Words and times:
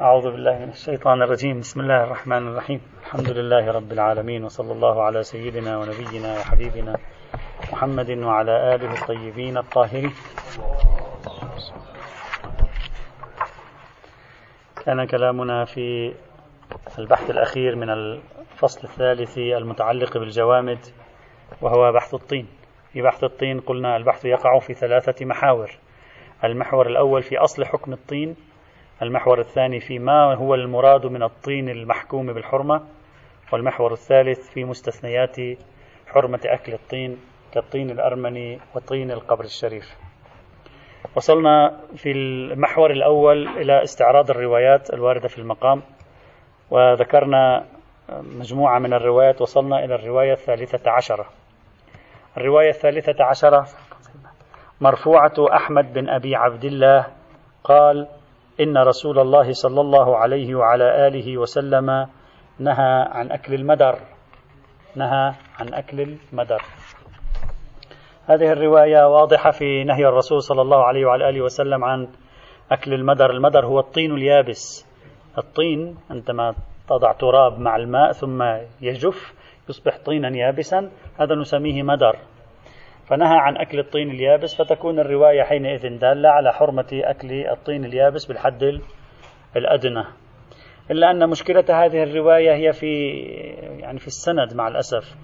أعوذ 0.00 0.30
بالله 0.30 0.58
من 0.58 0.68
الشيطان 0.68 1.22
الرجيم. 1.22 1.60
بسم 1.60 1.80
الله 1.80 2.04
الرحمن 2.04 2.48
الرحيم. 2.48 2.80
الحمد 3.00 3.30
لله 3.30 3.70
رب 3.70 3.92
العالمين 3.92 4.44
وصلى 4.44 4.72
الله 4.72 5.02
على 5.02 5.22
سيدنا 5.22 5.78
ونبينا 5.78 6.38
وحبيبنا 6.38 6.96
محمد 7.72 8.10
وعلى 8.10 8.74
آله 8.74 9.02
الطيبين 9.02 9.58
الطاهرين. 9.58 10.12
كان 14.84 15.06
كلامنا 15.06 15.64
في 15.64 16.14
البحث 16.98 17.30
الأخير 17.30 17.76
من 17.76 17.90
الفصل 17.90 18.88
الثالث 18.88 19.38
المتعلق 19.38 20.18
بالجوامد 20.18 20.78
وهو 21.62 21.92
بحث 21.92 22.14
الطين. 22.14 22.46
في 22.92 23.02
بحث 23.02 23.24
الطين 23.24 23.60
قلنا 23.60 23.96
البحث 23.96 24.24
يقع 24.24 24.58
في 24.58 24.74
ثلاثة 24.74 25.26
محاور. 25.26 25.70
المحور 26.44 26.86
الأول 26.86 27.22
في 27.22 27.38
أصل 27.38 27.64
حكم 27.64 27.92
الطين 27.92 28.36
المحور 29.02 29.40
الثاني 29.40 29.80
في 29.80 29.98
ما 29.98 30.34
هو 30.34 30.54
المراد 30.54 31.06
من 31.06 31.22
الطين 31.22 31.68
المحكوم 31.68 32.32
بالحرمة 32.32 32.82
والمحور 33.52 33.92
الثالث 33.92 34.50
في 34.50 34.64
مستثنيات 34.64 35.36
حرمة 36.06 36.40
أكل 36.44 36.72
الطين 36.72 37.18
كالطين 37.52 37.90
الأرمني 37.90 38.58
وطين 38.74 39.10
القبر 39.10 39.44
الشريف. 39.44 39.96
وصلنا 41.16 41.80
في 41.96 42.12
المحور 42.12 42.90
الأول 42.90 43.48
إلى 43.48 43.82
استعراض 43.82 44.30
الروايات 44.30 44.94
الواردة 44.94 45.28
في 45.28 45.38
المقام 45.38 45.82
وذكرنا 46.70 47.64
مجموعة 48.10 48.78
من 48.78 48.94
الروايات 48.94 49.40
وصلنا 49.40 49.84
إلى 49.84 49.94
الرواية 49.94 50.32
الثالثة 50.32 50.90
عشرة. 50.90 51.26
الرواية 52.36 52.68
الثالثة 52.68 53.24
عشرة 53.24 53.66
مرفوعة 54.80 55.34
أحمد 55.52 55.92
بن 55.92 56.08
أبي 56.08 56.36
عبد 56.36 56.64
الله 56.64 57.06
قال 57.64 58.08
إن 58.60 58.78
رسول 58.78 59.18
الله 59.18 59.52
صلى 59.52 59.80
الله 59.80 60.16
عليه 60.16 60.54
وعلى 60.54 61.06
آله 61.06 61.38
وسلم 61.38 62.06
نهى 62.58 63.06
عن 63.10 63.30
أكل 63.32 63.54
المدر. 63.54 63.98
نهى 64.96 65.34
عن 65.60 65.74
أكل 65.74 66.00
المدر. 66.00 66.62
هذه 68.26 68.52
الرواية 68.52 69.08
واضحة 69.08 69.50
في 69.50 69.84
نهي 69.84 70.06
الرسول 70.06 70.42
صلى 70.42 70.62
الله 70.62 70.84
عليه 70.84 71.06
وعلى 71.06 71.28
آله 71.28 71.40
وسلم 71.40 71.84
عن 71.84 72.08
أكل 72.70 72.94
المدر. 72.94 73.30
المدر 73.30 73.66
هو 73.66 73.78
الطين 73.78 74.14
اليابس. 74.14 74.86
الطين 75.38 75.96
عندما 76.10 76.54
تضع 76.88 77.12
تراب 77.12 77.58
مع 77.58 77.76
الماء 77.76 78.12
ثم 78.12 78.42
يجف 78.80 79.34
يصبح 79.68 79.98
طينا 80.06 80.28
يابسا. 80.36 80.90
هذا 81.20 81.34
نسميه 81.34 81.82
مدر. 81.82 82.16
فنهى 83.08 83.38
عن 83.38 83.56
أكل 83.56 83.78
الطين 83.78 84.10
اليابس 84.10 84.62
فتكون 84.62 84.98
الرواية 84.98 85.42
حينئذ 85.42 85.98
دالة 85.98 86.28
على 86.28 86.52
حرمة 86.52 86.86
أكل 86.92 87.32
الطين 87.32 87.84
اليابس 87.84 88.26
بالحد 88.26 88.80
الأدنى. 89.56 90.04
إلا 90.90 91.10
أن 91.10 91.30
مشكلة 91.30 91.64
هذه 91.70 92.02
الرواية 92.02 92.54
هي 92.54 92.72
في 92.72 93.08
يعني 93.78 93.98
في 93.98 94.06
السند 94.06 94.54
مع 94.54 94.68
الأسف. 94.68 95.16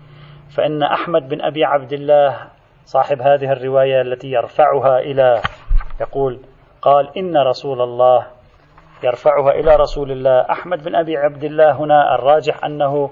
فإن 0.57 0.83
أحمد 0.83 1.29
بن 1.29 1.43
أبي 1.43 1.65
عبد 1.65 1.93
الله 1.93 2.51
صاحب 2.85 3.21
هذه 3.21 3.53
الرواية 3.53 4.01
التي 4.01 4.29
يرفعها 4.29 4.99
إلى 4.99 5.43
يقول 6.01 6.41
قال 6.83 7.19
إن 7.19 7.37
رسول 7.37 7.83
الله 7.83 8.27
يرفعها 9.05 9.51
إلى 9.51 9.77
رسول 9.77 10.11
الله. 10.13 10.41
أحمد 10.51 10.85
بن 10.85 10.95
أبي 10.95 11.17
عبد 11.17 11.45
الله 11.45 11.73
هنا 11.73 12.15
الراجح 12.15 12.65
أنه 12.65 13.11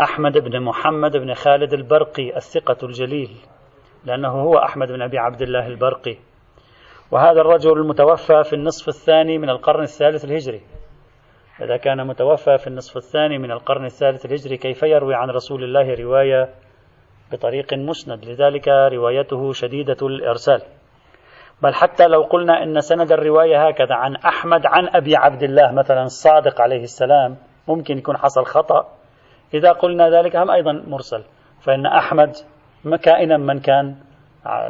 أحمد 0.00 0.38
بن 0.38 0.60
محمد 0.62 1.16
بن 1.16 1.34
خالد 1.34 1.72
البرقي 1.72 2.36
الثقة 2.36 2.86
الجليل. 2.86 3.30
لأنه 4.04 4.28
هو 4.28 4.58
أحمد 4.58 4.88
بن 4.88 5.02
أبي 5.02 5.18
عبد 5.18 5.42
الله 5.42 5.66
البرقي. 5.66 6.16
وهذا 7.10 7.40
الرجل 7.40 7.72
المتوفى 7.72 8.44
في 8.44 8.52
النصف 8.52 8.88
الثاني 8.88 9.38
من 9.38 9.50
القرن 9.50 9.82
الثالث 9.82 10.24
الهجري. 10.24 10.60
إذا 11.60 11.76
كان 11.76 12.06
متوفى 12.06 12.58
في 12.58 12.66
النصف 12.66 12.96
الثاني 12.96 13.38
من 13.38 13.50
القرن 13.50 13.84
الثالث 13.84 14.26
الهجري 14.26 14.56
كيف 14.56 14.82
يروي 14.82 15.14
عن 15.14 15.30
رسول 15.30 15.64
الله 15.64 15.94
رواية 15.94 16.48
بطريق 17.32 17.74
مسند؟ 17.74 18.24
لذلك 18.24 18.68
روايته 18.68 19.52
شديدة 19.52 19.96
الإرسال. 20.02 20.62
بل 21.62 21.74
حتى 21.74 22.06
لو 22.06 22.22
قلنا 22.22 22.62
إن 22.62 22.80
سند 22.80 23.12
الرواية 23.12 23.68
هكذا 23.68 23.94
عن 23.94 24.16
أحمد 24.16 24.66
عن 24.66 24.88
أبي 24.88 25.16
عبد 25.16 25.42
الله 25.42 25.72
مثلا 25.72 26.02
الصادق 26.02 26.60
عليه 26.60 26.82
السلام 26.82 27.36
ممكن 27.68 27.98
يكون 27.98 28.16
حصل 28.16 28.44
خطأ. 28.44 28.88
إذا 29.54 29.72
قلنا 29.72 30.10
ذلك 30.10 30.36
هم 30.36 30.50
أيضا 30.50 30.72
مرسل. 30.72 31.22
فإن 31.60 31.86
أحمد 31.86 32.36
كائنا 32.84 33.36
من 33.36 33.60
كان 33.60 33.96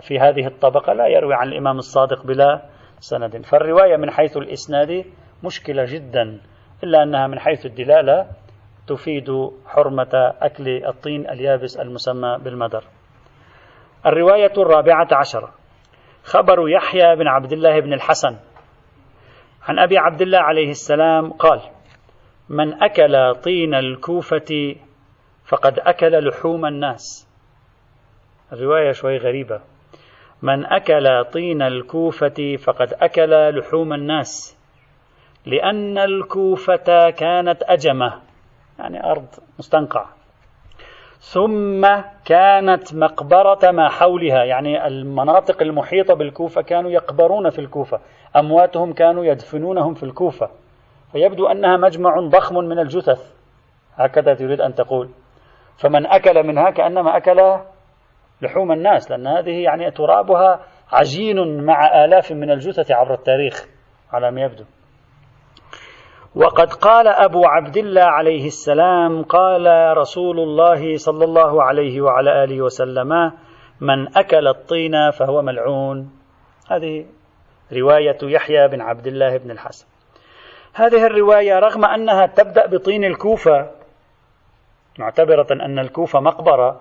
في 0.00 0.18
هذه 0.18 0.46
الطبقة 0.46 0.92
لا 0.92 1.06
يروي 1.06 1.34
عن 1.34 1.48
الإمام 1.48 1.78
الصادق 1.78 2.26
بلا 2.26 2.62
سند. 3.00 3.46
فالرواية 3.46 3.96
من 3.96 4.10
حيث 4.10 4.36
الإسناد 4.36 5.04
مشكلة 5.44 5.84
جدا 5.84 6.40
إلا 6.84 7.02
أنها 7.02 7.26
من 7.26 7.38
حيث 7.38 7.66
الدلالة 7.66 8.26
تفيد 8.86 9.30
حرمة 9.66 10.34
أكل 10.40 10.86
الطين 10.86 11.30
اليابس 11.30 11.76
المسمى 11.76 12.38
بالمدر. 12.44 12.84
الرواية 14.06 14.52
الرابعة 14.58 15.08
عشرة 15.12 15.54
خبر 16.24 16.68
يحيى 16.68 17.16
بن 17.16 17.28
عبد 17.28 17.52
الله 17.52 17.80
بن 17.80 17.92
الحسن. 17.92 18.36
عن 19.68 19.78
أبي 19.78 19.98
عبد 19.98 20.22
الله 20.22 20.38
عليه 20.38 20.70
السلام 20.70 21.32
قال 21.32 21.60
من 22.48 22.82
أكل 22.82 23.34
طين 23.34 23.74
الكوفة 23.74 24.76
فقد 25.48 25.78
أكل 25.78 26.28
لحوم 26.28 26.66
الناس. 26.66 27.31
الرواية 28.52 28.92
شوي 28.92 29.18
غريبة. 29.18 29.60
من 30.42 30.64
أكل 30.66 31.24
طين 31.24 31.62
الكوفة 31.62 32.56
فقد 32.64 32.94
أكل 33.00 33.58
لحوم 33.58 33.92
الناس 33.92 34.58
لأن 35.46 35.98
الكوفة 35.98 37.10
كانت 37.10 37.62
أجمة 37.62 38.20
يعني 38.78 39.10
أرض 39.10 39.26
مستنقع 39.58 40.06
ثم 41.20 41.86
كانت 42.24 42.94
مقبرة 42.94 43.70
ما 43.70 43.88
حولها 43.88 44.44
يعني 44.44 44.86
المناطق 44.86 45.62
المحيطة 45.62 46.14
بالكوفة 46.14 46.62
كانوا 46.62 46.90
يقبرون 46.90 47.50
في 47.50 47.58
الكوفة 47.58 48.00
أمواتهم 48.36 48.92
كانوا 48.92 49.24
يدفنونهم 49.24 49.94
في 49.94 50.02
الكوفة. 50.02 50.50
فيبدو 51.12 51.46
أنها 51.46 51.76
مجمع 51.76 52.20
ضخم 52.20 52.54
من 52.54 52.78
الجثث 52.78 53.32
هكذا 53.96 54.34
تريد 54.34 54.60
أن 54.60 54.74
تقول. 54.74 55.08
فمن 55.76 56.06
أكل 56.06 56.46
منها 56.46 56.70
كأنما 56.70 57.16
أكل 57.16 57.58
لحوم 58.42 58.72
الناس 58.72 59.10
لأن 59.10 59.26
هذه 59.26 59.62
يعني 59.62 59.90
ترابها 59.90 60.60
عجين 60.92 61.64
مع 61.64 62.04
آلاف 62.04 62.32
من 62.32 62.50
الجثث 62.50 62.90
عبر 62.90 63.14
التاريخ 63.14 63.66
على 64.12 64.30
ما 64.30 64.40
يبدو. 64.40 64.64
وقد 66.34 66.72
قال 66.72 67.08
أبو 67.08 67.44
عبد 67.44 67.76
الله 67.76 68.02
عليه 68.02 68.46
السلام 68.46 69.22
قال 69.22 69.96
رسول 69.96 70.40
الله 70.40 70.96
صلى 70.96 71.24
الله 71.24 71.62
عليه 71.62 72.00
وعلى 72.00 72.44
آله 72.44 72.62
وسلم 72.62 73.32
من 73.80 74.16
أكل 74.16 74.48
الطين 74.48 75.10
فهو 75.10 75.42
ملعون. 75.42 76.10
هذه 76.70 77.06
رواية 77.72 78.18
يحيى 78.22 78.68
بن 78.68 78.80
عبد 78.80 79.06
الله 79.06 79.36
بن 79.36 79.50
الحسن. 79.50 79.86
هذه 80.74 81.06
الرواية 81.06 81.58
رغم 81.58 81.84
أنها 81.84 82.26
تبدأ 82.26 82.66
بطين 82.66 83.04
الكوفة 83.04 83.70
معتبرة 84.98 85.46
أن 85.52 85.78
الكوفة 85.78 86.20
مقبرة 86.20 86.80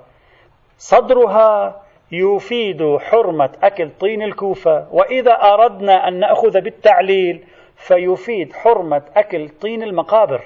صدرها 0.82 1.82
يفيد 2.12 2.98
حرمة 2.98 3.50
أكل 3.64 3.90
طين 4.00 4.22
الكوفة 4.22 4.88
وإذا 4.92 5.32
أردنا 5.32 6.08
أن 6.08 6.20
نأخذ 6.20 6.62
بالتعليل 6.62 7.44
فيفيد 7.76 8.54
حرمة 8.54 9.02
أكل 9.16 9.50
طين 9.50 9.84
المقابر. 9.84 10.44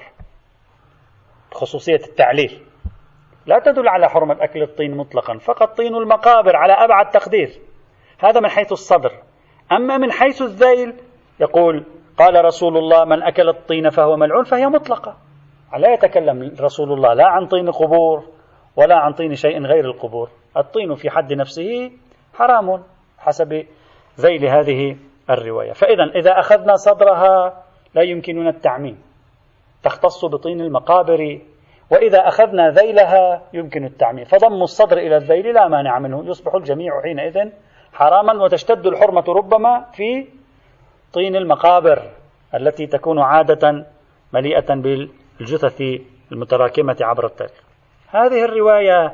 خصوصية 1.52 2.00
التعليل. 2.08 2.60
لا 3.46 3.58
تدل 3.58 3.88
على 3.88 4.08
حرمة 4.10 4.36
أكل 4.40 4.62
الطين 4.62 4.96
مطلقا 4.96 5.38
فقط 5.38 5.76
طين 5.76 5.94
المقابر 5.94 6.56
على 6.56 6.72
أبعد 6.72 7.10
تقدير. 7.10 7.50
هذا 8.18 8.40
من 8.40 8.48
حيث 8.48 8.72
الصدر. 8.72 9.12
أما 9.72 9.98
من 9.98 10.12
حيث 10.12 10.42
الذيل 10.42 10.94
يقول 11.40 11.84
قال 12.18 12.44
رسول 12.44 12.76
الله 12.76 13.04
من 13.04 13.22
أكل 13.22 13.48
الطين 13.48 13.90
فهو 13.90 14.16
ملعون 14.16 14.44
فهي 14.44 14.66
مطلقة. 14.66 15.16
لا 15.76 15.92
يتكلم 15.92 16.54
رسول 16.60 16.92
الله 16.92 17.14
لا 17.14 17.26
عن 17.26 17.46
طين 17.46 17.70
قبور 17.70 18.35
ولا 18.76 18.96
عن 18.96 19.12
طين 19.12 19.34
شيء 19.34 19.62
غير 19.62 19.84
القبور. 19.84 20.30
الطين 20.56 20.94
في 20.94 21.10
حد 21.10 21.32
نفسه 21.32 21.90
حرام 22.34 22.82
حسب 23.18 23.66
ذيل 24.20 24.44
هذه 24.46 24.96
الرواية. 25.30 25.72
فإذا 25.72 26.04
إذا 26.04 26.38
أخذنا 26.38 26.74
صدرها 26.74 27.62
لا 27.94 28.02
يمكننا 28.02 28.50
التعميم. 28.50 29.02
تختص 29.82 30.24
بطين 30.24 30.60
المقابر 30.60 31.40
وإذا 31.90 32.28
أخذنا 32.28 32.70
ذيلها 32.70 33.42
يمكن 33.52 33.84
التعميم. 33.84 34.24
فضم 34.24 34.62
الصدر 34.62 34.98
إلى 34.98 35.16
الذيل 35.16 35.54
لا 35.54 35.68
مانع 35.68 35.98
منه. 35.98 36.24
يصبح 36.28 36.54
الجميع 36.54 37.02
حينئذ 37.02 37.50
حراما 37.92 38.44
وتشتد 38.44 38.86
الحرمة 38.86 39.24
ربما 39.28 39.86
في 39.92 40.26
طين 41.12 41.36
المقابر 41.36 42.02
التي 42.54 42.86
تكون 42.86 43.18
عادة 43.18 43.86
مليئة 44.32 44.74
بالجثث 44.74 45.82
المتراكمة 46.32 46.96
عبر 47.00 47.26
التاريخ. 47.26 47.65
هذه 48.16 48.44
الرواية 48.44 49.12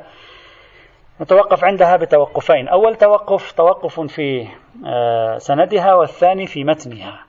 نتوقف 1.21 1.63
عندها 1.63 1.97
بتوقفين. 1.97 2.67
أول 2.67 2.95
توقف 2.95 3.51
توقف 3.51 3.99
في 3.99 4.47
آه، 4.87 5.37
سندها 5.37 5.93
والثاني 5.93 6.47
في 6.47 6.63
متنها. 6.63 7.19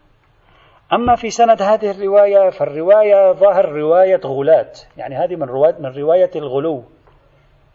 أما 0.93 1.15
في 1.15 1.31
سند 1.31 1.63
هذه 1.63 1.91
الرواية 1.91 2.51
فالرواية 2.51 3.33
ظاهر 3.33 3.73
رواية 3.73 4.21
غلاة 4.25 4.73
يعني 4.97 5.15
هذه 5.15 5.37
من 5.37 5.49
رواية 5.49 5.75
من 5.79 5.93
رواية 5.99 6.31
الغلو. 6.37 6.85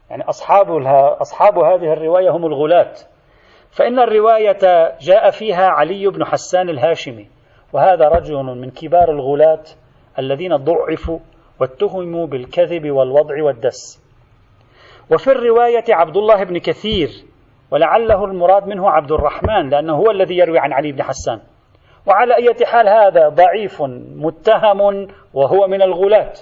يعني 0.09 0.23
أصحاب 0.23 0.71
أصحاب 1.21 1.57
هذه 1.57 1.93
الرواية 1.93 2.29
هم 2.29 2.45
الغلاة 2.45 2.93
فإن 3.71 3.99
الرواية 3.99 4.97
جاء 5.01 5.29
فيها 5.29 5.67
علي 5.67 6.07
بن 6.07 6.25
حسان 6.25 6.69
الهاشمي 6.69 7.27
وهذا 7.73 8.07
رجل 8.07 8.35
من 8.35 8.69
كبار 8.69 9.11
الغلاة 9.11 9.63
الذين 10.19 10.55
ضعفوا 10.55 11.19
واتهموا 11.59 12.27
بالكذب 12.27 12.91
والوضع 12.91 13.43
والدس. 13.43 14.09
وفي 15.11 15.31
الرواية 15.31 15.83
عبد 15.89 16.17
الله 16.17 16.43
بن 16.43 16.57
كثير 16.57 17.09
ولعله 17.71 18.25
المراد 18.25 18.67
منه 18.67 18.89
عبد 18.89 19.11
الرحمن 19.11 19.69
لأنه 19.69 19.93
هو 19.93 20.11
الذي 20.11 20.37
يروي 20.37 20.59
عن 20.59 20.73
علي 20.73 20.91
بن 20.91 21.03
حسان. 21.03 21.39
وعلى 22.07 22.35
أي 22.35 22.65
حال 22.65 22.87
هذا 22.89 23.29
ضعيف 23.29 23.81
متهم 24.15 25.07
وهو 25.33 25.67
من 25.67 25.81
الغلاة. 25.81 26.33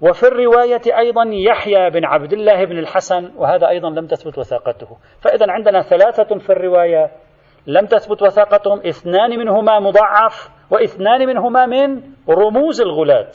وفي 0.00 0.22
الرواية 0.22 0.98
أيضا 0.98 1.22
يحيى 1.26 1.90
بن 1.90 2.04
عبد 2.04 2.32
الله 2.32 2.64
بن 2.64 2.78
الحسن 2.78 3.30
وهذا 3.36 3.68
أيضا 3.68 3.90
لم 3.90 4.06
تثبت 4.06 4.38
وثاقته. 4.38 4.96
فإذا 5.20 5.46
عندنا 5.48 5.82
ثلاثة 5.82 6.38
في 6.38 6.50
الرواية 6.50 7.10
لم 7.66 7.86
تثبت 7.86 8.22
وثاقتهم 8.22 8.78
اثنان 8.78 9.38
منهما 9.38 9.80
مضعف 9.80 10.50
واثنان 10.70 11.26
منهما 11.26 11.66
من 11.66 12.02
رموز 12.28 12.80
الغلاة. 12.80 13.32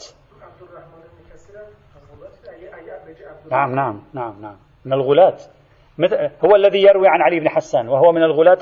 نعم 3.52 3.74
نعم 3.74 4.00
نعم 4.14 4.42
نعم. 4.42 4.56
من 4.84 4.92
الغلاة. 4.92 5.36
هو 6.44 6.56
الذي 6.56 6.82
يروي 6.82 7.08
عن 7.08 7.22
علي 7.22 7.40
بن 7.40 7.48
حسان 7.48 7.88
وهو 7.88 8.12
من 8.12 8.22
الغلاة 8.22 8.58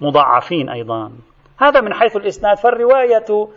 المضاعفين 0.00 0.68
أيضا. 0.68 1.12
هذا 1.58 1.80
من 1.80 1.94
حيث 1.94 2.16
الإسناد. 2.16 2.56
فالرواية 2.56 3.48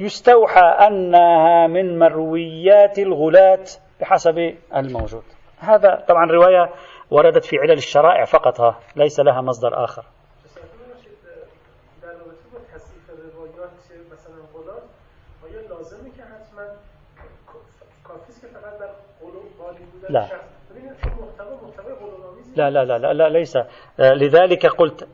يستوحى 0.00 0.60
أنها 0.60 1.66
من 1.66 1.98
مرويات 1.98 2.98
الغلاة 2.98 3.64
بحسب 4.00 4.54
الموجود. 4.76 5.22
هذا 5.58 6.04
طبعا 6.08 6.26
رواية 6.32 6.70
وردت 7.10 7.44
في 7.44 7.58
علل 7.58 7.72
الشرائع 7.72 8.24
فقط 8.24 8.74
ليس 8.96 9.20
لها 9.20 9.40
مصدر 9.40 9.84
آخر. 9.84 10.04
لا. 20.10 20.26
لا 22.56 22.70
لا 22.70 22.98
لا 22.98 23.12
لا, 23.12 23.28
ليس. 23.28 23.58
لذلك 23.98 24.66
قلت 24.66 25.08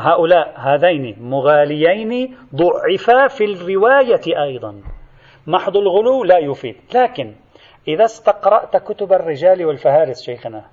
هؤلاء 0.00 0.54
هذين 0.56 1.16
مغاليين 1.20 2.36
ضعفا 2.54 3.28
في 3.28 3.44
الرواية 3.44 4.42
أيضا. 4.42 4.82
محض 5.46 5.76
الغلو 5.76 6.24
لا 6.24 6.38
يفيد. 6.38 6.76
لكن 6.94 7.34
إذا 7.88 8.04
استقرأت 8.04 8.76
كتب 8.76 9.12
الرجال 9.12 9.64
والفهارس 9.64 10.22
شيخنا 10.22 10.64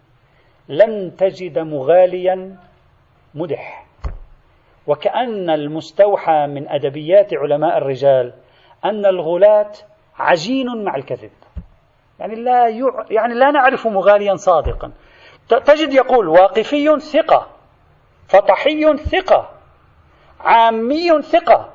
لن 0.70 1.16
تجد 1.16 1.60
مغاليا 1.60 2.58
مدح. 3.36 3.86
وكأن 4.88 5.50
المستوحى 5.50 6.48
من 6.48 6.70
أدبيات 6.70 7.34
علماء 7.34 7.78
الرجال 7.78 8.34
أن 8.86 9.06
الغلاة 9.06 9.72
عجين 10.18 10.84
مع 10.84 10.96
الكذب. 10.96 11.32
يعني 12.22 12.36
لا 12.36 12.68
يع... 12.68 13.06
يعني 13.10 13.34
لا 13.34 13.52
نعرف 13.52 13.88
مغاليا 13.88 14.36
صادقا. 14.36 14.92
تجد 15.50 15.94
يقول 15.94 16.28
واقفي 16.28 17.00
ثقة 17.00 17.48
فطحي 18.28 18.98
ثقة 18.98 19.50
عامي 20.40 21.22
ثقة 21.22 21.70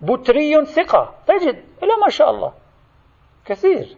بتري 0.00 0.64
ثقة. 0.64 1.14
تجد 1.26 1.64
إلى 1.82 1.92
ما 2.02 2.08
شاء 2.08 2.30
الله. 2.30 2.52
كثير. 3.46 3.96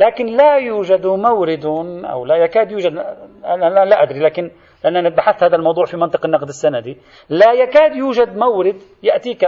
لكن 0.00 0.26
لا 0.26 0.56
يوجد 0.56 1.06
مورد 1.06 1.66
أو 2.04 2.24
لا 2.24 2.36
يكاد 2.36 2.72
يوجد 2.72 2.92
أنا 3.44 3.84
لا 3.84 4.02
أدري 4.02 4.20
لكن 4.20 4.50
لأننا 4.84 5.08
بحثت 5.08 5.42
هذا 5.42 5.56
الموضوع 5.56 5.84
في 5.84 5.96
منطق 5.96 6.24
النقد 6.24 6.48
السندي. 6.48 6.98
لا 7.28 7.52
يكاد 7.52 7.96
يوجد 7.96 8.36
مورد 8.36 8.82
يأتيك 9.02 9.44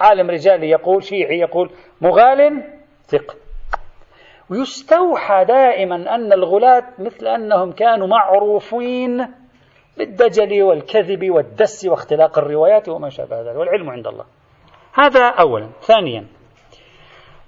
عالم 0.00 0.30
رجالي 0.30 0.70
يقول 0.70 1.04
شيعي 1.04 1.38
يقول 1.38 1.70
مغال 2.00 2.62
ثق 3.06 3.36
ويستوحى 4.50 5.44
دائما 5.44 6.14
أن 6.14 6.32
الغلاة 6.32 6.84
مثل 6.98 7.26
أنهم 7.26 7.72
كانوا 7.72 8.06
معروفين 8.06 9.26
بالدجل 9.98 10.62
والكذب 10.62 11.30
والدس 11.30 11.86
واختلاق 11.86 12.38
الروايات 12.38 12.88
وما 12.88 13.08
شابه 13.08 13.40
ذلك 13.40 13.56
والعلم 13.56 13.90
عند 13.90 14.06
الله. 14.06 14.24
هذا 14.94 15.26
أولا. 15.26 15.68
ثانيا 15.80 16.26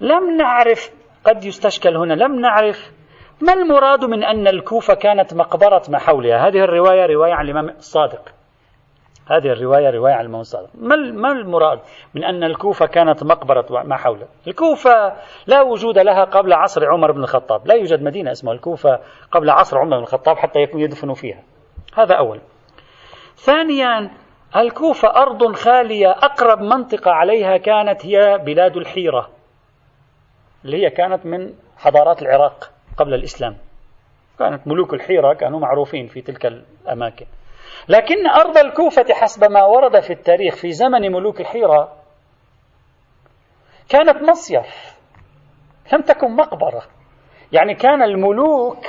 لم 0.00 0.36
نعرف 0.36 0.90
قد 1.24 1.44
يستشكل 1.44 1.96
هنا 1.96 2.14
لم 2.14 2.40
نعرف 2.40 2.92
ما 3.40 3.52
المراد 3.52 4.04
من 4.04 4.24
أن 4.24 4.48
الكوفة 4.48 4.94
كانت 4.94 5.34
مقبرة 5.34 5.82
ما 5.88 5.98
حولها 5.98 6.48
هذه 6.48 6.58
الرواية 6.64 7.06
رواية 7.06 7.32
عن 7.32 7.44
الإمام 7.44 7.68
الصادق. 7.68 8.41
هذه 9.32 9.52
الرواية 9.52 9.90
رواية 9.90 10.14
عن 10.14 10.34
الصادق 10.34 10.68
ما 10.74 11.32
المراد 11.32 11.80
من 12.14 12.24
أن 12.24 12.44
الكوفة 12.44 12.86
كانت 12.86 13.24
مقبرة 13.24 13.82
ما 13.82 13.96
حولها 13.96 14.28
الكوفة 14.46 15.12
لا 15.46 15.62
وجود 15.62 15.98
لها 15.98 16.24
قبل 16.24 16.52
عصر 16.52 16.86
عمر 16.86 17.12
بن 17.12 17.22
الخطاب. 17.22 17.66
لا 17.66 17.74
يوجد 17.74 18.02
مدينة 18.02 18.32
اسمها 18.32 18.54
الكوفة 18.54 19.00
قبل 19.30 19.50
عصر 19.50 19.78
عمر 19.78 19.96
بن 19.96 20.02
الخطاب 20.02 20.36
حتى 20.36 20.60
يكون 20.60 20.80
يدفن 20.80 21.14
فيها. 21.14 21.42
هذا 21.94 22.14
أول. 22.14 22.40
ثانيا 23.36 24.10
الكوفة 24.56 25.08
أرض 25.08 25.52
خالية 25.52 26.10
أقرب 26.10 26.60
منطقة 26.60 27.10
عليها 27.10 27.56
كانت 27.56 28.06
هي 28.06 28.38
بلاد 28.38 28.76
الحيرة 28.76 29.30
اللي 30.64 30.84
هي 30.84 30.90
كانت 30.90 31.26
من 31.26 31.54
حضارات 31.76 32.22
العراق 32.22 32.70
قبل 32.96 33.14
الإسلام. 33.14 33.56
كانت 34.38 34.66
ملوك 34.66 34.94
الحيرة 34.94 35.34
كانوا 35.34 35.60
معروفين 35.60 36.06
في 36.06 36.20
تلك 36.20 36.46
الأماكن. 36.46 37.26
لكن 37.88 38.26
أرض 38.26 38.58
الكوفة 38.58 39.06
حسب 39.10 39.50
ما 39.50 39.64
ورد 39.64 40.00
في 40.00 40.12
التاريخ 40.12 40.54
في 40.56 40.72
زمن 40.72 41.12
ملوك 41.12 41.40
الحيرة 41.40 41.92
كانت 43.88 44.22
مصيف 44.22 44.96
لم 45.92 46.00
تكن 46.00 46.36
مقبرة. 46.36 46.82
يعني 47.52 47.74
كان 47.74 48.02
الملوك 48.02 48.86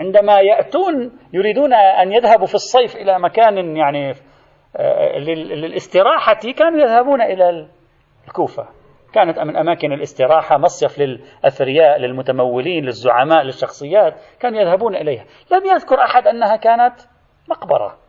عندما 0.00 0.40
يأتون 0.40 1.18
يريدون 1.32 1.74
أن 1.74 2.12
يذهبوا 2.12 2.46
في 2.46 2.54
الصيف 2.54 2.96
إلى 2.96 3.18
مكان 3.18 3.76
يعني 3.76 4.14
آه، 4.76 5.18
للاستراحة 5.18 6.40
كانوا 6.58 6.80
يذهبون 6.80 7.22
إلى 7.22 7.68
الكوفة. 8.28 8.68
كانت 9.12 9.38
من 9.38 9.56
أماكن 9.56 9.92
الاستراحة 9.92 10.58
مصيف 10.58 10.98
للأثرياء 10.98 11.98
للمتمولين 11.98 12.84
للزعماء 12.84 13.42
للشخصيات 13.42 14.14
كانوا 14.40 14.60
يذهبون 14.60 14.96
إليها. 14.96 15.24
لم 15.52 15.66
يذكر 15.66 16.04
أحد 16.04 16.26
أنها 16.26 16.56
كانت 16.56 16.94
مقبرة. 17.50 18.03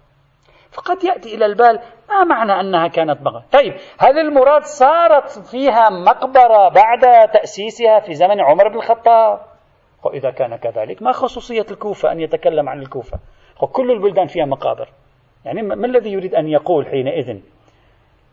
فقد 0.76 1.04
يأتي 1.04 1.36
إلى 1.36 1.46
البال. 1.46 1.80
ما 2.10 2.24
معنى 2.24 2.60
أنها 2.60 2.88
كانت 2.88 3.22
مقبرة 3.22 3.46
طيب 3.52 3.74
هل 3.98 4.20
المراد 4.20 4.64
صارت 4.64 5.30
فيها 5.30 5.90
مقبرة 5.90 6.70
بعد 6.70 7.30
تأسيسها 7.34 8.00
في 8.00 8.14
زمن 8.14 8.42
عمر 8.42 8.68
بن 8.68 8.76
الخطاب؟ 8.76 9.40
وإذا 10.04 10.32
كان 10.32 10.56
كذلك 10.56 11.02
ما 11.02 11.12
خصوصية 11.12 11.66
الكوفة 11.72 12.12
أن 12.12 12.20
يتكلم 12.20 12.70
عن 12.70 12.80
الكوفة؟ 12.82 13.20
كل 13.72 13.92
البلدان 13.92 14.28
فيها 14.28 14.46
مقابر. 14.46 14.90
يعني 15.46 15.62
ما 15.62 15.86
الذي 15.86 16.12
يريد 16.12 16.36
أن 16.36 16.48
يقول 16.48 16.86
حينئذ؟ 16.86 17.38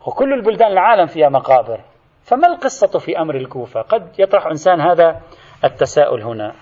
وكل 0.06 0.32
البلدان 0.32 0.72
العالم 0.72 1.06
فيها 1.06 1.28
مقابر. 1.28 1.80
فما 2.22 2.46
القصة 2.46 2.98
في 2.98 3.18
أمر 3.18 3.34
الكوفة؟ 3.34 3.82
قد 3.82 4.18
يطرح 4.18 4.46
إنسان 4.46 4.80
هذا 4.80 5.20
التساؤل 5.64 6.22
هنا. 6.22 6.52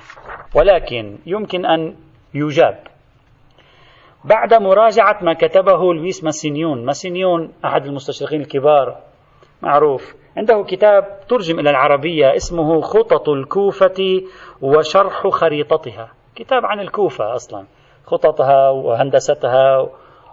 ولكن 0.54 1.18
يمكن 1.26 1.66
أن 1.66 1.96
يجاب. 2.34 2.89
بعد 4.24 4.54
مراجعة 4.54 5.18
ما 5.22 5.32
كتبه 5.32 5.94
لويس 5.94 6.24
ماسينيون. 6.24 6.84
ماسينيون 6.84 7.52
أحد 7.64 7.86
المستشرقين 7.86 8.40
الكبار. 8.40 8.96
معروف. 9.62 10.14
عنده 10.36 10.64
كتاب 10.68 11.20
ترجم 11.28 11.58
إلى 11.58 11.70
العربية. 11.70 12.36
اسمه 12.36 12.80
خطط 12.80 13.28
الكوفة 13.28 14.22
وشرح 14.62 15.28
خريطتها. 15.28 16.10
كتاب 16.36 16.66
عن 16.66 16.80
الكوفة 16.80 17.34
أصلا. 17.34 17.64
خططها 18.06 18.70
وهندستها 18.70 19.88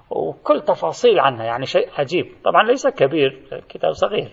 وكل 0.10 0.62
تفاصيل 0.62 1.20
عنها. 1.20 1.44
يعني 1.44 1.66
شيء 1.66 1.90
عجيب. 1.98 2.26
طبعا 2.44 2.64
ليس 2.64 2.88
كبير. 2.88 3.62
كتاب 3.70 3.94
صغير. 3.94 4.32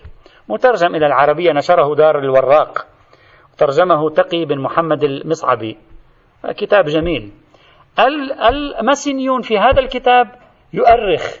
مترجم 0.49 0.95
إلى 0.95 1.05
العربية. 1.05 1.51
نشره 1.51 1.95
دار 1.95 2.19
الوراق. 2.19 2.85
ترجمه 3.57 4.09
تقي 4.09 4.45
بن 4.45 4.59
محمد 4.59 5.03
المصعبي. 5.03 5.77
كتاب 6.57 6.85
جميل. 6.85 7.31
الماسينيون 7.99 9.41
في 9.41 9.57
هذا 9.57 9.79
الكتاب 9.79 10.27
يؤرخ 10.73 11.37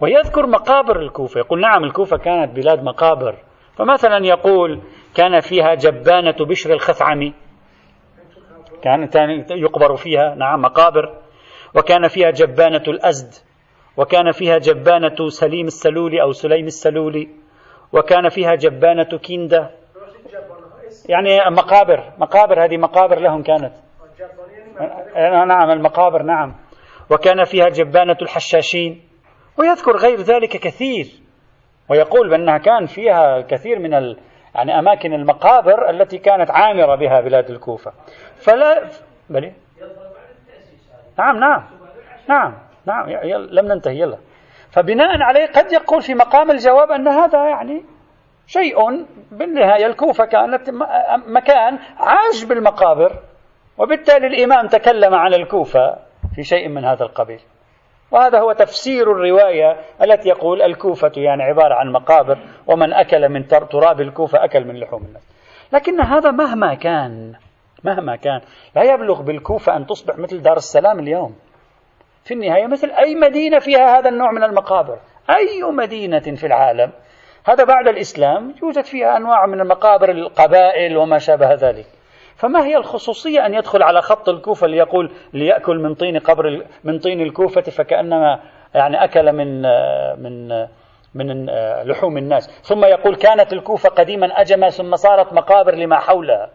ويذكر 0.00 0.46
مقابر 0.46 1.00
الكوفة. 1.00 1.40
يقول 1.40 1.60
نعم 1.60 1.84
الكوفة 1.84 2.16
كانت 2.16 2.56
بلاد 2.56 2.82
مقابر. 2.82 3.34
فمثلا 3.76 4.26
يقول 4.26 4.80
كان 5.14 5.40
فيها 5.40 5.74
جبانة 5.74 6.36
بشر 6.40 6.72
الخثعمي 6.72 7.34
كان 8.82 9.08
يقبر 9.50 9.96
فيها 9.96 10.34
نعم 10.34 10.62
مقابر. 10.62 11.14
وكان 11.74 12.08
فيها 12.08 12.30
جبانة 12.30 12.82
الأزد. 12.88 13.34
وكان 13.96 14.32
فيها 14.32 14.58
جبانة 14.58 15.28
سليم 15.28 15.66
السلولي 15.66 16.22
أو 16.22 16.32
سليم 16.32 16.66
السلولي 16.66 17.28
وكان 17.92 18.28
فيها 18.28 18.54
جبانة 18.54 19.18
كيندا. 19.18 19.70
يعني 21.08 21.50
مقابر 21.50 22.12
مقابر 22.18 22.64
هذه 22.64 22.76
مقابر 22.76 23.18
لهم 23.18 23.42
كانت. 23.42 23.85
نعم 25.46 25.70
المقابر 25.70 26.22
نعم. 26.22 26.54
وكان 27.10 27.44
فيها 27.44 27.68
جبانة 27.68 28.16
الحشاشين. 28.22 29.02
ويذكر 29.58 29.96
غير 29.96 30.20
ذلك 30.20 30.56
كثير. 30.56 31.06
ويقول 31.90 32.30
بأنها 32.30 32.58
كان 32.58 32.86
فيها 32.86 33.40
كثير 33.40 33.78
من 33.78 33.94
ال... 33.94 34.18
يعني 34.54 34.78
أماكن 34.78 35.12
المقابر 35.12 35.90
التي 35.90 36.18
كانت 36.18 36.50
عامرة 36.50 36.96
بها 36.96 37.20
بلاد 37.20 37.50
الكوفة. 37.50 37.92
فلا 38.36 38.88
بلي 39.30 39.52
نعم 41.18 41.38
نعم. 41.38 41.64
نعم 42.28 42.54
نعم. 42.86 43.08
يلا 43.08 43.60
لم 43.60 43.66
ننتهي 43.72 44.00
يلا. 44.00 44.18
فبناء 44.70 45.22
عليه 45.22 45.46
قد 45.46 45.72
يقول 45.72 46.02
في 46.02 46.14
مقام 46.14 46.50
الجواب 46.50 46.90
أن 46.90 47.08
هذا 47.08 47.44
يعني 47.48 47.84
شيء 48.46 49.06
بالنهاية 49.32 49.86
الكوفة 49.86 50.24
كانت 50.24 50.70
مكان 51.26 51.78
عاش 51.98 52.44
بالمقابر. 52.44 53.12
وبالتالي 53.78 54.26
الإمام 54.26 54.66
تكلم 54.66 55.14
عن 55.14 55.34
الكوفة 55.34 55.96
في 56.34 56.42
شيء 56.42 56.68
من 56.68 56.84
هذا 56.84 57.04
القبيل. 57.04 57.40
وهذا 58.10 58.40
هو 58.40 58.52
تفسير 58.52 59.12
الرواية 59.12 59.76
التي 60.02 60.28
يقول 60.28 60.62
الكوفة 60.62 61.12
يعني 61.16 61.42
عبارة 61.42 61.74
عن 61.74 61.92
مقابر 61.92 62.38
ومن 62.66 62.92
أكل 62.92 63.28
من 63.28 63.46
تراب 63.46 64.00
الكوفة 64.00 64.44
أكل 64.44 64.64
من 64.64 64.80
لحوم 64.80 65.02
الناس. 65.04 65.22
لكن 65.72 66.00
هذا 66.00 66.30
مهما 66.30 66.74
كان 66.74 67.34
مهما 67.84 68.16
كان 68.16 68.40
لا 68.76 68.82
يبلغ 68.82 69.22
بالكوفة 69.22 69.76
أن 69.76 69.86
تصبح 69.86 70.18
مثل 70.18 70.42
دار 70.42 70.56
السلام 70.56 70.98
اليوم. 70.98 71.36
في 72.24 72.34
النهاية 72.34 72.66
مثل 72.66 72.90
أي 72.90 73.14
مدينة 73.14 73.58
فيها 73.58 73.98
هذا 73.98 74.08
النوع 74.08 74.32
من 74.32 74.42
المقابر. 74.42 74.98
أي 75.30 75.62
مدينة 75.62 76.18
في 76.36 76.46
العالم. 76.46 76.92
هذا 77.44 77.64
بعد 77.64 77.88
الإسلام 77.88 78.54
يوجد 78.62 78.84
فيها 78.84 79.16
أنواع 79.16 79.46
من 79.46 79.60
المقابر 79.60 80.10
القبائل 80.10 80.96
وما 80.96 81.18
شابه 81.18 81.54
ذلك. 81.54 81.86
فما 82.36 82.66
هي 82.66 82.76
الخصوصية 82.76 83.46
أن 83.46 83.54
يدخل 83.54 83.82
على 83.82 84.02
خط 84.02 84.28
الكوفة 84.28 84.66
ليقول 84.66 85.12
ليأكل 85.32 85.78
من 85.78 85.94
طين 85.94 86.18
قبر 86.18 86.66
من 86.84 86.98
طين 86.98 87.20
الكوفة 87.20 87.60
فكأنما 87.60 88.40
يعني 88.74 89.04
أكل 89.04 89.32
من 89.32 89.62
من 90.22 90.66
من 91.14 91.46
لحوم 91.84 92.18
الناس. 92.18 92.60
ثم 92.62 92.84
يقول 92.84 93.16
كانت 93.16 93.52
الكوفة 93.52 93.88
قديما 93.88 94.26
أجمة 94.26 94.68
ثم 94.68 94.96
صارت 94.96 95.32
مقابر 95.32 95.74
لما 95.74 95.98
حولها. 95.98 96.50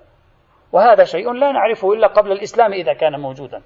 وهذا 0.71 1.03
شيء 1.03 1.31
لا 1.31 1.51
نعرفه 1.51 1.93
إلا 1.93 2.07
قبل 2.07 2.31
الإسلام 2.31 2.73
إذا 2.73 2.93
كان 2.93 3.19
موجودا. 3.19 3.61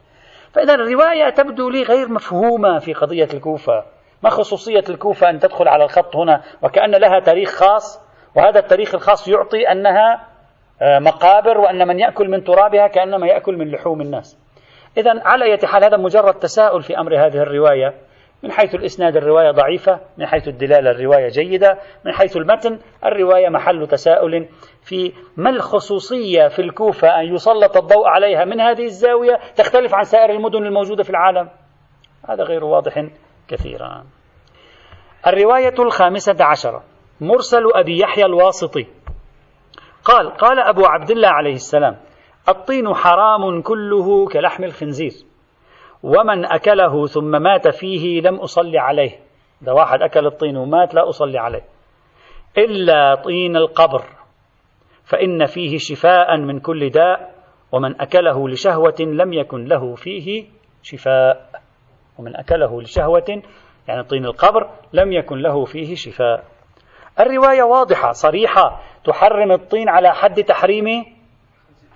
فإذا 0.54 0.74
الرواية 0.74 1.30
تبدو 1.30 1.70
لي 1.70 1.84
غير 1.84 2.10
مفهومة 2.10 2.80
في 2.80 2.94
قضية 2.94 3.28
الكوفة. 3.34 3.84
ما 4.24 4.30
خصوصية 4.30 4.84
الكوفة 4.90 5.30
أن 5.30 5.40
تدخل 5.40 5.68
على 5.68 5.84
الخط 5.84 6.16
هنا 6.16 6.42
وكأن 6.62 6.92
لها 6.92 7.20
تاريخ 7.20 7.50
خاص؟ 7.50 8.06
وهذا 8.36 8.60
التاريخ 8.60 8.96
الخاص 8.96 9.28
يعطي 9.28 9.72
أنها 9.72 10.35
مقابر 10.82 11.58
وأن 11.58 11.88
من 11.88 12.00
يأكل 12.00 12.30
من 12.30 12.44
ترابها 12.44 12.88
كأنما 12.88 13.28
يأكل 13.28 13.58
من 13.58 13.72
لحوم 13.72 14.02
الناس. 14.02 14.40
إذا 14.98 15.22
على 15.26 15.46
أي 15.46 15.58
حال 15.68 15.84
هذا 15.84 15.98
مجرد 15.98 16.34
تساؤل 16.34 16.82
في 16.82 16.98
أمر 16.98 17.26
هذه 17.26 17.38
الرواية 17.38 17.94
من 18.44 18.52
حيث 18.52 18.76
الإسناد 18.76 19.18
الرواية 19.18 19.52
ضعيفة 19.52 20.00
من 20.18 20.26
حيث 20.26 20.48
الدلالة 20.48 20.92
الرواية 20.92 21.28
جيدة 21.28 21.80
من 22.06 22.12
حيث 22.12 22.38
المتن 22.38 22.80
الرواية 23.06 23.50
محل 23.50 23.88
تساؤل 23.88 24.48
في 24.82 25.14
ما 25.38 25.50
الخصوصية 25.50 26.48
في 26.48 26.60
الكوفة 26.60 27.20
أن 27.20 27.34
يسلط 27.34 27.78
الضوء 27.78 28.08
عليها 28.08 28.46
من 28.46 28.62
هذه 28.62 28.84
الزاوية 28.84 29.40
تختلف 29.56 29.96
عن 29.96 30.04
سائر 30.04 30.30
المدن 30.30 30.66
الموجودة 30.66 31.04
في 31.04 31.10
العالم؟ 31.10 31.50
هذا 32.30 32.44
غير 32.44 32.64
واضح 32.64 33.08
كثيرا. 33.48 34.06
الرواية 35.28 35.74
الخامسة 35.80 36.46
عشرة 36.46 36.84
مرسل 37.22 37.64
أبي 37.76 38.00
يحيى 38.00 38.26
الواسطي. 38.26 38.88
قال 40.06 40.30
قال 40.30 40.60
أبو 40.60 40.86
عبد 40.86 41.12
الله 41.12 41.28
عليه 41.28 41.54
السلام 41.54 41.98
الطين 42.50 42.94
حرام 42.94 43.62
كله 43.62 44.28
كلحم 44.28 44.64
الخنزير. 44.64 45.12
ومن 46.04 46.46
أكله 46.46 47.08
ثم 47.08 47.42
مات 47.42 47.68
فيه 47.68 48.22
لم 48.22 48.36
أصلي 48.36 48.80
عليه. 48.80 49.20
إذا 49.62 49.72
واحد 49.72 50.02
أكل 50.02 50.26
الطين 50.26 50.58
ومات 50.58 50.94
لا 50.94 51.10
أصلي 51.10 51.38
عليه. 51.38 51.64
إلا 52.58 53.16
طين 53.16 53.56
القبر. 53.56 54.02
فإن 55.04 55.46
فيه 55.46 55.78
شفاء 55.78 56.38
من 56.38 56.60
كل 56.60 56.90
داء 56.90 57.36
ومن 57.72 58.02
أكله 58.02 58.50
لشهوة 58.50 58.96
لم 59.00 59.34
يكن 59.34 59.66
له 59.66 59.96
فيه 59.96 60.46
شفاء. 60.84 61.50
ومن 62.20 62.36
أكله 62.36 62.82
لشهوة 62.82 63.42
يعني 63.88 64.04
طين 64.04 64.26
القبر 64.26 64.70
لم 64.94 65.12
يكن 65.14 65.38
له 65.38 65.66
فيه 65.66 65.96
شفاء. 65.96 66.44
الرواية 67.20 67.64
واضحة 67.64 68.12
صريحة. 68.12 68.82
تحرم 69.06 69.52
الطين 69.52 69.90
على 69.90 70.14
حد 70.14 70.44
تحريم 70.44 71.06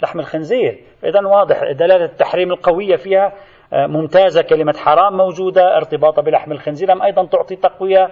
لحم 0.03 0.19
الخنزير. 0.19 0.83
إذا 1.03 1.27
واضح 1.27 1.71
دلالة 1.71 2.05
التحريم 2.05 2.51
القوية 2.51 2.95
فيها 2.95 3.33
آه، 3.73 3.87
ممتازة 3.87 4.41
كلمة 4.41 4.73
حرام 4.77 5.17
موجودة 5.17 5.77
ارتباطها 5.77 6.21
بلحم 6.21 6.51
الخنزير. 6.51 6.91
أم 6.91 7.01
أيضا 7.01 7.25
تعطي 7.25 7.55
تقوية 7.55 8.09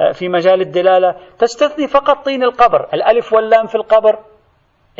آه، 0.00 0.12
في 0.12 0.28
مجال 0.28 0.60
الدلالة. 0.60 1.14
تستثني 1.38 1.88
فقط 1.88 2.24
طين 2.24 2.42
القبر 2.42 2.88
الألف 2.94 3.32
واللام 3.32 3.66
في 3.66 3.74
القبر 3.74 4.18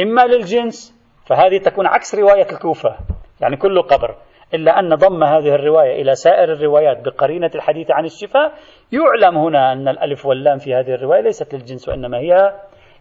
إما 0.01 0.27
للجنس 0.27 0.95
فهذه 1.27 1.59
تكون 1.59 1.87
عكس 1.87 2.15
رواية 2.15 2.47
الكوفة 2.53 2.97
يعني 3.41 3.57
كل 3.57 3.83
قبر 3.83 4.15
إلا 4.55 4.79
أن 4.79 4.95
ضم 4.95 5.25
هذه 5.25 5.55
الرواية 5.55 6.03
إلى 6.03 6.15
سائر 6.15 6.53
الروايات 6.53 7.01
بقرينة 7.05 7.51
الحديث 7.55 7.91
عن 7.91 8.05
الشفاء. 8.05 8.53
يعلم 8.93 9.39
هنا 9.39 9.73
أن 9.73 9.89
الألف 9.89 10.27
واللام 10.27 10.59
في 10.59 10.75
هذه 10.75 10.95
الرواية 10.95 11.21
ليست 11.21 11.55
للجنس 11.55 11.89
وإنما 11.89 12.19
هي 12.19 12.55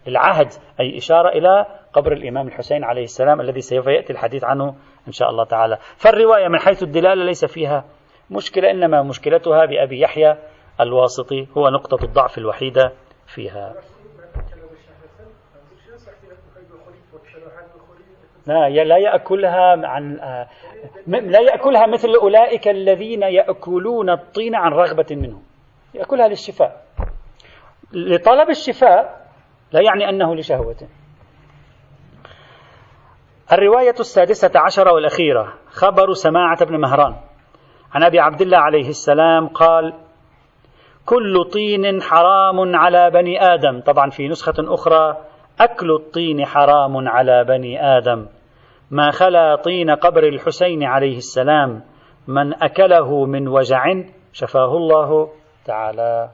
العهد 0.08 0.48
أي 0.80 0.98
إشارة 0.98 1.28
إلى 1.28 1.66
قبر 1.92 2.12
الإمام 2.12 2.46
الحسين 2.46 2.84
عليه 2.84 3.02
السلام 3.02 3.40
الذي 3.40 3.60
سوف 3.60 3.86
يأتي 3.86 4.12
الحديث 4.12 4.44
عنه 4.44 4.74
إن 5.06 5.12
شاء 5.12 5.30
الله 5.30 5.44
تعالى. 5.44 5.78
فالرواية 5.96 6.48
من 6.48 6.58
حيث 6.58 6.82
الدلالة 6.82 7.24
ليس 7.24 7.44
فيها 7.44 7.84
مشكلة 8.30 8.70
إنما 8.70 9.02
مشكلتها 9.02 9.64
بأبي 9.64 10.00
يحيى 10.00 10.36
الواسطي 10.80 11.46
هو 11.58 11.68
نقطة 11.68 12.04
الضعف 12.04 12.38
الوحيدة 12.38 12.92
فيها. 13.26 13.74
لا 18.46 18.84
لا 18.84 18.96
يأكلها 18.96 19.86
عن 19.86 20.16
لا 21.06 21.40
يأكلها 21.40 21.86
مثل 21.86 22.08
أولئك 22.08 22.68
الذين 22.68 23.22
يأكلون 23.22 24.10
الطين 24.10 24.54
عن 24.54 24.72
رغبة 24.72 25.06
منهم. 25.10 25.42
يأكلها 25.94 26.28
للشفاء. 26.28 26.84
لطلب 27.92 28.50
الشفاء 28.50 29.23
لا 29.74 29.80
يعني 29.80 30.08
أنه 30.08 30.34
لشهوة. 30.34 30.76
الرواية 33.52 33.94
السادسة 34.00 34.50
عشرة 34.56 34.92
والأخيرة 34.92 35.54
خبر 35.70 36.12
سماعة 36.12 36.64
بن 36.64 36.80
مهران. 36.80 37.14
عن 37.92 38.02
أبي 38.02 38.20
عبد 38.20 38.40
الله 38.40 38.58
عليه 38.58 38.88
السلام 38.88 39.48
قال 39.48 39.94
كل 41.06 41.44
طين 41.52 42.02
حرام 42.02 42.76
على 42.76 43.10
بني 43.10 43.42
آدم. 43.54 43.80
طبعا 43.80 44.10
في 44.10 44.28
نسخة 44.28 44.74
أخرى 44.74 45.16
أكل 45.60 45.90
الطين 45.90 46.46
حرام 46.46 47.08
على 47.08 47.44
بني 47.44 47.96
آدم. 47.96 48.26
ما 48.90 49.10
خلا 49.10 49.56
طين 49.56 49.90
قبر 49.90 50.22
الحسين 50.22 50.84
عليه 50.84 51.16
السلام 51.16 51.82
من 52.28 52.62
أكله 52.62 53.24
من 53.24 53.48
وجع 53.48 53.84
شفاه 54.32 54.76
الله 54.76 55.28
تعالى. 55.64 56.30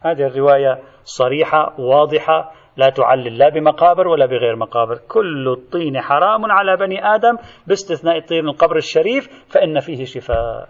هذه 0.00 0.26
الرواية 0.26 0.78
صريحة 1.04 1.74
واضحة 1.78 2.57
لا 2.78 2.90
تعلل 2.90 3.38
لا 3.38 3.48
بمقابر 3.48 4.08
ولا 4.08 4.26
بغير 4.26 4.56
مقابر. 4.56 4.98
كل 5.08 5.48
الطين 5.48 6.00
حرام 6.00 6.52
على 6.52 6.76
بني 6.76 7.14
آدم 7.14 7.36
باستثناء 7.66 8.20
طين 8.20 8.48
القبر 8.48 8.76
الشريف 8.76 9.28
فإن 9.54 9.80
فيه 9.80 10.04
شفاء. 10.04 10.68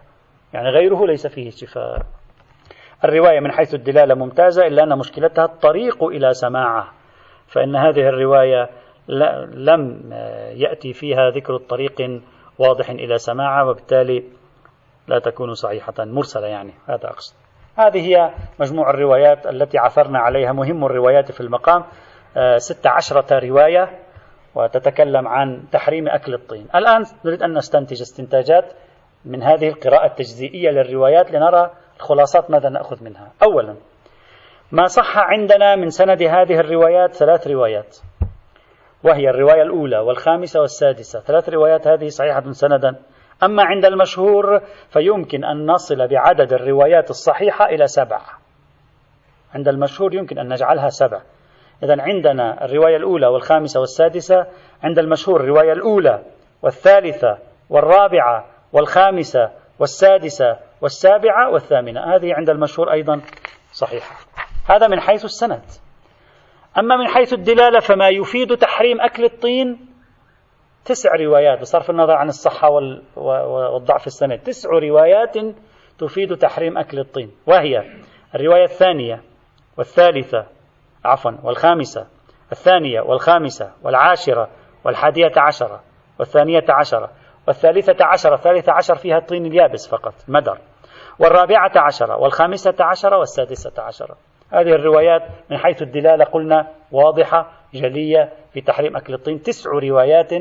يعني 0.53 0.69
غيره 0.69 1.07
ليس 1.07 1.27
فيه 1.27 1.51
شفاء. 1.51 2.03
الرواية 3.05 3.41
من 3.41 3.53
حيث 3.53 3.75
الدلالة 3.75 4.15
ممتازة 4.15 4.67
إلا 4.67 4.83
أن 4.83 4.99
مشكلتها 4.99 5.45
الطريق 5.45 6.05
إلى 6.05 6.33
سماعة. 6.33 6.93
فإن 7.47 7.77
هذه 7.77 8.09
الرواية 8.09 8.69
لم 9.55 10.13
يأتي 10.55 10.93
فيها 10.93 11.31
ذكر 11.31 11.57
الطريق 11.57 12.23
واضح 12.59 12.91
إلى 12.91 13.19
سماعة 13.19 13.71
وبالتالي 13.71 14.25
لا 15.09 15.19
تكون 15.19 15.55
صحيحة. 15.55 15.95
مرسلة 15.99 16.47
يعني 16.47 16.73
هذا 16.89 17.09
أقصد. 17.09 17.48
هذه 17.79 18.07
هي 18.07 18.31
مجموع 18.61 18.91
الروايات 18.91 19.47
التي 19.47 19.79
عثرنا 19.79 20.19
عليها. 20.19 20.53
مهم 20.53 20.85
الروايات 20.85 21.33
في 21.33 21.41
المقام 21.41 21.85
آه، 22.37 22.57
ست 22.57 22.87
عشرة 22.87 23.39
رواية 23.39 23.89
وتتكلم 24.55 25.29
عن 25.29 25.65
تحريم 25.73 26.09
أكل 26.09 26.35
الطين. 26.35 26.67
الآن 26.75 27.05
نريد 27.25 27.43
أن 27.43 27.55
نستنتج 27.55 28.01
استنتاجات 28.01 28.73
من 29.25 29.43
هذه 29.43 29.69
القراءة 29.69 30.07
التجزئية 30.07 30.71
للروايات 30.71 31.31
لنرى 31.31 31.71
الخلاصات 31.97 32.51
ماذا 32.51 32.69
نأخذ 32.69 33.05
منها. 33.05 33.33
أولا 33.43 33.77
ما 34.73 34.87
صح 34.87 35.19
عندنا 35.19 35.77
من 35.77 35.91
سند 35.91 36.23
هذه 36.23 36.61
الروايات 36.61 37.15
ثلاث 37.15 37.47
روايات 37.47 37.97
وهي 39.05 39.31
الرواية 39.31 39.63
الأولى 39.63 39.99
والخامسة 39.99 40.61
والسادسة. 40.61 41.21
ثلاث 41.21 41.49
روايات 41.49 41.89
هذه 41.89 42.09
صحيحة 42.09 42.53
سندا. 42.53 42.97
أما 43.43 43.63
عند 43.63 43.85
المشهور 43.85 44.61
فيمكن 44.91 45.45
أن 45.45 45.67
نصل 45.67 46.09
بعدد 46.09 46.53
الروايات 46.53 47.11
الصحيحة 47.11 47.67
إلى 47.67 47.87
سبع. 47.87 48.21
عند 49.55 49.69
المشهور 49.69 50.15
يمكن 50.15 50.39
أن 50.39 50.53
نجعلها 50.53 50.89
سبع. 50.89 51.21
إذا 51.83 51.97
عندنا 52.03 52.65
الرواية 52.65 52.97
الأولى 52.97 53.27
والخامسة 53.27 53.81
والسادسة 53.81 54.47
عند 54.83 54.99
المشهور 54.99 55.41
الرواية 55.41 55.73
الأولى 55.73 56.23
والثالثة 56.63 57.39
والرابعة 57.71 58.47
والخامسة 58.73 59.51
والسادسة 59.79 60.57
والسابعة 60.81 61.51
والثامنة. 61.51 62.15
هذه 62.15 62.35
عند 62.35 62.51
المشهور 62.51 62.93
أيضا 62.93 63.21
صحيحة. 63.73 64.17
هذا 64.67 64.89
من 64.89 65.01
حيث 65.01 65.25
السند. 65.25 65.63
أما 66.79 66.97
من 66.97 67.09
حيث 67.09 67.33
الدلالة 67.33 67.81
فما 67.81 68.09
يفيد 68.09 68.57
تحريم 68.57 69.01
أكل 69.01 69.25
الطين 69.25 69.88
تسع 70.85 71.11
روايات 71.15 71.61
بصرف 71.61 71.91
النظر 71.91 72.13
عن 72.13 72.29
الصحة 72.29 72.71
والضعف 73.17 74.07
السند. 74.07 74.39
تسع 74.39 74.71
روايات 74.71 75.37
تفيد 75.99 76.37
تحريم 76.37 76.79
أكل 76.79 76.99
الطين. 76.99 77.31
وهي 77.47 77.85
الرواية 78.35 78.65
الثانية 78.65 79.23
والثالثة 79.77 80.47
عفوا 81.05 81.33
والخامسة 81.43 82.07
الثانية 82.53 83.01
والخامسة 83.01 83.73
والعاشرة 83.83 84.49
والحادية 84.85 85.33
عشرة 85.37 85.81
والثانية 86.19 86.65
عشرة 86.69 87.11
والثالثة 87.49 88.05
عشرة. 88.05 88.35
الثالثة 88.35 88.73
عشر 88.73 88.95
فيها 88.95 89.19
الطين 89.19 89.47
اليابس 89.47 89.89
فقط 89.89 90.15
مدر. 90.29 90.59
والرابعة 91.19 91.73
عشرة 91.77 92.17
والخامسة 92.17 92.75
عشرة 92.81 93.19
والسادسة 93.19 93.83
عشرة. 93.83 94.17
هذه 94.51 94.71
الروايات 94.71 95.23
من 95.51 95.59
حيث 95.59 95.83
الدلالة 95.83 96.25
قلنا 96.25 96.69
واضحة 96.93 97.53
جلية 97.75 98.33
في 98.53 98.61
تحريم 98.61 98.97
أكل 98.97 99.15
الطين. 99.15 99.43
تسع 99.43 99.71
روايات 99.71 100.33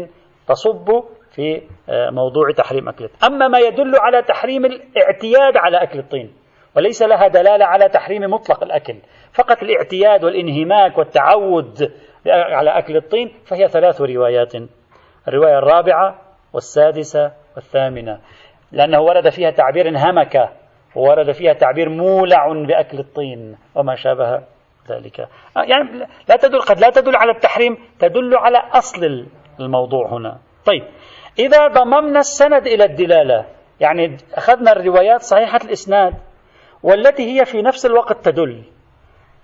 تصب 0.47 1.03
في 1.31 1.61
آه، 1.89 2.09
موضوع 2.09 2.51
تحريم 2.51 2.89
أكل 2.89 3.05
الطين. 3.05 3.33
أما 3.33 3.47
ما 3.47 3.59
يدل 3.59 3.95
على 3.95 4.21
تحريم 4.21 4.65
الاعتياد 4.65 5.57
على 5.57 5.77
أكل 5.83 5.99
الطين 5.99 6.33
وليس 6.75 7.01
لها 7.01 7.27
دلالة 7.27 7.65
على 7.65 7.89
تحريم 7.89 8.21
مطلق 8.21 8.63
الأكل. 8.63 8.95
فقط 9.33 9.63
الاعتياد 9.63 10.23
والانهماك 10.23 10.97
والتعود 10.97 11.91
على 12.27 12.69
أكل 12.69 12.97
الطين 12.97 13.33
فهي 13.45 13.67
ثلاث 13.67 14.01
روايات. 14.01 14.53
الرواية 15.27 15.57
الرابعة 15.57 16.21
والسادسة 16.53 17.31
والثامنة. 17.55 18.19
لأنه 18.71 19.01
ورد 19.01 19.29
فيها 19.29 19.51
تعبير 19.51 19.87
انهمك 19.87 20.49
وورد 20.95 21.31
فيها 21.31 21.53
تعبير 21.53 21.89
مولع 21.89 22.47
بأكل 22.47 22.99
الطين 22.99 23.57
وما 23.75 23.95
شابه 23.95 24.41
ذلك. 24.89 25.27
يعني 25.55 26.07
لا 26.29 26.35
تدل 26.35 26.61
قد 26.61 26.79
لا 26.79 26.89
تدل 26.89 27.15
على 27.15 27.31
التحريم 27.31 27.77
تدل 27.99 28.35
على 28.35 28.57
أصل 28.57 29.25
الموضوع 29.59 30.07
هنا. 30.11 30.37
طيب 30.65 30.83
إذا 31.39 31.67
ضممنا 31.67 32.19
السند 32.19 32.67
إلى 32.67 32.85
الدلالة 32.85 33.45
يعني 33.79 34.17
أخذنا 34.33 34.71
الروايات 34.71 35.21
صحيحة 35.21 35.59
الإسناد 35.63 36.13
والتي 36.83 37.23
هي 37.23 37.45
في 37.45 37.61
نفس 37.61 37.85
الوقت 37.85 38.25
تدل 38.25 38.63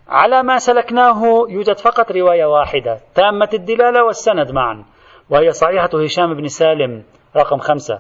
على 0.08 0.44
ما 0.44 0.58
سلكناه 0.58 1.22
يوجد 1.50 1.78
فقط 1.78 2.12
رواية 2.12 2.46
واحدة 2.46 3.00
تامة 3.16 3.50
الدلالة 3.54 4.04
والسند 4.04 4.52
معا 4.52 4.86
وهي 5.30 5.52
صحيحة 5.52 5.90
هشام 6.04 6.34
بن 6.34 6.48
سالم 6.48 7.04
رقم 7.38 7.58
خمسة. 7.58 8.00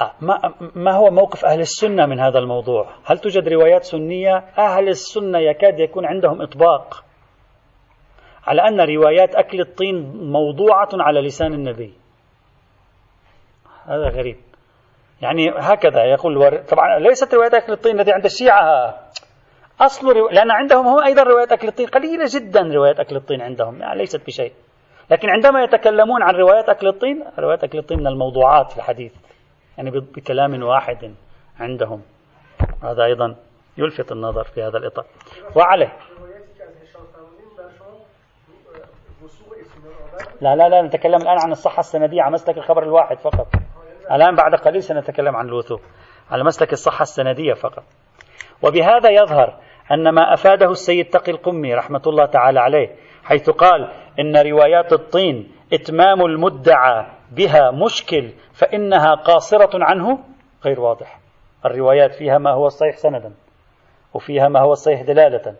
آه، 0.00 0.12
ما, 0.20 0.54
ما 0.74 0.92
هو 0.92 1.10
موقف 1.10 1.44
أهل 1.44 1.60
السنة 1.60 2.06
من 2.06 2.20
هذا 2.20 2.38
الموضوع؟ 2.38 2.88
هل 3.04 3.18
توجد 3.18 3.48
روايات 3.48 3.84
سنية؟ 3.84 4.36
أهل 4.58 4.88
السنة 4.88 5.38
يكاد 5.38 5.80
يكون 5.80 6.06
عندهم 6.06 6.42
إطباق. 6.42 7.04
على 8.46 8.62
أن 8.68 8.80
روايات 8.80 9.34
أكل 9.34 9.60
الطين 9.60 10.16
موضوعة 10.16 10.88
على 10.94 11.20
لسان 11.20 11.52
النبي. 11.52 11.94
هذا 13.86 14.08
غريب. 14.08 14.36
يعني 15.22 15.50
هكذا 15.56 16.04
يقول 16.04 16.64
طبعا 16.64 16.98
ليست 16.98 17.34
روايات 17.34 17.54
أكل 17.54 17.72
الطين 17.72 18.00
التي 18.00 18.12
عند 18.12 18.24
الشيعة. 18.24 18.94
أصل 19.80 20.12
رو... 20.12 20.28
لأن 20.28 20.50
عندهم 20.50 20.86
هم 20.86 21.04
أيضا 21.04 21.22
روايات 21.22 21.52
أكل 21.52 21.68
الطين. 21.68 21.86
قليلة 21.86 22.24
جدا 22.34 22.60
روايات 22.60 23.00
أكل 23.00 23.16
الطين 23.16 23.40
عندهم. 23.42 23.80
يعني 23.80 23.98
ليست 23.98 24.26
بشيء. 24.26 24.52
لكن 25.10 25.30
عندما 25.30 25.62
يتكلمون 25.62 26.22
عن 26.22 26.34
روايات 26.34 26.68
أكل 26.68 26.88
الطين 26.88 27.24
روايات 27.38 27.64
أكل 27.64 27.78
الطين 27.78 27.98
من 27.98 28.06
الموضوعات 28.06 28.70
في 28.70 28.76
الحديث. 28.76 29.12
يعني 29.78 29.90
بكلام 29.90 30.62
واحد 30.62 31.14
عندهم. 31.60 32.02
هذا 32.82 33.04
أيضا 33.04 33.36
يلفت 33.78 34.12
النظر 34.12 34.44
في 34.44 34.62
هذا 34.62 34.78
الإطار. 34.78 35.04
وعليه. 35.56 35.92
لا 40.40 40.56
لا 40.56 40.68
لا 40.68 40.82
نتكلم 40.82 41.22
الآن 41.22 41.38
عن 41.38 41.50
الصحة 41.50 41.80
السندية 41.80 42.22
عن 42.22 42.32
مسلك 42.32 42.58
الخبر 42.58 42.82
الواحد 42.82 43.18
فقط. 43.18 43.46
الآن 44.12 44.34
بعد 44.34 44.54
قليل 44.54 44.82
سنتكلم 44.82 45.36
عن 45.36 45.46
الوثوق 45.46 45.80
على 46.30 46.44
مسلك 46.44 46.72
الصحة 46.72 47.02
السندية 47.02 47.52
فقط. 47.52 47.82
وبهذا 48.62 49.10
يظهر 49.10 49.58
أن 49.92 50.08
ما 50.14 50.34
أفاده 50.34 50.70
السيد 50.70 51.08
تقي 51.08 51.32
القمي 51.32 51.74
رحمة 51.74 52.02
الله 52.06 52.26
تعالى 52.26 52.60
عليه 52.60 52.88
حيث 53.24 53.50
قال 53.50 53.92
إن 54.20 54.36
روايات 54.36 54.92
الطين 54.92 55.52
إتمام 55.72 56.20
المدعى 56.24 57.06
بها 57.32 57.70
مشكل 57.70 58.32
فإنها 58.54 59.14
قاصرة 59.14 59.84
عنه 59.84 60.18
غير 60.64 60.80
واضح. 60.80 61.18
الروايات 61.66 62.14
فيها 62.14 62.38
ما 62.38 62.50
هو 62.50 62.66
الصحيح 62.66 62.96
سندا 62.96 63.32
وفيها 64.14 64.48
ما 64.48 64.60
هو 64.60 64.72
الصحيح 64.72 65.02
دلالة 65.02 65.54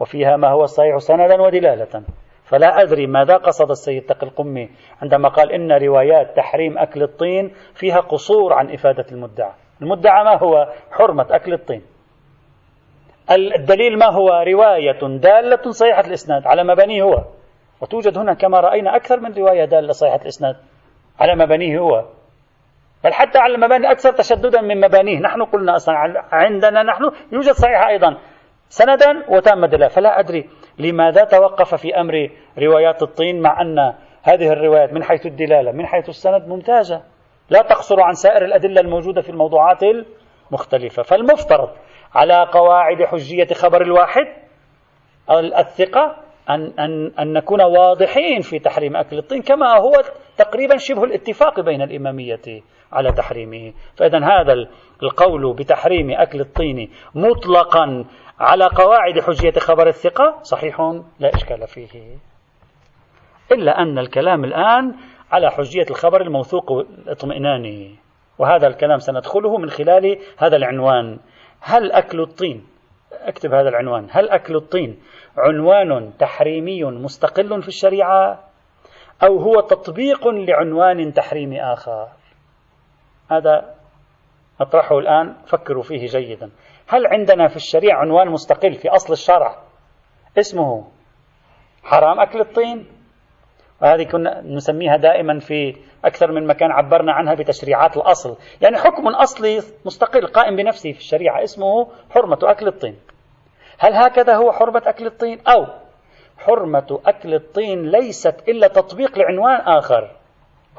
وفيها 0.00 0.36
ما 0.36 0.48
هو 0.48 0.62
الصحيح 0.62 0.98
سندا 0.98 1.42
ودلالة. 1.42 2.02
فلا 2.52 2.82
أدري 2.82 3.06
ماذا 3.06 3.36
قصد 3.36 3.70
السيد 3.70 4.02
تقي 4.02 4.26
القمي 4.26 4.70
عندما 5.02 5.28
قال 5.28 5.52
إن 5.52 5.72
روايات 5.72 6.36
تحريم 6.36 6.78
أكل 6.78 7.02
الطين 7.02 7.54
فيها 7.74 8.00
قصور 8.00 8.52
عن 8.52 8.70
إفادة 8.70 9.06
المدعى. 9.12 9.50
المدعى 9.82 10.24
ما 10.24 10.38
هو؟ 10.38 10.68
حرمة 10.90 11.26
أكل 11.30 11.52
الطين. 11.52 11.82
الدليل 13.30 13.98
ما 13.98 14.06
هو؟ 14.06 14.28
رواية 14.28 15.00
دالة 15.00 15.70
صحيحة 15.70 16.00
الإسناد 16.00 16.46
على 16.46 16.64
مبانيه 16.64 17.02
هو. 17.02 17.24
وتوجد 17.80 18.18
هنا 18.18 18.34
كما 18.34 18.60
رأينا 18.60 18.96
أكثر 18.96 19.20
من 19.20 19.34
رواية 19.34 19.64
دالة 19.64 19.92
صحيحة 19.92 20.22
الإسناد 20.22 20.56
على 21.20 21.34
مبانيه 21.34 21.78
هو. 21.78 22.04
بل 23.04 23.12
حتى 23.12 23.38
على 23.38 23.54
المباني 23.54 23.90
أكثر 23.90 24.12
تشددا 24.12 24.60
من 24.60 24.80
مبانيه. 24.80 25.20
نحن 25.20 25.42
قلنا 25.42 25.76
أصلا 25.76 25.94
عندنا 26.32 26.82
نحن 26.82 27.10
يوجد 27.32 27.52
صحيحة 27.52 27.88
أيضا. 27.88 28.18
سندا 28.68 29.24
وتام 29.28 29.66
دلالة 29.66 29.88
فلا 29.88 30.20
أدري 30.20 30.50
لماذا 30.78 31.24
توقف 31.24 31.74
في 31.74 32.00
أمر 32.00 32.30
روايات 32.58 33.02
الطين 33.02 33.40
مع 33.40 33.60
أن 33.60 33.94
هذه 34.22 34.52
الروايات 34.52 34.92
من 34.92 35.02
حيث 35.04 35.26
الدلالة 35.26 35.72
من 35.72 35.86
حيث 35.86 36.08
السند 36.08 36.48
ممتازة؟ 36.48 37.02
لا 37.50 37.62
تقصر 37.62 38.00
عن 38.00 38.12
سائر 38.12 38.44
الأدلة 38.44 38.80
الموجودة 38.80 39.20
في 39.20 39.30
الموضوعات 39.30 39.78
المختلفة. 39.82 41.02
فالمفترض 41.02 41.70
على 42.14 42.46
قواعد 42.52 43.02
حجية 43.02 43.46
خبر 43.54 43.82
الواحد 43.82 44.26
الثقة 45.58 46.16
أن, 46.54 46.72
أن, 46.78 47.12
أن 47.18 47.32
نكون 47.32 47.62
واضحين 47.62 48.40
في 48.40 48.58
تحريم 48.58 48.96
أكل 48.96 49.18
الطين 49.18 49.42
كما 49.42 49.78
هو 49.78 49.92
تقريبا 50.36 50.76
شبه 50.76 51.04
الاتفاق 51.04 51.60
بين 51.60 51.82
الإمامية 51.82 52.62
على 52.92 53.12
تحريمه. 53.12 53.72
فإذا 53.96 54.18
هذا 54.18 54.52
القول 55.02 55.54
بتحريم 55.54 56.10
أكل 56.10 56.40
الطين 56.40 56.90
مطلقا 57.14 58.04
على 58.40 58.64
قواعد 58.64 59.20
حجية 59.20 59.52
خبر 59.52 59.88
الثقة 59.88 60.38
صحيح؟ 60.42 60.80
لا 61.20 61.34
إشكال 61.34 61.66
فيه. 61.66 62.16
إلا 63.52 63.82
أن 63.82 63.98
الكلام 63.98 64.44
الآن 64.44 64.94
على 65.32 65.50
حجية 65.50 65.86
الخبر 65.90 66.20
الموثوق 66.20 66.72
الاطمئناني 66.72 67.94
وهذا 68.38 68.66
الكلام 68.66 68.98
سندخله 68.98 69.58
من 69.58 69.70
خلال 69.70 70.18
هذا 70.38 70.56
العنوان. 70.56 71.18
هل 71.60 71.92
أكل 71.92 72.20
الطين 72.20 72.71
أكتب 73.12 73.54
هذا 73.54 73.68
العنوان. 73.68 74.08
هل 74.10 74.30
أكل 74.30 74.56
الطين 74.56 75.02
عنوان 75.36 76.12
تحريمي 76.18 76.84
مستقل 76.84 77.62
في 77.62 77.68
الشريعة 77.68 78.44
أو 79.22 79.38
هو 79.38 79.60
تطبيق 79.60 80.28
لعنوان 80.28 81.12
تحريمي 81.12 81.62
آخر؟ 81.62 82.08
هذا 83.30 83.74
أطرحه 84.60 84.98
الآن 84.98 85.34
فكروا 85.46 85.82
فيه 85.82 86.06
جيدا. 86.06 86.50
هل 86.88 87.06
عندنا 87.06 87.48
في 87.48 87.56
الشريعة 87.56 87.98
عنوان 87.98 88.28
مستقل 88.28 88.74
في 88.74 88.88
أصل 88.88 89.12
الشرع؟ 89.12 89.62
اسمه 90.38 90.88
حرام 91.82 92.20
أكل 92.20 92.40
الطين؟ 92.40 93.01
وهذه 93.82 94.02
كنا 94.02 94.40
نسميها 94.40 94.96
دائما 94.96 95.38
في 95.38 95.76
أكثر 96.04 96.32
من 96.32 96.46
مكان 96.46 96.70
عبرنا 96.70 97.12
عنها 97.12 97.34
بتشريعات 97.34 97.96
الأصل. 97.96 98.36
يعني 98.60 98.76
حكم 98.76 99.08
أصلي 99.08 99.62
مستقل 99.84 100.26
قائم 100.26 100.56
بنفسه 100.56 100.92
في 100.92 100.98
الشريعة 100.98 101.42
اسمه 101.42 101.88
حرمة 102.10 102.38
أكل 102.42 102.68
الطين. 102.68 102.96
هل 103.78 103.94
هكذا 103.94 104.36
هو 104.36 104.52
حرمة 104.52 104.82
أكل 104.86 105.06
الطين؟ 105.06 105.40
أو 105.46 105.66
حرمة 106.38 107.00
أكل 107.06 107.34
الطين 107.34 107.90
ليست 107.90 108.48
إلا 108.48 108.68
تطبيق 108.68 109.18
لعنوان 109.18 109.60
آخر. 109.60 110.10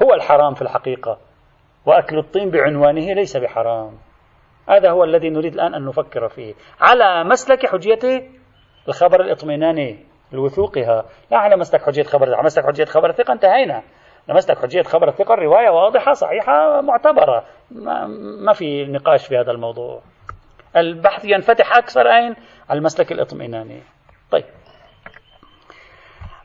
هو 0.02 0.14
الحرام 0.14 0.54
في 0.54 0.62
الحقيقة 0.62 1.18
وأكل 1.86 2.18
الطين 2.18 2.50
بعنوانه 2.50 3.12
ليس 3.12 3.36
بحرام. 3.36 3.98
هذا 4.68 4.90
هو 4.90 5.04
الذي 5.04 5.30
نريد 5.30 5.54
الآن 5.54 5.74
أن 5.74 5.84
نفكر 5.86 6.28
فيه. 6.28 6.54
على 6.80 7.24
مسلك 7.24 7.66
حجية 7.66 8.28
الخبر 8.88 9.20
الإطمئناني. 9.20 10.13
لوثوقها. 10.34 11.04
لا 11.30 11.38
على 11.38 11.56
مسلك 11.56 11.82
حجية 11.82 12.02
خبر 12.02 12.34
على 12.34 12.44
مسلك 12.44 12.66
حجية 12.66 12.84
خبر 12.84 13.10
الثقة 13.10 13.32
انتهينا. 13.32 13.82
على 14.28 14.36
مسلك 14.36 14.58
حجية 14.58 14.82
خبر 14.82 15.08
الثقة 15.08 15.34
الرواية 15.34 15.70
واضحة 15.70 16.12
صحيحة 16.12 16.80
معتبرة. 16.80 17.44
ما, 17.70 18.06
ما 18.44 18.52
في 18.52 18.84
نقاش 18.84 19.26
في 19.26 19.36
هذا 19.38 19.50
الموضوع. 19.50 20.02
البحث 20.76 21.24
ينفتح 21.24 21.76
أكثر 21.76 22.00
أين؟ 22.00 22.36
على 22.68 22.78
المسلك 22.78 23.12
الإطمئناني. 23.12 23.82
طيب. 24.30 24.44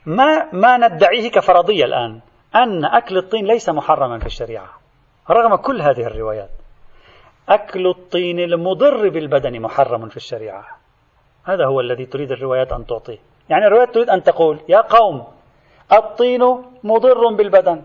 ما 0.06 0.50
ما 0.54 0.78
ندعيه 0.78 1.32
كفرضية 1.32 1.86
الآن؟ 1.86 2.22
أن 2.56 2.86
أكل 2.86 3.18
الطين 3.18 3.46
ليس 3.46 3.70
محرما 3.70 4.20
في 4.20 4.26
الشريعة 4.26 4.70
رغم 5.30 5.56
كل 5.56 5.82
هذه 5.82 6.08
الروايات. 6.08 6.50
أكل 7.50 7.88
الطين 7.88 8.40
المضر 8.40 9.10
بالبدن 9.10 9.62
محرم 9.62 10.10
في 10.10 10.18
الشريعة. 10.18 10.66
هذا 11.46 11.66
هو 11.66 11.80
الذي 11.80 12.06
تريد 12.06 12.32
الروايات 12.32 12.72
أن 12.72 12.86
تعطيه. 12.86 13.18
يعني 13.50 13.68
الروايات 13.68 13.94
تريد 13.94 14.10
أن 14.10 14.24
تقول 14.24 14.60
يا 14.70 14.82
قوم 14.82 15.24
الطين 15.92 16.42
مضر 16.84 17.34
بالبدن 17.34 17.82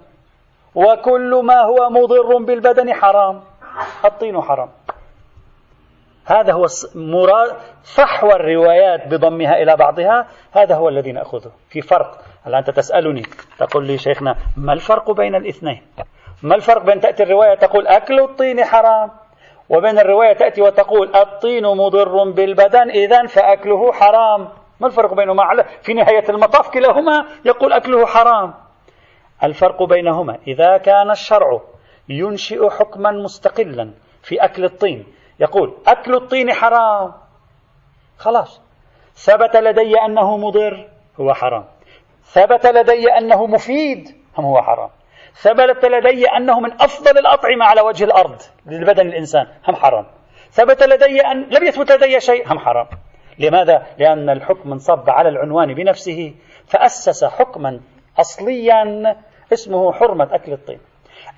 وكل 0.74 1.40
ما 1.44 1.62
هو 1.62 1.90
مضر 1.90 2.38
بالبدن 2.38 2.92
حرام. 2.94 3.40
الطين 4.04 4.42
حرام. 4.42 4.68
هذا 6.26 6.52
هو 6.52 6.66
مراد 6.94 7.56
فحوى 7.96 8.32
الروايات 8.32 9.06
بضمها 9.06 9.62
إلى 9.62 9.76
بعضها. 9.76 10.26
هذا 10.52 10.74
هو 10.74 10.88
الذي 10.88 11.12
نأخذه. 11.12 11.50
في 11.68 11.80
فرق. 11.80 12.18
هل 12.44 12.54
أنت 12.54 12.70
تسألني 12.70 13.22
تقول 13.58 13.86
لي 13.86 13.98
شيخنا 13.98 14.36
ما 14.56 14.72
الفرق 14.72 15.10
بين 15.10 15.34
الاثنين؟ 15.34 15.82
ما 16.42 16.54
الفرق 16.54 16.84
بين 16.84 17.00
تأتي 17.00 17.22
الرواية 17.22 17.54
تقول 17.54 17.86
أكل 17.86 18.20
الطين 18.20 18.64
حرام 18.64 19.10
وبين 19.68 19.98
الرواية 19.98 20.32
تأتي 20.32 20.62
وتقول 20.62 21.16
الطين 21.16 21.66
مضر 21.66 22.30
بالبدن 22.30 22.90
إذا 22.90 23.26
فأكله 23.26 23.92
حرام. 23.92 24.48
ما 24.80 24.86
الفرق 24.86 25.14
بينهما؟ 25.14 25.64
في 25.82 25.94
نهاية 25.94 26.28
المطاف 26.28 26.70
كلاهما 26.70 27.26
يقول 27.44 27.72
أكله 27.72 28.06
حرام. 28.06 28.54
الفرق 29.42 29.82
بينهما 29.82 30.38
إذا 30.46 30.76
كان 30.76 31.10
الشرع 31.10 31.60
ينشئ 32.08 32.70
حكما 32.70 33.10
مستقلا 33.10 33.90
في 34.22 34.44
أكل 34.44 34.64
الطين 34.64 35.06
يقول 35.40 35.74
أكل 35.86 36.14
الطين 36.14 36.52
حرام. 36.52 37.12
خلاص. 38.18 38.60
ثبت 39.14 39.56
لدي 39.56 40.00
أنه 40.00 40.36
مضر 40.36 40.88
هو 41.20 41.34
حرام. 41.34 41.64
ثبت 42.24 42.66
لدي 42.66 43.12
أنه 43.18 43.46
مفيد 43.46 44.08
هم 44.38 44.44
هو 44.44 44.62
حرام. 44.62 44.90
ثبت 45.34 45.84
لدي 45.84 46.26
أنه 46.26 46.60
من 46.60 46.72
أفضل 46.72 47.18
الأطعمة 47.18 47.64
على 47.64 47.80
وجه 47.80 48.04
الأرض 48.04 48.42
لبدن 48.66 49.06
الإنسان 49.06 49.46
هم 49.68 49.76
حرام. 49.76 50.06
ثبت 50.50 50.82
لدي 50.82 51.20
أن 51.20 51.42
لم 51.42 51.64
يثبت 51.64 51.92
لدي 51.92 52.20
شيء 52.20 52.52
هم 52.52 52.58
حرام. 52.58 52.86
لماذا؟ 53.38 53.86
لأن 53.98 54.30
الحكم 54.30 54.72
انصب 54.72 55.10
على 55.10 55.28
العنوان 55.28 55.74
بنفسه 55.74 56.34
فأسس 56.66 57.24
حكما 57.24 57.80
أصليا 58.18 59.16
اسمه 59.52 59.92
حرمة 59.92 60.28
أكل 60.34 60.52
الطين. 60.52 60.80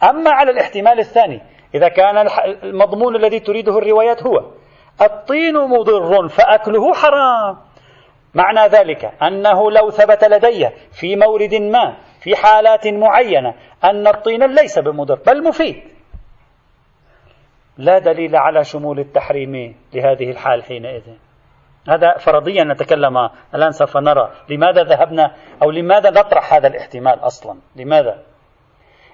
أما 0.03 0.31
على 0.31 0.51
الاحتمال 0.51 0.99
الثاني 0.99 1.41
إذا 1.75 1.89
كان 1.89 2.29
المضمون 2.65 3.17
الذي 3.17 3.41
تريده 3.41 3.79
الروايات 3.79 4.23
هو 4.23 4.51
الطين 5.03 5.55
مضر 5.55 6.29
فأكله 6.29 6.95
حرام. 6.95 7.57
معنى 8.35 8.69
ذلك 8.69 9.05
أنه 9.23 9.71
لو 9.71 9.91
ثبت 9.91 10.25
لدي 10.25 10.69
في 10.93 11.17
مورد 11.17 11.55
ما 11.55 11.97
في 12.21 12.37
حالات 12.37 12.87
معينة 12.87 13.55
أن 13.85 14.07
الطين 14.07 14.55
ليس 14.55 14.79
بمضر 14.79 15.19
بل 15.27 15.45
مفيد. 15.45 15.83
لا 17.79 17.99
دليل 17.99 18.37
على 18.37 18.65
شمول 18.65 18.99
التحريم 18.99 19.77
لهذه 19.95 20.31
الحال 20.31 20.65
حينئذ. 20.65 21.03
هذا 21.89 22.19
فرضيا 22.19 22.65
نتكلم 22.65 23.31
الآن 23.55 23.73
سوف 23.73 23.97
نرى. 23.97 24.31
لماذا 24.49 24.83
ذهبنا 24.83 25.33
أو 25.63 25.71
لماذا 25.71 26.11
نطرح 26.11 26.55
هذا 26.55 26.69
الاحتمال 26.69 27.19
أصلا؟ 27.21 27.59
لماذا؟ 27.77 28.23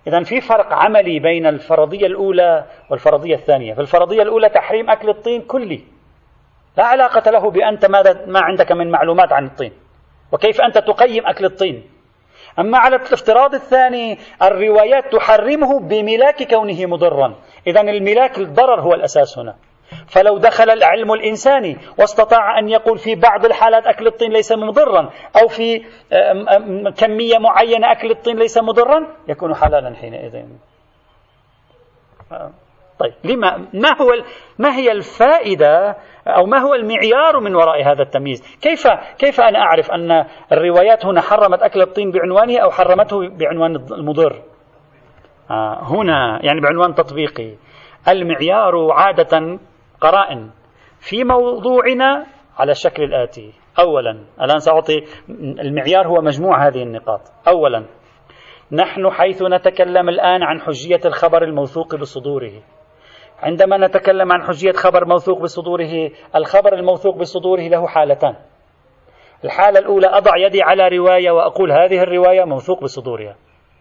إذا 0.07 0.23
في 0.23 0.41
فرق 0.41 0.73
عملي 0.73 1.19
بين 1.19 1.47
الفرضية 1.47 2.07
الأولى 2.07 2.65
والفرضية 2.91 3.35
الثانية. 3.35 3.75
في 3.75 3.81
الفرضية 3.81 4.23
الأولى 4.23 4.49
تحريم 4.49 4.91
أكل 4.91 5.09
الطين 5.09 5.43
كلي. 5.43 5.85
لا 6.77 6.85
علاقة 6.85 7.31
له 7.31 7.51
بأنت 7.51 7.87
ماذا 7.87 8.27
ما 8.27 8.41
عندك 8.41 8.73
من 8.73 8.91
معلومات 8.91 9.33
عن 9.33 9.47
الطين. 9.47 9.73
وكيف 10.33 10.61
أنت 10.61 10.79
تقيم 10.79 11.27
أكل 11.27 11.45
الطين. 11.45 11.91
أما 12.59 12.79
على 12.79 12.97
الافتراض 12.97 13.55
الثاني 13.55 14.19
الروايات 14.43 15.13
تحرمه 15.13 15.81
بملاك 15.81 16.51
كونه 16.51 16.87
مضرا. 16.87 17.35
إذا 17.67 17.81
الملاك 17.81 18.39
الضرر 18.39 18.81
هو 18.81 18.95
الأساس 18.95 19.39
هنا. 19.39 19.55
فلو 20.07 20.39
دخل 20.39 20.71
العلم 20.71 21.13
الإنساني 21.13 21.77
واستطاع 21.99 22.59
أن 22.59 22.69
يقول 22.69 22.99
في 22.99 23.15
بعض 23.15 23.45
الحالات 23.45 23.87
أكل 23.87 24.07
الطين 24.07 24.33
ليس 24.33 24.53
مضرا 24.53 25.11
أو 25.43 25.49
في 25.49 25.85
كمية 26.97 27.39
معينة 27.39 27.93
أكل 27.93 28.11
الطين 28.11 28.39
ليس 28.39 28.59
مضرا 28.59 29.07
يكون 29.29 29.55
حلالا 29.55 29.95
حينئذ. 29.97 30.45
طيب 32.99 33.13
لما 33.25 33.57
ما 33.75 33.89
هو 34.01 34.13
ما 34.59 34.77
هي 34.77 34.93
الفائدة 34.93 35.97
أو 36.27 36.47
ما 36.47 36.59
هو 36.59 36.75
المعيار 36.75 37.41
من 37.41 37.55
وراء 37.55 37.83
هذا 37.83 38.03
التمييز؟ 38.03 38.59
كيف 38.61 38.89
كيف 39.19 39.41
أنا 39.41 39.59
أعرف 39.59 39.91
أن 39.91 40.25
الروايات 40.53 41.07
هنا 41.07 41.21
حرمت 41.21 41.63
أكل 41.63 41.83
الطين 41.83 42.11
بعنوانه 42.11 42.59
أو 42.59 42.71
حرمته 42.71 43.29
بعنوان 43.29 43.77
المضر؟ 43.77 44.43
آه 45.51 45.83
هنا 45.83 46.39
يعني 46.43 46.61
بعنوان 46.61 46.95
تطبيقي. 46.95 47.55
المعيار 48.09 48.93
عادة 48.93 49.59
قرائن 50.03 50.51
في 50.99 51.25
موضوعنا 51.25 52.27
على 52.59 52.73
الشكل 52.73 53.03
الآتي. 53.03 53.53
أولا 53.79 54.11
الآن 54.43 54.59
سأعطي 54.59 55.05
المعيار 55.61 56.07
هو 56.09 56.21
مجموع 56.21 56.67
هذه 56.67 56.83
النقاط. 56.83 57.21
أولا 57.49 57.85
نحن 58.73 59.11
حيث 59.11 59.43
نتكلم 59.43 60.09
الآن 60.09 60.43
عن 60.43 60.61
حجية 60.61 61.01
الخبر 61.05 61.45
الموثوق 61.45 61.97
بصدوره. 61.97 62.53
عندما 63.43 63.87
نتكلم 63.87 64.33
عن 64.33 64.43
حجية 64.43 64.73
خبر 64.73 65.05
موثوق 65.05 65.43
بصدوره 65.43 66.11
الخبر 66.37 66.75
الموثوق 66.75 67.17
بصدوره 67.17 67.69
له 67.69 67.87
حالتان. 67.87 68.35
الحالة 69.45 69.79
الأولى 69.79 70.07
أضع 70.07 70.37
يدي 70.37 70.63
على 70.63 70.89
رواية 70.89 71.31
وأقول 71.31 71.73
هذه 71.73 72.03
الرواية 72.03 72.45
موثوق 72.45 72.83
بصدورها. 72.83 73.37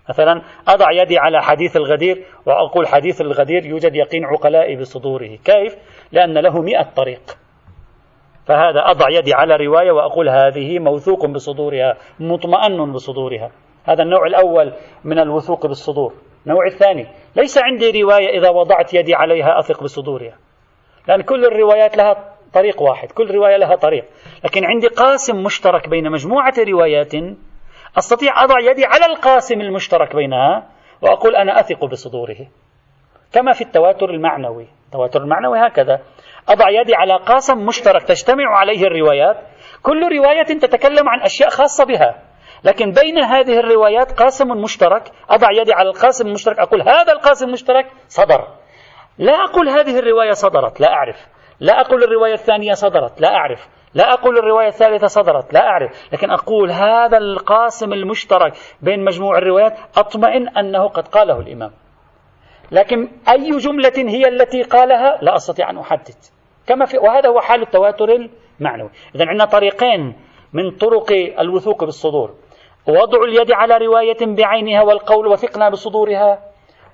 مثلا 0.10 0.42
أضع 0.68 0.92
يدي 0.92 1.18
على 1.18 1.42
حديث 1.42 1.78
الغدير 1.78 2.26
وأقول 2.46 2.88
حديث 2.88 3.22
الغدير 3.22 3.66
يوجد 3.66 3.96
يقين 3.96 4.26
عقلاء 4.26 4.76
بصدوره. 4.76 5.36
كيف؟ 5.46 5.76
لأن 6.12 6.38
له 6.38 6.62
مئة 6.62 6.84
طريق. 6.96 7.22
فهذا 8.46 8.80
أضع 8.86 9.06
يدي 9.10 9.34
على 9.34 9.56
رواية 9.56 9.92
وأقول 9.92 10.30
هذه 10.30 10.80
موثوق 10.80 11.26
بصدورها 11.26 11.98
مطمئن 12.20 12.92
بصدورها. 12.92 13.52
هذا 13.86 14.04
النوع 14.04 14.26
الأول 14.26 14.74
من 15.04 15.20
الوثوق 15.20 15.68
بالصدور. 15.68 16.14
النوع 16.46 16.66
الثاني 16.66 17.08
ليس 17.36 17.58
عندي 17.58 18.02
رواية 18.02 18.40
إذا 18.40 18.50
وضعت 18.50 18.94
يدي 18.94 19.16
عليها 19.16 19.60
أثق 19.60 19.84
بصدورها. 19.84 20.38
لأن 21.08 21.22
كل 21.22 21.46
الروايات 21.46 21.98
لها 21.98 22.36
طريق 22.54 22.82
واحد 22.82 23.12
كل 23.12 23.32
رواية 23.32 23.58
لها 23.58 23.76
طريق. 23.76 24.06
لكن 24.46 24.66
عندي 24.66 24.88
قاسم 24.88 25.44
مشترك 25.44 25.90
بين 25.90 26.12
مجموعة 26.12 26.54
روايات 26.68 27.14
أستطيع 27.98 28.44
أضع 28.44 28.60
يدي 28.60 28.86
على 28.86 29.06
القاسم 29.06 29.62
المشترك 29.62 30.16
بينها 30.16 30.68
وأقول 31.02 31.36
أنا 31.36 31.60
أثق 31.60 31.86
بصدوره. 31.86 32.48
كما 33.34 33.52
في 33.52 33.62
التواتر 33.62 34.10
المعنوي. 34.10 34.68
التواتر 34.86 35.22
المعنوي 35.22 35.60
هكذا. 35.60 36.02
أضع 36.50 36.70
يدي 36.70 36.96
على 36.96 37.18
قاسم 37.18 37.58
مشترك 37.66 38.04
تجتمع 38.04 38.58
عليه 38.58 38.84
الروايات. 38.84 39.38
كل 39.84 40.18
رواية 40.18 40.44
تتكلم 40.44 41.10
عن 41.10 41.22
أشياء 41.22 41.50
خاصة 41.50 41.86
بها. 41.86 42.22
لكن 42.64 42.92
بين 42.92 43.18
هذه 43.18 43.60
الروايات 43.60 44.12
قاسم 44.12 44.48
مشترك 44.48 45.12
أضع 45.30 45.48
يدي 45.52 45.74
على 45.74 45.90
القاسم 45.90 46.28
المشترك 46.28 46.60
أقول 46.60 46.82
هذا 46.82 47.14
القاسم 47.14 47.48
المشترك 47.48 47.86
صدر. 48.08 48.48
لا 49.18 49.34
أقول 49.34 49.70
هذه 49.70 50.00
الرواية 50.00 50.32
صدرت 50.32 50.80
لا 50.80 50.88
أعرف. 50.88 51.28
لا 51.60 51.82
أقول 51.82 52.04
الرواية 52.04 52.34
الثانية 52.34 52.74
صدرت 52.74 53.22
لا 53.22 53.36
أعرف. 53.36 53.68
لا 53.94 54.14
أقول 54.14 54.38
الرواية 54.38 54.68
الثالثة 54.68 55.08
صدرت 55.08 55.54
لا 55.54 55.68
أعرف 55.68 56.14
لكن 56.14 56.32
أقول 56.32 56.72
هذا 56.72 57.18
القاسم 57.18 57.94
المشترك 57.94 58.54
بين 58.82 59.04
مجموع 59.04 59.38
الروايات 59.38 59.74
أطمئن 59.98 60.50
أنه 60.50 60.88
قد 60.88 61.08
قاله 61.08 61.40
الإمام. 61.40 61.72
لكن 62.72 63.10
أي 63.30 63.58
جملة 63.58 63.94
هي 63.98 64.28
التي 64.28 64.62
قالها؟ 64.62 65.20
لا 65.22 65.36
أستطيع 65.36 65.70
أن 65.70 65.78
أحدد. 65.78 66.16
كما 66.68 66.86
في 66.86 66.98
وهذا 66.98 67.30
هو 67.30 67.40
حال 67.40 67.62
التواتر 67.62 68.30
المعنوي. 68.60 68.90
إذا 69.16 69.26
عندنا 69.26 69.46
طريقين 69.46 70.16
من 70.54 70.72
طرق 70.72 71.12
الوثوق 71.40 71.84
بالصدور. 71.84 72.34
وضع 72.88 73.24
اليد 73.24 73.52
على 73.52 73.78
رواية 73.78 74.26
بعينها 74.26 74.84
والقول 74.84 75.28
وثقنا 75.28 75.70
بصدورها 75.70 76.40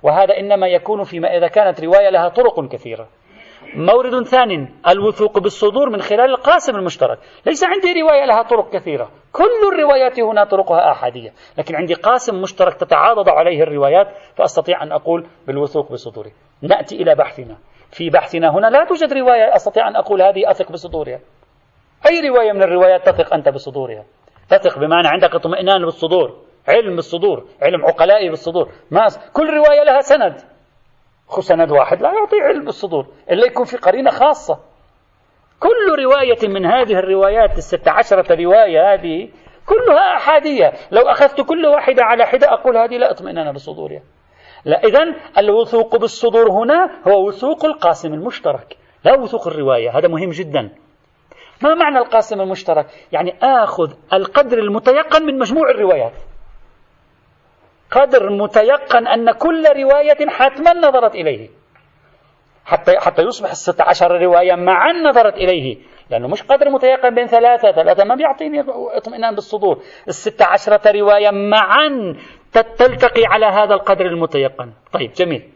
وهذا 0.02 0.38
إنما 0.38 0.66
يكون 0.66 1.02
فيما 1.04 1.36
إذا 1.36 1.48
كانت 1.48 1.84
رواية 1.84 2.10
لها 2.10 2.28
طرق 2.28 2.68
كثيرة. 2.68 3.08
مورد 3.74 4.26
ثاني 4.26 4.68
الوثوق 4.88 5.38
بالصدور 5.38 5.90
من 5.90 6.02
خلال 6.02 6.30
القاسم 6.30 6.76
المشترك. 6.76 7.18
ليس 7.46 7.64
عندي 7.64 8.00
رواية 8.00 8.24
لها 8.24 8.42
طرق 8.42 8.70
كثيرة. 8.70 9.10
كل 9.32 9.74
الروايات 9.74 10.20
هنا 10.20 10.44
طرقها 10.44 10.90
آحادية. 10.90 11.32
لكن 11.58 11.74
عندي 11.76 11.94
قاسم 11.94 12.42
مشترك 12.42 12.74
تتعاضد 12.74 13.28
عليه 13.28 13.62
الروايات 13.62 14.08
فأستطيع 14.36 14.82
أن 14.82 14.92
أقول 14.92 15.26
بالوثوق 15.46 15.92
بصدوره 15.92 16.30
نأتي 16.62 17.02
إلى 17.02 17.14
بحثنا. 17.14 17.56
في 17.90 18.10
بحثنا 18.10 18.50
هنا 18.50 18.66
لا 18.66 18.84
توجد 18.84 19.12
رواية 19.12 19.56
أستطيع 19.56 19.88
أن 19.88 19.96
أقول 19.96 20.22
هذه 20.22 20.50
أثق 20.50 20.72
بصدورها. 20.72 21.20
أي 22.06 22.28
رواية 22.28 22.52
من 22.52 22.62
الروايات 22.62 23.08
تثق 23.08 23.34
أنت 23.34 23.48
بصدورها؟ 23.48 24.04
تثق 24.48 24.78
بمعنى 24.78 25.08
عندك 25.08 25.34
اطمئنان 25.34 25.84
بالصدور 25.84 26.36
علم 26.68 26.96
بالصدور 26.96 27.44
علم 27.62 27.86
عقلائي 27.86 28.28
بالصدور. 28.28 28.68
ما 28.90 29.06
كل 29.32 29.50
رواية 29.50 29.84
لها 29.84 30.00
سند. 30.00 30.57
سند 31.40 31.70
واحد 31.70 32.02
لا 32.02 32.12
يعطي 32.12 32.40
علم 32.40 32.64
بالصدور 32.64 33.06
إلا 33.30 33.46
يكون 33.46 33.64
في 33.64 33.76
قرينة 33.76 34.10
خاصة. 34.10 34.58
كل 35.60 36.02
رواية 36.02 36.48
من 36.48 36.66
هذه 36.66 36.92
الروايات 36.92 37.58
الست 37.58 37.88
عشرة 37.88 38.44
رواية 38.44 38.92
هذه 38.92 39.28
كلها 39.66 40.16
أحادية. 40.16 40.72
لو 40.90 41.02
أخذت 41.02 41.40
كل 41.40 41.66
واحدة 41.66 42.04
على 42.04 42.26
حدة 42.26 42.52
أقول 42.52 42.76
هذه 42.76 42.96
لا 42.96 43.10
اطمئنان 43.10 43.52
بصدورها. 43.52 44.02
لا 44.64 44.84
إذن 44.84 45.14
الوثوق 45.38 45.96
بالصدور 45.96 46.50
هنا 46.50 46.90
هو 47.08 47.26
وثوق 47.26 47.64
القاسم 47.64 48.14
المشترك 48.14 48.76
لا 49.04 49.18
وثوق 49.18 49.48
الرواية 49.48 49.98
هذا 49.98 50.08
مهم 50.08 50.30
جدا. 50.30 50.70
ما 51.62 51.74
معنى 51.74 51.98
القاسم 51.98 52.40
المشترك؟ 52.40 52.86
يعني 53.12 53.38
آخذ 53.42 53.92
القدر 54.12 54.58
المتيقن 54.58 55.26
من 55.26 55.38
مجموع 55.38 55.70
الروايات. 55.70 56.12
قدر 57.90 58.30
متيقن 58.30 59.06
أن 59.06 59.30
كل 59.30 59.64
رواية 59.76 60.28
حتما 60.28 60.72
نظرت 60.72 61.14
إليه. 61.14 61.48
حتى 62.64 62.98
حتى 62.98 63.22
يصبح 63.22 63.50
الستة 63.50 63.84
عشر 63.84 64.22
رواية 64.22 64.54
معا 64.54 64.92
نظرت 64.92 65.34
إليه. 65.34 65.78
لأنه 66.10 66.28
مش 66.28 66.42
قدر 66.42 66.70
متيقن 66.70 67.14
بين 67.14 67.26
ثلاثة. 67.26 67.72
ثلاثة 67.72 68.04
ما 68.04 68.14
بيعطيني 68.14 68.64
اطمئنان 68.96 69.34
بالصدور. 69.34 69.82
الستة 70.08 70.44
عشرة 70.44 70.90
رواية 70.90 71.30
معا 71.30 72.16
تلتقي 72.52 73.24
على 73.26 73.46
هذا 73.46 73.74
القدر 73.74 74.06
المتيقن. 74.06 74.72
طيب 74.92 75.12
جميل. 75.12 75.50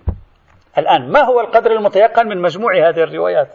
الآن 0.79 1.13
ما 1.13 1.21
هو 1.21 1.41
القدر 1.41 1.73
المتيقن 1.73 2.29
من 2.29 2.41
مجموع 2.43 2.89
هذه 2.89 3.03
الروايات؟ 3.03 3.49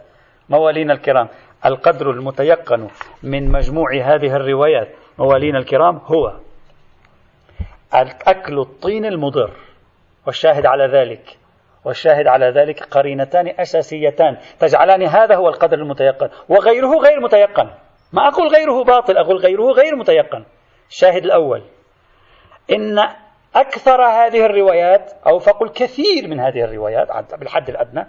موالينا 0.48 0.92
الكرام 0.92 1.28
القدر 1.66 2.10
المتيقن 2.10 2.88
من 3.22 3.52
مجموع 3.52 3.94
هذه 3.94 4.36
الروايات 4.36 4.88
موالينا 5.18 5.58
الكرام 5.58 6.00
هو 6.04 6.32
أكل 7.92 8.58
الطين 8.58 9.04
المضر 9.04 9.50
والشاهد 10.26 10.66
على 10.66 10.86
ذلك 10.86 11.38
والشاهد 11.84 12.26
على 12.26 12.46
ذلك 12.46 12.82
قرينتان 12.82 13.54
أساسيتان 13.60 14.36
تجعلان 14.58 15.02
هذا 15.02 15.36
هو 15.36 15.48
القدر 15.48 15.78
المتيقن 15.78 16.28
وغيره 16.48 16.98
غير 16.98 17.20
متيقن. 17.20 17.70
ما 18.12 18.28
أقول 18.28 18.48
غيره 18.48 18.84
باطل 18.84 19.16
أقول 19.16 19.36
غيره 19.36 19.72
غير 19.72 19.96
متيقن. 19.96 20.44
الشاهد 20.90 21.24
الأول 21.24 21.62
إن 22.72 22.98
أكثر 23.54 24.02
هذه 24.02 24.46
الروايات 24.46 25.12
أو 25.26 25.38
فقل 25.38 25.68
كثير 25.68 26.28
من 26.28 26.40
هذه 26.40 26.64
الروايات 26.64 27.34
بالحد 27.34 27.68
الأدنى 27.68 28.06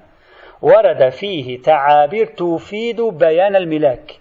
ورد 0.61 1.09
فيه 1.09 1.61
تعابير 1.61 2.25
تفيد 2.25 3.01
بيان 3.01 3.55
الملاك. 3.55 4.19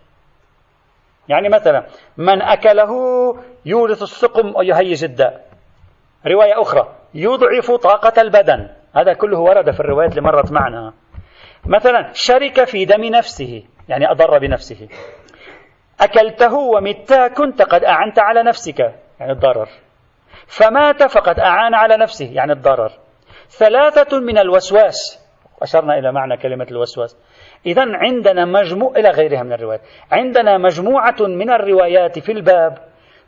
يعني 1.29 1.49
مثلا 1.49 1.87
من 2.17 2.43
أكله 2.43 2.93
يورث 3.65 4.03
السقم 4.03 4.57
ويهيج 4.57 5.05
الداء. 5.05 5.48
رواية 6.27 6.63
أخرى. 6.63 6.95
يضعف 7.15 7.71
طاقة 7.71 8.23
البدن. 8.23 8.69
هذا 8.97 9.13
كله 9.13 9.39
ورد 9.39 9.71
في 9.71 9.81
الروايات 9.81 10.11
اللي 10.11 10.23
مرت 10.23 10.53
معنا. 10.53 10.93
مثلا 11.67 12.11
شرك 12.13 12.65
في 12.65 12.85
دم 12.85 13.05
نفسه. 13.05 13.63
يعني 13.89 14.11
أضر 14.11 14.39
بنفسه. 14.39 14.89
أكلته 16.01 16.55
ومت 16.55 17.15
كنت 17.37 17.63
قد 17.63 17.85
أعنت 17.85 18.19
على 18.19 18.43
نفسك. 18.43 18.81
يعني 19.21 19.33
الضرر. 19.33 19.69
فمات 20.47 21.03
فقد 21.03 21.41
أعان 21.41 21.75
على 21.75 21.97
نفسه. 21.97 22.31
يعني 22.33 22.53
الضرر. 22.53 22.91
ثلاثة 23.49 24.21
من 24.21 24.39
الوسواس. 24.39 25.29
أشرنا 25.63 25.99
إلى 25.99 26.13
معنى 26.13 26.37
كلمة 26.37 26.67
الوسواس. 26.71 27.17
إذا 27.67 27.85
عندنا 27.87 28.45
مجموع 28.45 28.93
إلى 28.97 29.11
غيرها 29.11 29.43
من 29.43 29.53
الروايات. 29.53 29.81
عندنا 30.13 30.59
مجموعة 30.59 31.17
من 31.21 31.51
الروايات 31.51 32.19
في 32.19 32.33
الباب 32.33 32.79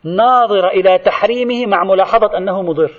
ناظرة 0.03 0.67
إلى 0.67 0.97
تحريمه 0.97 1.65
مع 1.65 1.83
ملاحظة 1.83 2.37
أنه 2.37 2.61
مضر. 2.61 2.91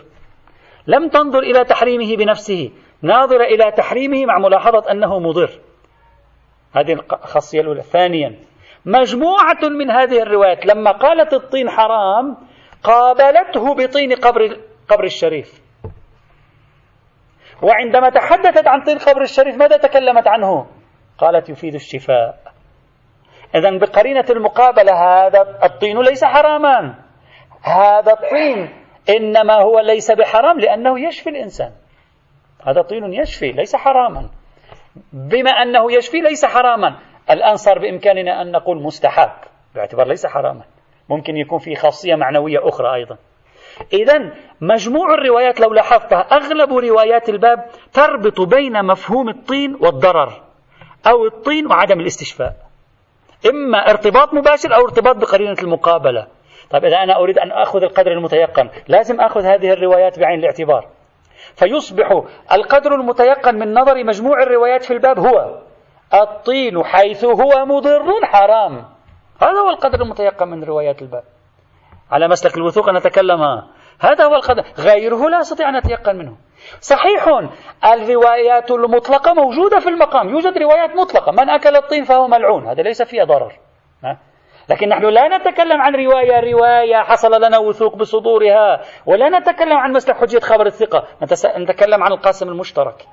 لم 0.86 1.08
تنظر 1.08 1.38
إلى 1.38 1.64
تحريمه 1.64 2.16
بنفسه 2.16 2.70
ناظرة 3.02 3.44
إلى 3.44 3.70
تحريمه 3.70 4.26
مع 4.26 4.38
ملاحظة 4.38 4.90
أنه 4.90 5.18
مضر. 5.18 5.50
هذه 6.72 6.92
الخاصية 6.92 7.60
الأولى. 7.60 7.82
ثانيا 7.82 8.38
مجموعة 8.86 9.58
من 9.62 9.90
هذه 9.90 10.22
الروايات 10.22 10.66
لما 10.66 10.90
قالت 10.90 11.34
الطين 11.34 11.70
حرام 11.70 12.36
قابلته 12.82 13.74
بطين 13.74 14.12
قبر 14.12 14.56
قبر 14.88 15.04
الشريف. 15.04 15.62
وعندما 17.62 18.10
تحدثت 18.10 18.66
عن 18.66 18.82
طين 18.84 18.98
قبر 18.98 19.22
الشريف 19.22 19.56
ماذا 19.56 19.76
تكلمت 19.76 20.26
عنه؟ 20.26 20.66
قالت 21.18 21.48
يفيد 21.48 21.74
الشفاء. 21.74 22.51
إذا 23.54 23.78
بقرينة 23.78 24.24
المقابلة 24.30 24.92
هذا 24.92 25.58
الطين 25.64 26.00
ليس 26.00 26.24
حراما 26.24 26.94
هذا 27.62 28.12
الطين 28.12 28.82
إنما 29.08 29.54
هو 29.54 29.80
ليس 29.80 30.10
بحرام 30.10 30.60
لأنه 30.60 31.00
يشفي 31.08 31.30
الإنسان. 31.30 31.72
هذا 32.66 32.82
طين 32.82 33.12
يشفي 33.12 33.52
ليس 33.52 33.76
حراما. 33.76 34.30
بما 35.12 35.50
أنه 35.50 35.92
يشفي 35.92 36.20
ليس 36.20 36.44
حراما. 36.44 36.98
الآن 37.30 37.56
صار 37.56 37.78
بإمكاننا 37.78 38.42
أن 38.42 38.52
نقول 38.52 38.82
مستحب 38.82 39.30
باعتبار 39.74 40.08
ليس 40.08 40.26
حراما. 40.26 40.64
ممكن 41.08 41.36
يكون 41.36 41.58
في 41.58 41.74
خاصية 41.74 42.14
معنوية 42.14 42.68
أخرى 42.68 42.94
أيضا. 42.94 43.16
إذا 43.92 44.32
مجموع 44.60 45.14
الروايات 45.14 45.60
لو 45.60 45.72
لاحظتها 45.72 46.20
أغلب 46.20 46.72
روايات 46.72 47.28
الباب 47.28 47.66
تربط 47.92 48.40
بين 48.40 48.84
مفهوم 48.84 49.28
الطين 49.28 49.74
والضرر 49.80 50.42
أو 51.06 51.26
الطين 51.26 51.66
وعدم 51.66 52.00
الاستشفاء. 52.00 52.71
إما 53.50 53.78
ارتباط 53.78 54.34
مباشر 54.34 54.74
أو 54.74 54.84
ارتباط 54.84 55.16
بقرينة 55.16 55.56
المقابلة. 55.62 56.26
طيب 56.70 56.84
إذا 56.84 56.96
أنا 56.96 57.16
أريد 57.16 57.38
أن 57.38 57.52
أخذ 57.52 57.82
القدر 57.82 58.12
المتيقن 58.12 58.70
لازم 58.88 59.20
أخذ 59.20 59.40
هذه 59.40 59.72
الروايات 59.72 60.18
بعين 60.18 60.38
الاعتبار. 60.38 60.88
فيصبح 61.54 62.22
القدر 62.52 62.94
المتيقن 62.94 63.54
من 63.54 63.74
نظر 63.74 64.04
مجموع 64.04 64.42
الروايات 64.42 64.84
في 64.84 64.92
الباب 64.92 65.18
هو 65.18 65.58
الطين 66.14 66.84
حيث 66.84 67.24
هو 67.24 67.66
مضر 67.66 68.24
حرام. 68.24 68.84
هذا 69.42 69.60
هو 69.60 69.70
القدر 69.70 70.02
المتيقن 70.02 70.48
من 70.48 70.64
روايات 70.64 71.02
الباب. 71.02 71.24
على 72.10 72.28
مسلك 72.28 72.56
الوثوق 72.56 72.90
نتكلم 72.90 73.40
هذا 74.02 74.24
هو 74.24 74.34
القدر. 74.34 74.64
غيره 74.78 75.28
لا 75.28 75.40
أستطيع 75.40 75.68
أن 75.68 75.76
أتيقن 75.76 76.16
منه. 76.16 76.36
صحيح 76.80 77.48
الروايات 77.84 78.70
المطلقة 78.70 79.34
موجودة 79.34 79.78
في 79.78 79.88
المقام. 79.88 80.28
يوجد 80.28 80.58
روايات 80.58 80.90
مطلقة. 80.96 81.32
من 81.32 81.50
أكل 81.50 81.76
الطين 81.76 82.04
فهو 82.04 82.28
ملعون. 82.28 82.66
هذا 82.66 82.82
ليس 82.82 83.02
فيها 83.02 83.24
ضرر. 83.24 83.52
لكن 84.68 84.88
نحن 84.88 85.04
لا 85.04 85.38
نتكلم 85.38 85.82
عن 85.82 85.94
رواية 85.94 86.52
رواية 86.52 86.96
حصل 86.96 87.44
لنا 87.44 87.58
وثوق 87.58 87.96
بصدورها 87.96 88.80
ولا 89.06 89.38
نتكلم 89.38 89.76
عن 89.76 89.92
مسلك 89.92 90.16
حجية 90.16 90.40
خبر 90.40 90.66
الثقة. 90.66 91.04
نتكلم 91.56 92.02
عن 92.02 92.12
القاسم 92.12 92.48
المشترك. 92.48 93.06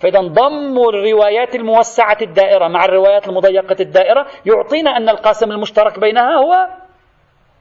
فإذا 0.00 0.20
ضم 0.20 0.88
الروايات 0.88 1.54
الموسعة 1.54 2.18
الدائرة 2.22 2.68
مع 2.68 2.84
الروايات 2.84 3.28
المضيقة 3.28 3.76
الدائرة 3.80 4.26
يعطينا 4.46 4.96
أن 4.96 5.08
القاسم 5.08 5.50
المشترك 5.52 5.98
بينها 5.98 6.36
هو 6.36 6.68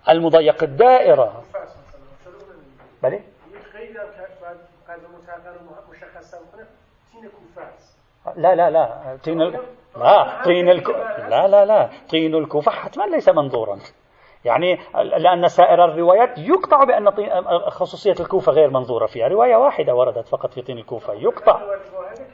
المضيق 0.10 0.63
الدائرة. 0.63 1.43
بله؟ 3.03 3.21
لا 8.35 8.55
لا 8.55 8.69
لا. 8.69 9.17
طين 9.23 9.41
ال... 9.41 9.59
لا 9.97 10.43
طين 10.43 10.69
الك... 10.69 10.89
لا 11.29 11.47
لا 11.47 11.65
لا. 11.65 11.89
طين 12.09 12.35
الكوفة 12.35 12.71
حتما 12.71 13.03
ليس 13.03 13.29
منظورا. 13.29 13.79
يعني 14.45 14.79
لأن 15.17 15.47
سائر 15.47 15.85
الروايات 15.85 16.37
يقطع 16.37 16.83
بأن 16.83 17.11
خصوصية 17.69 18.15
الكوفة 18.19 18.51
غير 18.51 18.69
منظورة 18.69 19.05
فيها. 19.05 19.27
رواية 19.27 19.55
واحدة 19.55 19.95
وردت 19.95 20.27
فقط 20.27 20.53
في 20.53 20.61
طين 20.61 20.77
الكوفة. 20.77 21.13
يقطع. 21.13 21.61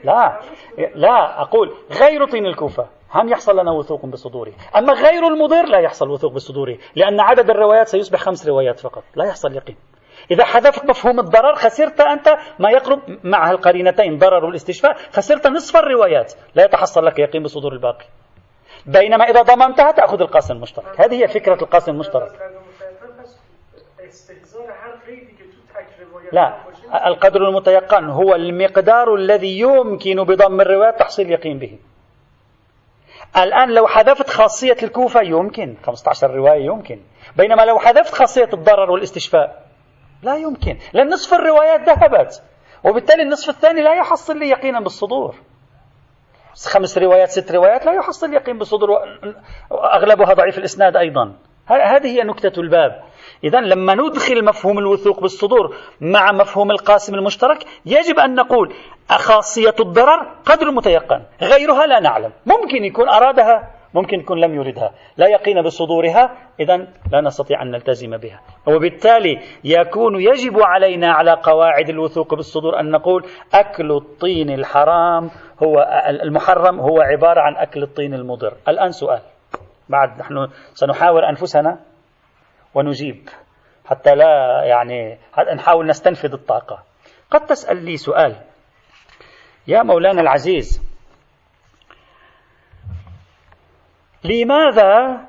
لا. 0.04 0.40
لا 0.94 1.42
أقول 1.42 1.74
غير 2.00 2.30
طين 2.30 2.46
الكوفة. 2.46 2.86
هم 3.14 3.28
يحصل 3.28 3.58
لنا 3.60 3.70
وثوق 3.72 4.06
بصدوره. 4.06 4.52
أما 4.76 4.92
غير 4.92 5.26
المضر 5.26 5.64
لا 5.64 5.78
يحصل 5.78 6.10
وثوق 6.10 6.32
بصدوره 6.32 6.78
لأن 6.96 7.20
عدد 7.20 7.50
الروايات 7.50 7.88
سيصبح 7.88 8.18
خمس 8.20 8.48
روايات 8.48 8.80
فقط. 8.80 9.02
لا 9.14 9.24
يحصل 9.24 9.56
يقين. 9.56 9.76
إذا 10.30 10.44
حذفت 10.44 10.84
مفهوم 10.84 11.20
الضرر 11.20 11.54
خسرت 11.54 12.00
أنت 12.00 12.28
ما 12.58 12.70
يقرب 12.70 13.00
مع 13.24 13.50
القرينتين 13.50 14.18
ضرر 14.18 14.44
والاستشفاء 14.44 14.96
خسرت 15.12 15.46
نصف 15.46 15.76
الروايات. 15.76 16.32
لا 16.54 16.64
يتحصل 16.64 17.06
لك 17.06 17.18
يقين 17.18 17.42
بصدور 17.42 17.72
الباقي. 17.72 18.04
بينما 18.86 19.24
إذا 19.24 19.42
ضممتها 19.42 19.92
تأخذ 19.92 20.20
القاسم 20.20 20.54
المشترك. 20.54 21.00
هذه 21.00 21.22
هي 21.22 21.28
فكرة 21.28 21.62
القاسم 21.62 21.92
المشترك. 21.92 22.32
لا 26.32 26.56
القدر 27.06 27.48
المتيقن 27.48 28.04
هو 28.04 28.34
المقدار 28.34 29.14
الذي 29.14 29.60
يمكن 29.60 30.24
بضم 30.24 30.60
الروايات 30.60 30.98
تحصيل 30.98 31.30
يقين 31.30 31.58
به. 31.58 31.78
الآن 33.36 33.74
لو 33.74 33.86
حذفت 33.86 34.30
خاصية 34.30 34.76
الكوفة 34.82 35.20
يمكن. 35.22 35.76
15 35.86 36.30
رواية 36.30 36.64
يمكن. 36.64 37.00
بينما 37.36 37.62
لو 37.62 37.78
حذفت 37.78 38.14
خاصية 38.14 38.48
الضرر 38.52 38.90
والاستشفاء 38.90 39.67
لا 40.22 40.36
يمكن. 40.36 40.76
لأن 40.92 41.08
نصف 41.08 41.34
الروايات 41.34 41.80
ذهبت 41.80 42.42
وبالتالي 42.84 43.22
النصف 43.22 43.48
الثاني 43.48 43.82
لا 43.82 43.94
يحصل 43.94 44.38
لي 44.38 44.48
يقينا 44.48 44.80
بالصدور. 44.80 45.34
خمس 46.66 46.98
روايات 46.98 47.30
ست 47.30 47.52
روايات 47.52 47.86
لا 47.86 47.92
يحصل 47.92 48.34
يقين 48.34 48.58
بالصدور 48.58 48.90
وأغلبها 49.70 50.34
ضعيف 50.34 50.58
الإسناد 50.58 50.96
أيضا. 50.96 51.32
هذه 51.66 52.06
هي 52.06 52.22
نكتة 52.22 52.60
الباب. 52.60 53.02
إذا 53.44 53.60
لما 53.60 53.94
ندخل 53.94 54.44
مفهوم 54.44 54.78
الوثوق 54.78 55.20
بالصدور 55.20 55.76
مع 56.00 56.32
مفهوم 56.32 56.70
القاسم 56.70 57.14
المشترك 57.14 57.64
يجب 57.86 58.18
أن 58.18 58.34
نقول 58.34 58.74
خاصية 59.08 59.74
الضرر 59.80 60.34
قدر 60.46 60.70
متيقن 60.70 61.22
غيرها 61.42 61.86
لا 61.86 62.00
نعلم. 62.00 62.32
ممكن 62.46 62.84
يكون 62.84 63.08
أرادها 63.08 63.77
ممكن 63.94 64.20
يكون 64.20 64.40
لم 64.40 64.54
يردها. 64.54 64.92
لا 65.16 65.28
يقين 65.28 65.62
بصدورها 65.62 66.36
إذا 66.60 66.76
لا 67.12 67.20
نستطيع 67.20 67.62
أن 67.62 67.70
نلتزم 67.70 68.16
بها. 68.16 68.40
وبالتالي 68.66 69.40
يكون 69.64 70.20
يجب 70.20 70.60
علينا 70.60 71.12
على 71.12 71.32
قواعد 71.42 71.88
الوثوق 71.88 72.34
بالصدور 72.34 72.80
أن 72.80 72.90
نقول 72.90 73.26
أكل 73.54 73.92
الطين 73.92 74.50
الحرام 74.50 75.30
هو 75.62 76.04
المحرم 76.08 76.80
هو 76.80 77.00
عبارة 77.00 77.40
عن 77.40 77.56
أكل 77.56 77.82
الطين 77.82 78.14
المضر. 78.14 78.54
الآن 78.68 78.90
سؤال. 78.90 79.20
بعد 79.88 80.18
نحن 80.18 80.48
سنحاور 80.74 81.28
أنفسنا 81.28 81.78
ونجيب 82.74 83.28
حتى 83.86 84.14
لا 84.14 84.62
يعني 84.64 85.18
نحاول 85.54 85.86
نستنفذ 85.86 86.32
الطاقة. 86.32 86.82
قد 87.30 87.46
تسأل 87.46 87.84
لي 87.84 87.96
سؤال. 87.96 88.36
يا 89.66 89.82
مولانا 89.82 90.20
العزيز 90.20 90.87
لماذا 94.24 95.20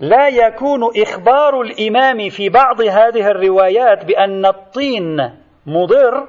لا 0.00 0.28
يكون 0.28 0.90
إخبار 1.02 1.60
الإمام 1.60 2.28
في 2.28 2.48
بعض 2.48 2.80
هذه 2.80 3.30
الروايات 3.30 4.04
بأن 4.04 4.46
الطين 4.46 5.30
مضر 5.66 6.26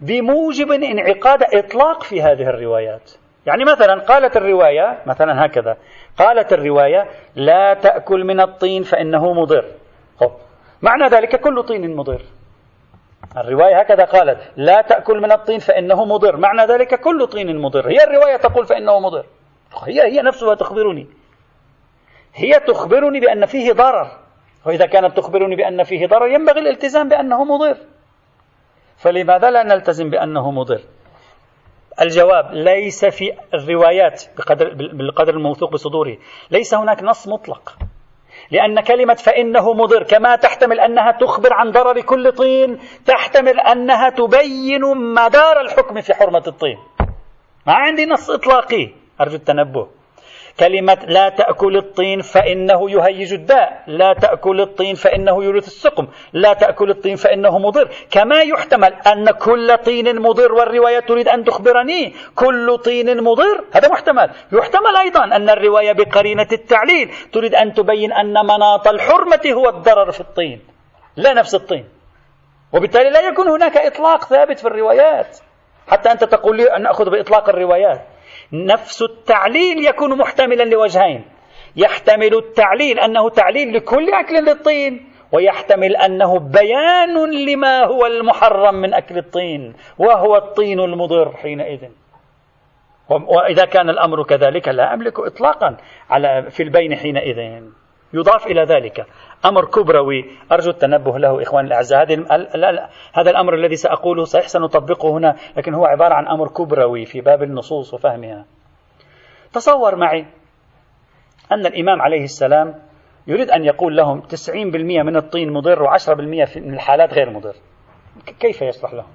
بموجب 0.00 0.72
انعقاد 0.72 1.42
إطلاق 1.42 2.02
في 2.02 2.22
هذه 2.22 2.48
الروايات؟ 2.48 3.10
يعني 3.46 3.64
مثلا 3.64 4.00
قالت 4.00 4.36
الرواية 4.36 4.98
مثلا 5.06 5.46
هكذا 5.46 5.76
قالت 6.16 6.52
الرواية 6.52 7.06
لا 7.36 7.74
تأكل 7.74 8.24
من 8.24 8.40
الطين 8.40 8.82
فإنه 8.82 9.32
مضر. 9.32 9.64
معنى 10.82 11.08
ذلك 11.08 11.40
كل 11.40 11.62
طين 11.62 11.96
مضر. 11.96 12.22
الرواية 13.36 13.80
هكذا 13.80 14.04
قالت 14.04 14.38
لا 14.56 14.82
تأكل 14.82 15.20
من 15.20 15.32
الطين 15.32 15.58
فإنه 15.58 16.04
مضر. 16.04 16.36
معنى 16.36 16.62
ذلك 16.62 17.00
كل 17.00 17.26
طين 17.26 17.58
مضر. 17.58 17.88
هي 17.88 18.04
الرواية 18.04 18.36
تقول 18.36 18.66
فإنه 18.66 19.00
مضر. 19.00 19.24
هي 19.82 20.02
هي 20.02 20.22
نفسها 20.22 20.54
تخبرني. 20.54 21.06
هي 22.34 22.60
تخبرني 22.60 23.20
بأن 23.20 23.46
فيه 23.46 23.72
ضرر. 23.72 24.10
وإذا 24.66 24.86
كانت 24.86 25.16
تخبرني 25.16 25.56
بأن 25.56 25.82
فيه 25.82 26.06
ضرر 26.06 26.26
ينبغي 26.26 26.60
الالتزام 26.60 27.08
بأنه 27.08 27.44
مضر. 27.44 27.76
فلماذا 28.96 29.50
لا 29.50 29.62
نلتزم 29.62 30.10
بأنه 30.10 30.50
مضر؟ 30.50 30.80
الجواب 32.00 32.52
ليس 32.52 33.04
في 33.04 33.32
الروايات 33.54 34.22
بقدر 34.38 34.74
بالقدر 34.74 35.34
الموثوق 35.34 35.72
بصدوره. 35.72 36.16
ليس 36.50 36.74
هناك 36.74 37.02
نص 37.02 37.28
مطلق. 37.28 37.76
لأن 38.50 38.80
كلمة 38.80 39.14
فإنه 39.14 39.72
مضر 39.72 40.02
كما 40.02 40.36
تحتمل 40.36 40.80
أنها 40.80 41.12
تخبر 41.12 41.52
عن 41.52 41.70
ضرر 41.70 42.00
كل 42.00 42.32
طين 42.32 42.78
تحتمل 43.06 43.60
أنها 43.60 44.10
تبين 44.10 44.80
مدار 45.14 45.60
الحكم 45.60 46.00
في 46.00 46.14
حرمة 46.14 46.42
الطين. 46.46 46.78
ما 47.66 47.72
عندي 47.72 48.06
نص 48.06 48.30
إطلاقي. 48.30 49.03
أرجو 49.20 49.36
التنبه. 49.36 49.88
كلمة 50.60 50.98
لا 51.08 51.28
تأكل 51.28 51.76
الطين 51.76 52.20
فإنه 52.20 52.90
يهيج 52.90 53.32
الداء. 53.32 53.82
لا 53.86 54.12
تأكل 54.12 54.60
الطين 54.60 54.94
فإنه 54.94 55.44
يورث 55.44 55.66
السقم. 55.66 56.06
لا 56.32 56.52
تأكل 56.52 56.90
الطين 56.90 57.16
فإنه 57.16 57.58
مضر. 57.58 57.88
كما 58.10 58.42
يحتمل 58.42 58.94
أن 58.94 59.30
كل 59.30 59.78
طين 59.78 60.20
مضر 60.20 60.52
والرواية 60.52 61.00
تريد 61.00 61.28
أن 61.28 61.44
تخبرني. 61.44 62.14
كل 62.34 62.78
طين 62.78 63.22
مضر. 63.22 63.64
هذا 63.72 63.88
محتمل. 63.88 64.30
يحتمل 64.52 64.96
أيضا 64.96 65.24
أن 65.24 65.50
الرواية 65.50 65.92
بقرينة 65.92 66.48
التعليل 66.52 67.10
تريد 67.32 67.54
أن 67.54 67.74
تبين 67.74 68.12
أن 68.12 68.32
مناط 68.32 68.88
الحرمة 68.88 69.42
هو 69.52 69.68
الضرر 69.68 70.12
في 70.12 70.20
الطين 70.20 70.60
لا 71.16 71.32
نفس 71.32 71.54
الطين. 71.54 71.88
وبالتالي 72.72 73.10
لا 73.10 73.20
يكون 73.20 73.48
هناك 73.48 73.76
إطلاق 73.76 74.24
ثابت 74.24 74.58
في 74.58 74.68
الروايات. 74.68 75.38
حتى 75.88 76.12
أنت 76.12 76.24
تقول 76.24 76.56
لي 76.56 76.76
أن 76.76 76.82
نأخذ 76.82 77.10
بإطلاق 77.10 77.48
الروايات. 77.48 78.00
نفس 78.54 79.02
التعليل 79.02 79.86
يكون 79.86 80.18
محتملا 80.18 80.62
لوجهين. 80.62 81.24
يحتمل 81.76 82.34
التعليل 82.34 82.98
أنه 82.98 83.30
تعليل 83.30 83.76
لكل 83.76 84.14
أكل 84.14 84.34
للطين 84.34 85.10
ويحتمل 85.32 85.96
أنه 85.96 86.38
بيان 86.38 87.46
لما 87.46 87.84
هو 87.84 88.06
المحرم 88.06 88.74
من 88.74 88.94
أكل 88.94 89.18
الطين 89.18 89.74
وهو 89.98 90.36
الطين 90.36 90.80
المضر 90.80 91.32
حينئذ. 91.36 91.88
وإذا 93.08 93.64
كان 93.64 93.90
الأمر 93.90 94.22
كذلك 94.22 94.68
لا 94.68 94.94
أملك 94.94 95.18
إطلاقا 95.18 95.76
على 96.10 96.50
في 96.50 96.62
البين 96.62 96.96
حينئذ. 96.96 97.62
يضاف 98.14 98.46
إلى 98.46 98.64
ذلك. 98.64 99.06
أمر 99.44 99.64
كبروي 99.64 100.24
أرجو 100.52 100.70
التنبه 100.70 101.18
له 101.18 101.42
إخواني 101.42 101.68
الأعزاء. 101.68 102.02
هذا 103.12 103.30
الأمر 103.30 103.54
الذي 103.54 103.76
سأقوله 103.76 104.24
صحيح 104.24 104.46
سنطبقه 104.46 105.10
هنا 105.10 105.36
لكن 105.56 105.74
هو 105.74 105.84
عبارة 105.84 106.14
عن 106.14 106.28
أمر 106.28 106.48
كبروي 106.48 107.04
في 107.04 107.20
باب 107.20 107.42
النصوص 107.42 107.94
وفهمها. 107.94 108.44
تصور 109.52 109.96
معي 109.96 110.26
أن 111.52 111.66
الإمام 111.66 112.02
عليه 112.02 112.24
السلام 112.24 112.74
يريد 113.26 113.50
أن 113.50 113.64
يقول 113.64 113.96
لهم 113.96 114.20
90% 114.20 115.02
من 115.02 115.16
الطين 115.16 115.52
مضر 115.52 115.86
و10% 115.86 116.10
من 116.56 116.74
الحالات 116.74 117.14
غير 117.14 117.30
مضر. 117.30 117.54
كيف 118.40 118.62
يشرح 118.62 118.94
لهم؟ 118.94 119.12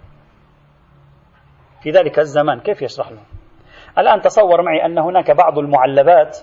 في 1.83 1.91
ذلك 1.91 2.19
الزمان 2.19 2.59
كيف 2.59 2.81
يشرح 2.81 3.11
لهم؟ 3.11 3.23
الآن 3.97 4.21
تصور 4.21 4.61
معي 4.61 4.85
أن 4.85 4.97
هناك 4.97 5.31
بعض 5.31 5.59
المعلبات 5.59 6.37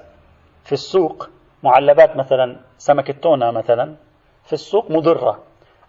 في 0.64 0.73
السوق 0.73 1.29
معلبات 1.66 2.16
مثلا 2.16 2.61
سمك 2.79 3.11
التونة 3.11 3.50
مثلا 3.50 3.96
في 4.44 4.52
السوق 4.52 4.90
مضرة. 4.90 5.42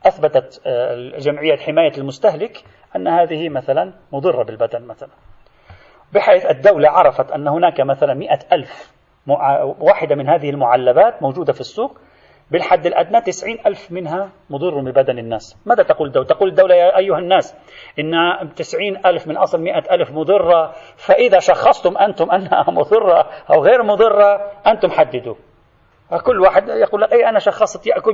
أثبتت 0.05 0.61
آه، 0.65 1.17
جمعية 1.17 1.57
حماية 1.57 1.91
المستهلك 1.97 2.63
أن 2.95 3.07
هذه 3.07 3.49
مثلا 3.49 3.93
مضرة 4.11 4.43
بالبدن 4.43 4.81
مثلا. 4.81 5.09
بحيث 6.13 6.45
الدولة 6.45 6.89
عرفت 6.89 7.31
أن 7.31 7.47
هناك 7.47 7.81
مثلا 7.81 8.13
مئة 8.13 8.39
ألف 8.53 8.93
واحدة 9.79 10.15
من 10.15 10.29
هذه 10.29 10.49
المعلبات 10.49 11.23
موجودة 11.23 11.53
في 11.53 11.59
السوق 11.59 11.97
بالحد 12.51 12.85
الأدنى 12.85 13.21
تسعين 13.21 13.57
ألف 13.65 13.91
منها 13.91 14.29
مضر 14.49 14.79
ببدن 14.79 15.19
الناس. 15.19 15.57
ماذا 15.65 15.83
تقول 15.83 16.07
الدولة؟ 16.07 16.27
تقول 16.27 16.49
الدولة 16.49 16.75
يا 16.75 16.97
أيها 16.97 17.17
الناس 17.17 17.55
إن 17.99 18.13
تسعين 18.55 19.05
ألف 19.05 19.27
من 19.27 19.37
أصل 19.37 19.61
مئة 19.61 19.95
ألف 19.95 20.11
مضرة 20.11 20.71
فإذا 20.95 21.39
شخصتم 21.39 21.97
أنتم 21.97 22.31
أنها 22.31 22.65
مضرة 22.67 23.29
أو 23.53 23.63
غير 23.63 23.83
مضرة 23.83 24.51
أنتم 24.67 24.89
حددوا. 24.89 25.35
كل 26.25 26.41
واحد 26.41 26.69
يقول 26.69 27.01
لك 27.01 27.13
أي 27.13 27.29
أنا 27.29 27.39
شخصت 27.39 27.87
يأكل 27.87 28.11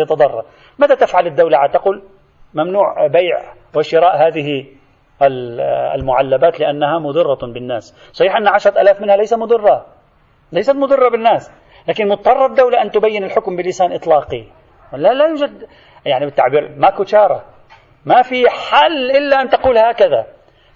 يتضرر. 0.00 0.44
ماذا 0.78 0.94
تفعل 0.94 1.26
الدولة 1.26 1.66
تقول 1.66 2.02
ممنوع 2.54 3.06
بيع 3.06 3.54
وشراء 3.76 4.16
هذه 4.16 4.66
المعلبات 5.94 6.60
لأنها 6.60 6.98
مضرة 6.98 7.52
بالناس. 7.52 8.10
صحيح 8.12 8.36
أن 8.36 8.48
عشرة 8.48 8.80
ألاف 8.80 9.00
منها 9.00 9.16
ليس 9.16 9.32
مضرة 9.32 9.86
ليست 10.52 10.76
مضرة 10.76 11.08
بالناس 11.08 11.52
لكن 11.88 12.08
مضطرة 12.08 12.46
الدولة 12.46 12.82
أن 12.82 12.90
تبين 12.90 13.24
الحكم 13.24 13.56
بلسان 13.56 13.92
إطلاقي. 13.92 14.44
لا 14.92 15.12
لا 15.12 15.26
يوجد 15.26 15.68
يعني 16.06 16.24
بالتعبير 16.24 16.74
ماكو 16.76 17.04
شارة. 17.04 17.44
ما 18.06 18.22
في 18.22 18.48
حل 18.48 19.10
إلا 19.10 19.42
أن 19.42 19.48
تقول 19.48 19.78
هكذا. 19.78 20.26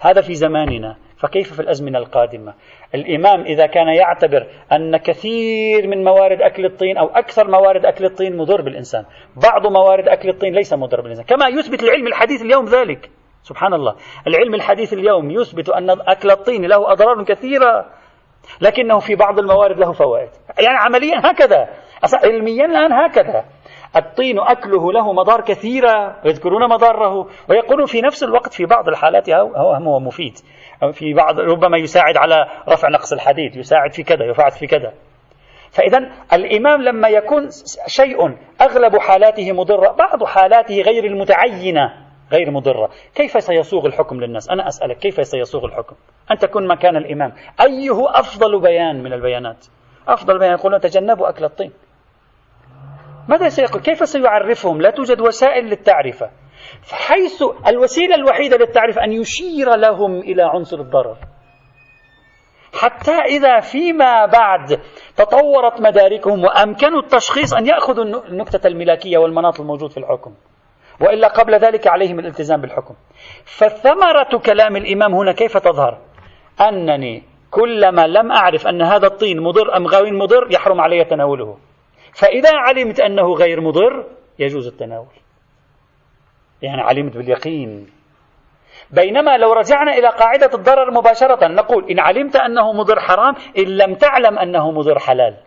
هذا 0.01 0.21
في 0.21 0.33
زماننا. 0.33 0.95
فكيف 1.19 1.53
في 1.53 1.59
الأزمنة 1.59 1.99
القادمة؟ 1.99 2.53
الإمام 2.95 3.41
إذا 3.41 3.65
كان 3.65 3.87
يعتبر 3.87 4.47
أن 4.71 4.97
كثير 4.97 5.87
من 5.87 6.03
موارد 6.03 6.41
أكل 6.41 6.65
الطين 6.65 6.97
أو 6.97 7.07
أكثر 7.07 7.47
موارد 7.47 7.85
أكل 7.85 8.05
الطين 8.05 8.37
مضر 8.37 8.61
بالإنسان 8.61 9.05
بعض 9.35 9.67
موارد 9.67 10.07
أكل 10.07 10.29
الطين 10.29 10.53
ليس 10.53 10.73
مضر 10.73 11.01
بالإنسان 11.01 11.25
كما 11.25 11.47
يثبت 11.47 11.83
العلم 11.83 12.07
الحديث 12.07 12.41
اليوم 12.41 12.65
ذلك. 12.65 13.09
سبحان 13.43 13.73
الله. 13.73 13.95
العلم 14.27 14.55
الحديث 14.55 14.93
اليوم 14.93 15.31
يثبت 15.31 15.69
أن 15.69 15.89
أكل 15.89 16.31
الطين 16.31 16.65
له 16.65 16.91
أضرار 16.91 17.23
كثيرة 17.23 17.85
لكنه 18.61 18.99
في 18.99 19.15
بعض 19.15 19.39
الموارد 19.39 19.77
له 19.77 19.91
فوائد. 19.91 20.29
يعني 20.59 20.77
عمليا 20.77 21.31
هكذا. 21.31 21.69
علميا 22.23 22.65
الآن 22.65 22.93
هكذا. 22.93 23.45
الطين 23.95 24.39
أكله 24.39 24.93
له 24.93 25.13
مضار 25.13 25.41
كثيرة 25.41 26.15
ويذكرون 26.25 26.69
مضاره 26.69 27.27
ويقولون 27.49 27.85
في 27.85 28.01
نفس 28.01 28.23
الوقت 28.23 28.53
في 28.53 28.65
بعض 28.65 28.87
الحالات 28.87 29.29
هو 29.29 29.99
مفيد. 29.99 30.33
في 30.91 31.13
بعض 31.13 31.39
ربما 31.39 31.77
يساعد 31.77 32.17
على 32.17 32.47
رفع 32.69 32.89
نقص 32.89 33.13
الحديد 33.13 33.55
يساعد 33.55 33.93
في 33.93 34.03
كذا 34.03 34.25
يفعل 34.25 34.51
في 34.51 34.67
كذا. 34.67 34.93
فإذا 35.71 36.11
الإمام 36.33 36.81
لما 36.81 37.09
يكون 37.09 37.49
شيء 37.87 38.37
أغلب 38.61 38.97
حالاته 38.97 39.51
مضرة 39.51 39.91
بعض 39.91 40.23
حالاته 40.23 40.81
غير 40.81 41.03
المتعينة 41.03 41.93
غير 42.31 42.51
مضرة. 42.51 42.89
كيف 43.15 43.43
سيصوغ 43.43 43.85
الحكم 43.85 44.21
للناس؟ 44.21 44.49
أنا 44.49 44.67
أسألك 44.67 44.97
كيف 44.97 45.27
سيصوغ 45.27 45.65
الحكم؟ 45.65 45.95
أن 46.31 46.37
تكون 46.37 46.67
مكان 46.67 46.97
الإمام 46.97 47.33
أيه 47.61 48.19
أفضل 48.19 48.61
بيان 48.61 49.03
من 49.03 49.13
البيانات؟ 49.13 49.65
أفضل 50.07 50.39
بيان 50.39 50.51
يقولون 50.51 50.79
تجنبوا 50.79 51.29
أكل 51.29 51.43
الطين. 51.45 51.71
ماذا 53.29 53.49
سيقول؟ 53.49 53.81
كيف 53.81 54.09
سيعرفهم؟ 54.09 54.81
لا 54.81 54.89
توجد 54.89 55.21
وسائل 55.21 55.65
للتعرفة. 55.65 56.29
حيث 56.91 57.43
الوسيلة 57.67 58.15
الوحيدة 58.15 58.57
للتعريف 58.57 58.99
أن 58.99 59.11
يشير 59.11 59.75
لهم 59.75 60.19
إلى 60.19 60.43
عنصر 60.43 60.79
الضرر. 60.79 61.17
حتى 62.73 63.11
إذا 63.11 63.59
فيما 63.59 64.25
بعد 64.25 64.79
تطورت 65.15 65.81
مداركهم 65.81 66.43
وأمكنوا 66.43 66.99
التشخيص 66.99 67.53
أن 67.53 67.65
يأخذوا 67.67 68.03
النكتة 68.03 68.67
الملاكية 68.67 69.17
والمناط 69.17 69.59
الموجود 69.59 69.91
في 69.91 69.97
الحكم. 69.97 70.33
وإلا 71.01 71.27
قبل 71.27 71.55
ذلك 71.55 71.87
عليهم 71.87 72.19
الالتزام 72.19 72.61
بالحكم. 72.61 72.95
فثمرة 73.45 74.41
كلام 74.45 74.75
الإمام 74.75 75.13
هنا 75.13 75.31
كيف 75.31 75.57
تظهر؟ 75.57 75.97
أنني 76.61 77.23
كلما 77.51 78.07
لم 78.07 78.31
أعرف 78.31 78.67
أن 78.67 78.81
هذا 78.81 79.07
الطين 79.07 79.39
مضر 79.39 79.77
أم 79.77 79.87
غير 79.87 80.13
مضر 80.13 80.47
يحرم 80.51 80.81
علي 80.81 81.03
تناوله. 81.03 81.57
فإذا 82.19 82.49
علمت 82.53 82.99
أنه 82.99 83.33
غير 83.33 83.61
مضر 83.61 84.05
يجوز 84.39 84.67
التناول. 84.67 85.15
يعني 86.61 86.81
علمت 86.81 87.17
باليقين. 87.17 87.87
بينما 88.91 89.37
لو 89.37 89.53
رجعنا 89.53 89.97
إلى 89.97 90.07
قاعدة 90.07 90.49
الضرر 90.53 90.91
مباشرة 90.91 91.47
نقول 91.47 91.91
إن 91.91 91.99
علمت 91.99 92.35
أنه 92.35 92.73
مضر 92.73 92.99
حرام 92.99 93.35
إن 93.57 93.63
لم 93.63 93.95
تعلم 93.95 94.39
أنه 94.39 94.71
مضر 94.71 94.99
حلال. 94.99 95.37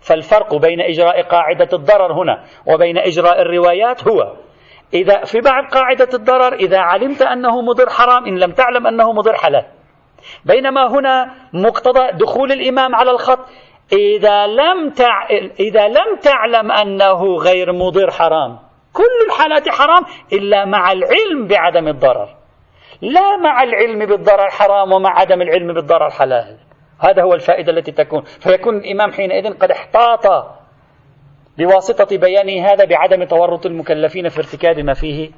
فالفرق 0.00 0.54
بين 0.54 0.80
إجراء 0.80 1.22
قاعدة 1.22 1.68
الضرر 1.72 2.12
هنا 2.12 2.44
وبين 2.66 2.98
إجراء 2.98 3.42
الروايات 3.42 4.08
هو 4.08 4.36
إذا 4.94 5.24
في 5.24 5.40
بعض 5.40 5.64
قاعدة 5.64 6.08
الضرر 6.14 6.54
إذا 6.54 6.78
علمت 6.78 7.22
أنه 7.22 7.62
مضر 7.62 7.90
حرام 7.90 8.26
إن 8.26 8.38
لم 8.38 8.52
تعلم 8.52 8.86
أنه 8.86 9.12
مضر 9.12 9.34
حلال. 9.34 9.66
بينما 10.44 10.86
هنا 10.90 11.34
مقتضى 11.52 12.12
دخول 12.12 12.52
الإمام 12.52 12.94
على 12.94 13.10
الخط 13.10 13.38
إذا 13.92 14.46
لم 14.46 14.90
تع... 14.90 15.26
إذا 15.60 15.88
لم 15.88 16.16
تعلم 16.22 16.72
أنه 16.72 17.36
غير 17.36 17.72
مضر 17.72 18.10
حرام 18.10 18.58
كل 18.92 19.26
الحالات 19.26 19.68
حرام 19.68 20.02
إلا 20.32 20.64
مع 20.64 20.92
العلم 20.92 21.46
بعدم 21.48 21.88
الضرر. 21.88 22.28
لا 23.02 23.36
مع 23.36 23.62
العلم 23.62 24.06
بالضرر 24.06 24.50
حرام 24.50 24.92
ومع 24.92 25.20
عدم 25.20 25.42
العلم 25.42 25.74
بالضرر 25.74 26.10
حلال. 26.10 26.56
هذا 27.00 27.22
هو 27.22 27.34
الفائدة 27.34 27.72
التي 27.72 27.92
تكون. 27.92 28.22
فيكون 28.22 28.76
الإمام 28.76 29.12
حينئذ 29.12 29.58
قد 29.58 29.70
احتاط 29.70 30.46
بواسطة 31.58 32.18
بيانه 32.18 32.66
هذا 32.66 32.84
بعدم 32.84 33.24
تورط 33.24 33.66
المكلفين 33.66 34.28
في 34.28 34.38
ارتكاب 34.38 34.78
ما 34.78 34.94
فيه 34.94 35.30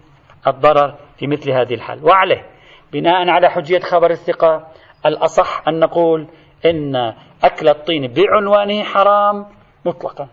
الضرر 0.46 0.94
في 1.18 1.26
مثل 1.26 1.50
هذه 1.50 1.74
الحال. 1.74 2.04
وعليه 2.04 2.46
بناء 2.92 3.28
على 3.28 3.50
حجية 3.50 3.78
خبر 3.78 4.10
الثقة 4.10 4.66
الأصح 5.06 5.68
أن 5.68 5.80
نقول 5.80 6.26
إن 6.64 7.14
أكل 7.44 7.68
الطين 7.68 8.06
بعنوانه 8.06 8.82
حرام 8.82 9.46
مطلقا. 9.84 10.28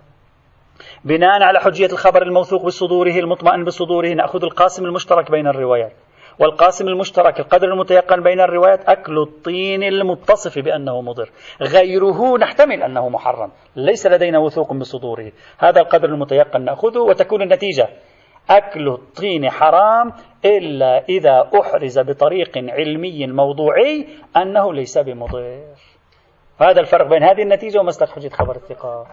بناء 1.05 1.43
على 1.43 1.59
حجية 1.59 1.85
الخبر 1.85 2.21
الموثوق 2.21 2.65
بصدوره 2.65 3.19
المطمئن 3.19 3.63
بصدوره 3.63 4.07
نأخذ 4.07 4.43
القاسم 4.43 4.85
المشترك 4.85 5.31
بين 5.31 5.47
الروايات. 5.47 5.93
والقاسم 6.39 6.87
المشترك 6.87 7.39
القدر 7.39 7.67
المتيقن 7.67 8.23
بين 8.23 8.39
الروايات 8.39 8.89
أكل 8.89 9.17
الطين 9.17 9.83
المتصف 9.83 10.59
بأنه 10.59 11.01
مضر. 11.01 11.29
غيره 11.61 12.37
نحتمل 12.37 12.83
أنه 12.83 13.09
محرم. 13.09 13.51
ليس 13.75 14.07
لدينا 14.07 14.39
وثوق 14.39 14.73
بصدوره. 14.73 15.31
هذا 15.57 15.81
القدر 15.81 16.09
المتيقن 16.09 16.61
نأخذه 16.61 16.99
وتكون 16.99 17.41
النتيجة. 17.41 17.89
أكل 18.49 18.87
الطين 18.87 19.49
حرام 19.49 20.13
إلا 20.45 21.05
إذا 21.09 21.49
أحرز 21.61 21.99
بطريق 21.99 22.57
علمي 22.57 23.27
موضوعي 23.27 24.07
أنه 24.37 24.73
ليس 24.73 24.97
بمضر. 24.97 25.76
هذا 26.59 26.79
الفرق 26.79 27.07
بين 27.09 27.23
هذه 27.23 27.41
النتيجة 27.41 27.79
ومسلك 27.79 28.09
حجة 28.09 28.29
خبر 28.29 28.55
الثقة. 28.55 29.07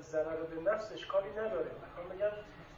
ضرر 0.00 0.42
به 0.64 0.70
نفس 0.70 0.92
اشکالی 0.92 1.30
نداره 1.30 1.70
می‌خوام 1.82 2.08
بگم 2.08 2.36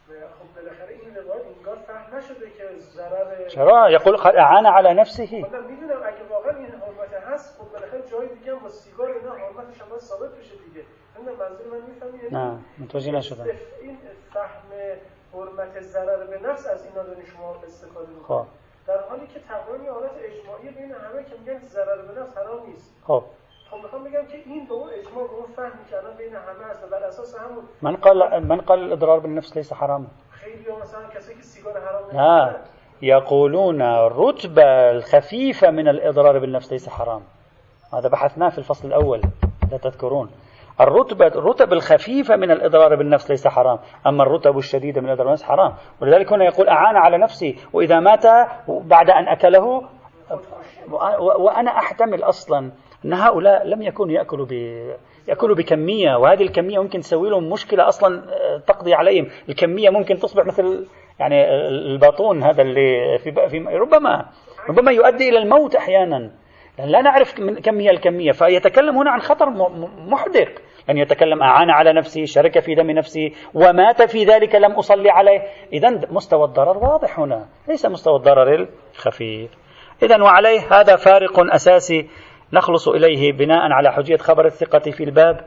خب 0.09 0.55
بالاخره 0.57 0.95
این 0.95 1.17
روایت 1.17 1.43
انگار 1.57 1.77
فهم 1.77 2.17
نشده 2.17 2.51
که 2.51 2.65
ضرر 2.79 3.49
چرا؟ 3.49 3.91
یقول 3.91 4.15
اعان 4.15 4.67
على 4.67 4.95
نفسه. 4.95 5.23
من 5.23 5.65
می‌دونم 5.65 6.03
اگه 6.05 6.25
واقعا 6.31 6.57
این 6.57 6.67
حرمت 6.67 7.15
هست 7.29 7.59
خب 7.59 7.73
بالاخره 7.73 8.03
جای 8.11 8.29
دیگه 8.29 8.53
هم 8.53 8.59
با 8.59 8.69
سیگار 8.69 9.11
اینا 9.11 9.31
حرمتش 9.31 9.81
هم 9.81 9.99
ثابت 9.99 10.31
بشه 10.31 10.55
دیگه 10.57 10.85
من 11.19 11.33
منظور 11.33 11.67
من 11.67 11.87
می‌فهمی 11.89 12.19
نه 12.31 12.59
متوجه 12.79 13.13
نشدم. 13.13 13.45
این 13.83 13.99
فهم 14.35 14.63
حرمت 15.33 15.81
ضرر 15.81 16.25
به 16.25 16.39
نفس 16.49 16.67
از 16.67 16.85
اینا 16.87 17.03
دارین 17.03 17.25
شما 17.25 17.57
استفاده 17.67 18.09
می‌کنید. 18.09 18.27
خب. 18.29 18.47
در 18.89 19.01
حالی 19.09 19.27
که 19.27 19.41
تقریبا 19.49 19.93
حالت 19.93 20.11
اجماعی 20.31 20.69
بین 20.71 20.93
همه 20.93 21.25
که 21.25 21.35
میگن 21.39 21.67
ضرر 21.67 22.03
به 22.03 22.21
نفس 22.21 22.39
حرام 22.39 22.67
نیست. 22.67 22.95
خب. 23.07 23.23
خب 23.71 23.77
میخوام 23.83 24.05
بگم 24.05 24.27
که 24.27 24.39
این 24.47 24.67
به 24.67 24.75
اون 24.75 24.89
اجماع 24.99 25.27
به 25.27 25.35
اون 25.35 25.47
فهمی 25.57 25.85
که 25.91 25.97
الان 25.97 26.17
بین 26.17 26.35
همه 26.35 26.65
هست 26.71 26.85
بر 26.91 27.09
أساس 27.09 27.37
همون 27.39 27.65
من 27.83 27.97
قال 27.97 28.39
من 28.39 28.61
قال 28.61 28.79
الاضرار 28.79 29.21
بالنفس 29.21 29.57
ليس 29.57 29.73
حراما. 29.73 30.07
خیلی 30.31 30.65
مثلا 30.83 31.09
کسی 31.15 31.35
که 31.35 31.43
سیگار 31.43 31.75
حرام 31.81 32.55
يقولون 33.03 33.83
الرتبة 33.83 34.91
الخفيفة 34.91 35.71
من 35.71 35.89
الإضرار 35.89 36.39
بالنفس 36.39 36.73
ليس 36.73 36.89
حرام. 36.89 37.23
هذا 37.93 38.09
بحثناه 38.09 38.49
في 38.51 38.59
الفصل 38.59 38.89
الأول. 38.89 39.21
لا 39.71 39.79
تذكرون. 39.79 40.29
الرتبة 40.81 41.27
الرتب 41.27 41.73
الخفيفة 41.73 42.37
من 42.37 42.51
الإضرار 42.51 42.95
بالنفس 42.95 43.31
ليس 43.31 43.49
حرام. 43.49 43.79
أما 44.07 44.23
الرتب 44.23 44.59
الشديدة 44.59 45.01
من 45.01 45.07
الإضرار 45.07 45.27
بالنفس 45.27 45.43
حرام. 45.43 45.75
ولذلك 46.01 46.33
هنا 46.33 46.45
يقول 46.45 46.69
أعان 46.69 46.97
على 46.97 47.19
نفسي 47.19 47.57
وإذا 47.73 48.01
مات 48.01 48.27
بعد 48.69 49.11
أن 49.11 49.29
أكله 49.29 49.83
وأنا 51.39 51.71
أحتمل 51.71 52.23
أصلا 52.23 52.71
أن 53.05 53.13
هؤلاء 53.13 53.67
لم 53.67 53.83
يكونوا 53.83 54.15
يأكلوا 54.15 54.47
ب 54.47 54.53
يأكلوا 55.29 55.57
بكمية. 55.57 56.17
وهذه 56.17 56.43
الكمية 56.43 56.83
ممكن 56.83 57.01
تسوي 57.01 57.31
لهم 57.31 57.51
مشكلة 57.51 57.89
أصلا 57.89 58.23
آه، 58.33 58.59
تقضي 58.67 58.95
عليهم. 58.95 59.29
الكمية 59.49 59.91
ممكن 59.91 60.19
تصبح 60.19 60.47
مثل 60.47 60.87
يعني 61.19 61.45
الباطون 61.69 62.43
هذا 62.43 62.63
اللي 62.63 63.19
في, 63.19 63.49
في 63.49 63.59
ربما 63.59 64.27
ربما 64.69 64.93
يؤدي 64.93 65.29
إلى 65.29 65.39
الموت 65.39 65.75
أحيانا. 65.75 66.31
لا 66.79 67.03
نعرف 67.03 67.35
كم 67.41 67.81
هي 67.81 67.91
الكمية. 67.91 68.33
فيتكلم 68.33 68.97
هنا 68.97 69.11
عن 69.11 69.21
خطر 69.21 69.51
محدق. 70.09 70.49
أن 70.91 70.99
يتكلم 70.99 71.43
أعان 71.43 71.71
على 71.71 71.93
نفسي 71.93 72.27
شرك 72.27 72.61
في 72.61 72.75
دم 72.75 72.91
نفسي 72.91 73.33
ومات 73.55 74.03
في 74.03 74.25
ذلك 74.25 74.55
لم 74.55 74.73
أصلي 74.73 75.11
عليه. 75.11 75.43
إذا 75.73 76.01
مستوى 76.11 76.45
الضرر 76.45 76.79
واضح 76.79 77.21
هنا 77.21 77.47
ليس 77.69 77.87
مستوى 77.87 78.17
الضرر 78.17 78.69
الخفيف. 78.95 79.51
إذا 80.03 80.23
وعليه 80.23 80.81
هذا 80.81 80.97
فارق 80.97 81.55
أساسي 81.55 82.09
نخلص 82.53 82.89
إليه 82.89 83.33
بناء 83.33 83.73
على 83.73 83.93
حجية 83.93 84.17
خبر 84.17 84.45
الثقة 84.45 84.91
في 84.91 85.05
الباب 85.05 85.41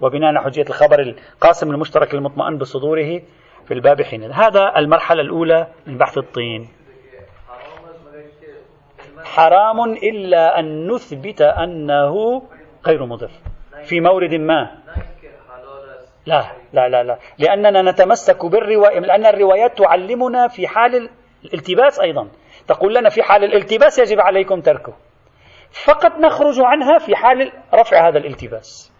وبناء 0.00 0.28
على 0.28 0.42
حجية 0.42 0.64
الخبر 0.68 1.00
القاسم 1.00 1.70
المشترك 1.70 2.14
المطمئن 2.14 2.58
بصدوره 2.58 3.20
في 3.66 3.74
الباب 3.74 4.02
حين. 4.02 4.32
هذا 4.32 4.72
المرحلة 4.76 5.20
الأولى 5.20 5.66
من 5.86 5.98
بحث 5.98 6.18
الطين. 6.18 6.68
حرام 9.24 9.92
إلا 9.92 10.58
أن 10.58 10.86
نثبت 10.86 11.42
أنه 11.42 12.42
غير 12.86 13.06
مضر 13.06 13.30
في 13.84 14.00
مورد 14.00 14.34
ما. 14.34 14.70
لا 16.26 16.44
لا 16.72 16.88
لا 16.88 17.02
لا. 17.02 17.18
لأننا 17.38 17.90
نتمسك 17.90 18.46
بالرواية 18.46 18.98
لأن 18.98 19.26
الروايات 19.26 19.78
تعلمنا 19.78 20.48
في 20.48 20.68
حال 20.68 21.10
الالتباس 21.44 22.00
أيضا. 22.00 22.28
تقول 22.68 22.94
لنا 22.94 23.08
في 23.08 23.22
حال 23.22 23.44
الالتباس 23.44 23.98
يجب 23.98 24.20
عليكم 24.20 24.60
تركه. 24.60 24.94
فقط 25.84 26.12
نخرج 26.18 26.60
عنها 26.60 26.98
في 26.98 27.16
حال 27.16 27.52
رفع 27.74 28.08
هذا 28.08 28.18
الالتباس. 28.18 28.92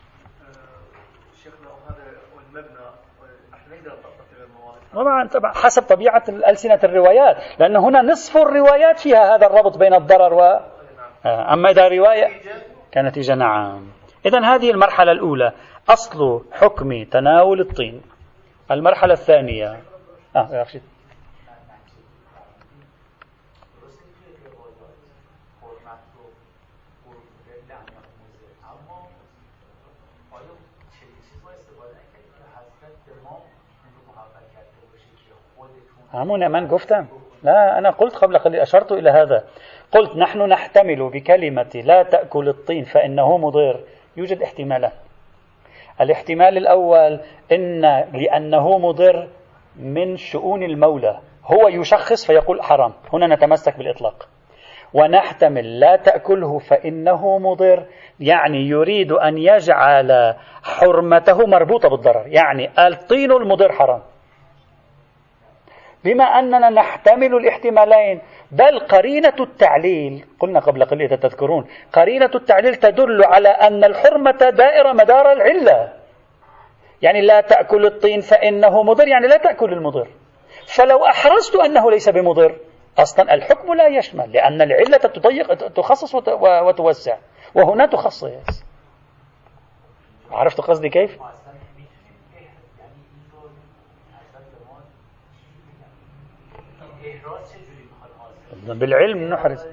طبعا 4.94 5.28
طبعا 5.28 5.52
حسب 5.52 5.82
طبيعة 5.82 6.24
ألسنة 6.28 6.80
الروايات 6.84 7.36
لأن 7.58 7.76
هنا 7.76 8.02
نصف 8.02 8.36
الروايات 8.36 8.98
فيها 8.98 9.36
هذا 9.36 9.46
الربط 9.46 9.78
بين 9.78 9.94
الضرر 9.94 10.34
و 10.34 10.40
آه، 11.26 11.52
أما 11.52 11.70
إذا 11.70 11.88
رواية 11.88 12.28
كنتيجة 12.94 13.34
نعم. 13.34 13.93
إذا 14.26 14.40
هذه 14.40 14.70
المرحلة 14.70 15.12
الأولى. 15.12 15.52
أصل 15.88 16.44
حكم 16.52 17.04
تناول 17.04 17.60
الطين. 17.60 18.02
المرحلة 18.70 19.12
الثانية. 19.12 19.80
آه 20.36 20.66
همون 36.14 36.50
من 36.50 36.68
گفتم 36.68 37.06
لا 37.42 37.78
أنا 37.78 37.90
قلت 37.90 38.16
قبل 38.16 38.38
قليل 38.38 38.60
أشرت 38.60 38.92
إلى 38.92 39.10
هذا. 39.10 39.44
قلت 39.92 40.16
نحن 40.16 40.38
نحتمل 40.38 41.10
بكلمة 41.10 41.82
لا 41.84 42.02
تأكل 42.02 42.48
الطين 42.48 42.84
فإنه 42.84 43.38
مضر 43.38 43.80
يوجد 44.16 44.42
احتمالان 44.42 44.92
الاحتمال 46.00 46.56
الأول 46.56 47.20
إن 47.52 47.80
لأنه 48.12 48.78
مضر 48.78 49.28
من 49.76 50.16
شؤون 50.16 50.62
المولى. 50.62 51.20
هو 51.44 51.68
يشخص 51.68 52.26
فيقول 52.26 52.62
حرام. 52.62 52.92
هنا 53.12 53.34
نتمسك 53.34 53.78
بالإطلاق. 53.78 54.28
ونحتمل 54.94 55.80
لا 55.80 55.96
تأكله 55.96 56.58
فإنه 56.58 57.38
مضر. 57.38 57.86
يعني 58.20 58.68
يريد 58.68 59.12
أن 59.12 59.38
يجعل 59.38 60.34
حرمته 60.62 61.46
مربوطة 61.46 61.88
بالضرر. 61.88 62.26
يعني 62.26 62.70
الطين 62.78 63.32
المضر 63.32 63.72
حرام. 63.72 64.02
بما 66.04 66.24
أننا 66.24 66.70
نحتمل 66.70 67.34
الاحتمالين 67.34 68.20
بل 68.50 68.78
قرينة 68.78 69.34
التعليل 69.40 70.24
قلنا 70.40 70.60
قبل 70.60 70.84
قليل 70.84 71.18
تذكرون 71.18 71.66
قرينة 71.92 72.30
التعليل 72.34 72.76
تدل 72.76 73.24
على 73.24 73.48
أن 73.48 73.84
الحرمة 73.84 74.50
دائرة 74.50 74.92
مدار 74.92 75.32
العلة. 75.32 75.92
يعني 77.02 77.20
لا 77.20 77.40
تأكل 77.40 77.86
الطين 77.86 78.20
فإنه 78.20 78.82
مضر 78.82 79.08
يعني 79.08 79.26
لا 79.26 79.36
تأكل 79.36 79.72
المضر. 79.72 80.08
فلو 80.66 81.06
أحرزت 81.06 81.56
أنه 81.56 81.90
ليس 81.90 82.08
بمضر 82.08 82.56
أصلا 82.98 83.34
الحكم 83.34 83.74
لا 83.74 83.86
يشمل 83.86 84.32
لأن 84.32 84.62
العلة 84.62 84.96
تضيق 84.96 85.54
تخصص 85.54 86.14
وتوسع 86.64 87.16
وهنا 87.54 87.86
تخصص. 87.86 88.64
عرفت 90.32 90.60
قصدي 90.60 90.88
كيف؟ 90.88 91.18
بالعلم 98.72 99.18
نحرز 99.34 99.66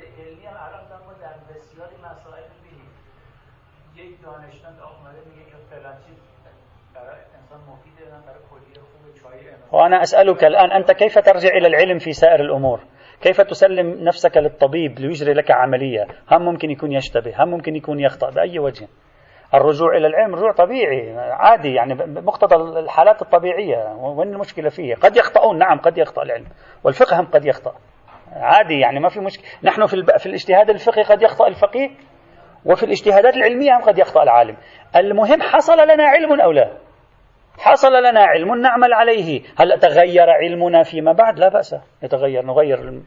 وأنا 9.72 10.02
أسألك 10.02 10.44
الآن 10.44 10.72
أنت 10.72 10.92
كيف 10.92 11.20
ترجع 11.20 11.50
إلى 11.50 11.68
العلم 11.68 11.98
في 12.00 12.12
سائر 12.12 12.40
الأمور؟ 12.40 12.80
كيف 13.22 13.42
تسلم 13.42 14.04
نفسك 14.04 14.38
للطبيب 14.38 15.00
ليجري 15.00 15.34
لك 15.34 15.52
عملية؟ 15.52 16.08
هم 16.32 16.46
ممكن 16.46 16.72
يكون 16.72 16.92
يشتبه 16.92 17.44
هم 17.44 17.48
ممكن 17.48 17.76
يكون 17.76 18.00
يخطأ 18.00 18.30
بأي 18.30 18.60
وجه. 18.60 18.88
الرجوع 19.54 19.98
إلى 19.98 20.08
العلم 20.08 20.36
رجوع 20.36 20.52
طبيعي 20.52 21.18
عادي 21.18 21.74
يعني 21.74 21.94
مقتضى 22.22 22.80
الحالات 22.80 23.22
الطبيعية. 23.22 23.94
وين 23.96 24.34
المشكلة 24.34 24.70
فيه؟ 24.70 24.96
قد 24.96 25.18
يخطئون 25.18 25.58
نعم 25.58 25.80
قد 25.80 25.98
يخطأ 25.98 26.24
العلم. 26.24 26.48
والفقه 26.84 27.20
هم 27.20 27.26
قد 27.26 27.46
يخطأ. 27.46 27.76
عادي 28.32 28.80
يعني 28.80 29.00
ما 29.00 29.10
في 29.10 29.20
مشكلة. 29.20 29.46
نحن 29.64 29.86
في, 29.86 30.04
في 30.18 30.26
الاجتهاد 30.26 30.70
الفقهي 30.70 31.04
قد 31.04 31.22
يخطأ 31.22 31.48
الفقيه 31.48 31.90
وفي 32.66 32.84
الاجتهادات 32.84 33.36
العلمية 33.36 33.78
هم 33.78 33.82
قد 33.82 33.98
يخطأ 33.98 34.24
العالم. 34.24 34.58
المهم 34.96 35.42
حصل 35.42 35.84
لنا 35.84 36.04
علم 36.04 36.42
أو 36.42 36.52
لا؟ 36.52 36.78
حصل 37.58 37.94
لنا 37.94 38.24
علم 38.24 38.62
نعمل 38.62 38.94
عليه. 38.94 39.42
هل 39.58 39.80
تغير 39.80 40.30
علمنا 40.30 40.84
فيما 40.84 41.12
بعد؟ 41.14 41.40
لا 41.40 41.50
بأس. 41.50 41.76
يتغير 42.04 42.46
نغير 42.46 43.02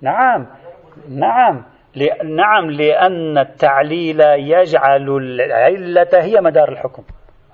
نعم 0.00 0.46
نعم. 1.08 1.64
نعم 2.24 2.70
لأن 2.70 3.38
التعليل 3.38 4.20
يجعل 4.20 5.08
العلة 5.08 6.08
هي 6.14 6.40
مدار 6.40 6.68
الحكم. 6.68 7.02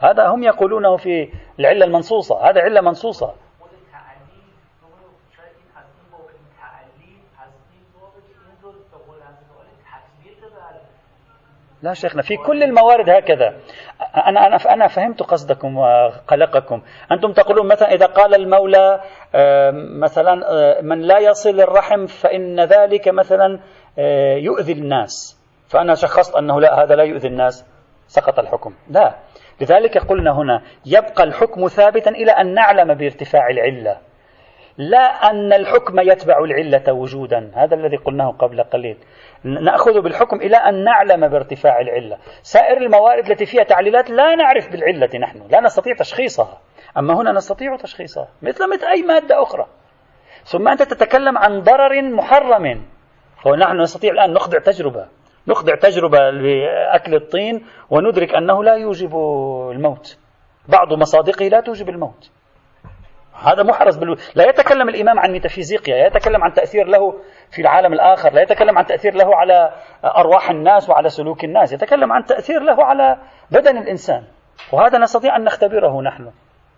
هذا 0.02 0.26
هم 0.26 0.42
يقولونه 0.42 0.96
في 0.96 1.28
العلة 1.58 1.84
المنصوصة 1.84 2.50
هذا 2.50 2.60
علة 2.60 2.80
منصوصة. 2.80 3.34
لا 11.82 11.94
شيخنا 11.94 12.22
في 12.22 12.36
كل 12.36 12.62
الموارد 12.62 13.10
هكذا. 13.10 13.56
أنا 14.26 14.46
أنا 14.46 14.56
أنا 14.56 14.86
فهمت 14.88 15.22
قصدكم 15.22 15.76
وقلقكم. 15.76 16.82
أنتم 17.12 17.32
تقولون 17.32 17.68
مثلا 17.68 17.92
إذا 17.92 18.06
قال 18.06 18.34
المولى 18.34 19.00
مثلا 20.00 20.34
من 20.82 21.00
لا 21.00 21.18
يصل 21.18 21.60
الرحم 21.60 22.06
فإن 22.06 22.60
ذلك 22.60 23.08
مثلا 23.08 23.60
يؤذي 24.36 24.72
الناس. 24.72 25.38
فأنا 25.68 25.94
شخصت 25.94 26.36
أنه 26.36 26.60
لا 26.60 26.82
هذا 26.82 26.94
لا 26.94 27.02
يؤذي 27.02 27.28
الناس. 27.28 27.66
سقط 28.06 28.38
الحكم. 28.38 28.74
لا. 28.90 29.14
لذلك 29.60 29.98
قلنا 29.98 30.30
هنا 30.30 30.62
يبقى 30.86 31.24
الحكم 31.24 31.68
ثابتا 31.68 32.10
إلى 32.10 32.30
أن 32.30 32.54
نعلم 32.54 32.94
بارتفاع 32.94 33.48
العلة. 33.50 33.96
لا 34.78 35.30
أن 35.30 35.52
الحكم 35.52 36.00
يتبع 36.00 36.38
العلة 36.38 36.92
وجودا. 36.92 37.50
هذا 37.54 37.74
الذي 37.74 37.96
قلناه 37.96 38.30
قبل 38.30 38.62
قليل. 38.62 38.96
نأخذ 39.44 40.00
بالحكم 40.00 40.36
إلى 40.36 40.56
أن 40.56 40.84
نعلم 40.84 41.28
بارتفاع 41.28 41.80
العلة. 41.80 42.18
سائر 42.42 42.76
الموارد 42.76 43.30
التي 43.30 43.46
فيها 43.46 43.62
تعليلات 43.62 44.10
لا 44.10 44.34
نعرف 44.34 44.72
بالعلة 44.72 45.10
نحن. 45.18 45.42
لا 45.50 45.60
نستطيع 45.60 45.94
تشخيصها. 45.94 46.60
أما 46.98 47.14
هنا 47.14 47.32
نستطيع 47.32 47.76
تشخيصها. 47.76 48.28
مثل 48.42 48.72
مثل 48.72 48.86
أي 48.86 49.02
مادة 49.02 49.42
أخرى. 49.42 49.66
ثم 50.44 50.68
أنت 50.68 50.82
تتكلم 50.82 51.38
عن 51.38 51.60
ضرر 51.60 52.02
محرم. 52.02 52.82
ونحن 53.46 53.80
نستطيع 53.80 54.12
الآن 54.12 54.32
نخضع 54.32 54.58
تجربة. 54.58 55.08
نخضع 55.48 55.74
تجربة 55.74 56.30
لأكل 56.30 57.14
الطين 57.14 57.66
وندرك 57.90 58.34
أنه 58.34 58.64
لا 58.64 58.74
يوجب 58.74 59.16
الموت. 59.72 60.18
بعض 60.68 60.92
مصادقه 60.92 61.48
لا 61.48 61.60
توجب 61.60 61.88
الموت. 61.88 62.30
هذا 63.34 63.62
محرز 63.62 63.96
بال... 63.96 64.16
لا 64.34 64.48
يتكلم 64.48 64.88
الإمام 64.88 65.18
عن 65.18 65.32
ميتافيزيقيا 65.32 66.06
يتكلم 66.06 66.44
عن 66.44 66.52
تأثير 66.52 66.86
له 66.86 67.14
في 67.50 67.62
العالم 67.62 67.92
الآخر 67.92 68.32
لا 68.32 68.42
يتكلم 68.42 68.78
عن 68.78 68.86
تأثير 68.86 69.14
له 69.14 69.36
على 69.36 69.72
أرواح 70.04 70.50
الناس 70.50 70.90
وعلى 70.90 71.08
سلوك 71.08 71.44
الناس 71.44 71.72
يتكلم 71.72 72.12
عن 72.12 72.24
تأثير 72.24 72.62
له 72.62 72.84
على 72.84 73.16
بدن 73.50 73.78
الإنسان. 73.78 74.24
وهذا 74.72 74.98
نستطيع 74.98 75.36
أن 75.36 75.44
نختبره 75.44 76.02
نحن. 76.02 76.30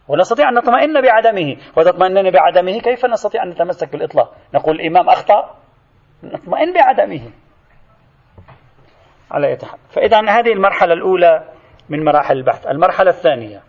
ونستطيع 0.09 0.49
أن 0.49 0.55
نطمئن 0.55 1.01
بعدمه. 1.01 1.57
وتطمئنن 1.77 2.31
بعدمه 2.31 2.81
كيف 2.81 3.05
نستطيع 3.07 3.43
أن 3.43 3.49
نتمسك 3.49 3.93
بالإطلاق؟ 3.93 4.33
نقول 4.55 4.81
الإمام 4.81 5.09
أخطأ 5.09 5.55
نطمئن 6.23 6.73
بعدمه. 6.73 7.31
على 9.35 9.51
يتحق. 9.51 9.79
فإذا 9.91 10.21
هذه 10.21 10.53
المرحلة 10.53 10.93
الأولى 10.93 11.45
من 11.89 12.05
مراحل 12.05 12.37
البحث. 12.37 12.67
المرحلة 12.67 13.11
الثانية 13.11 13.63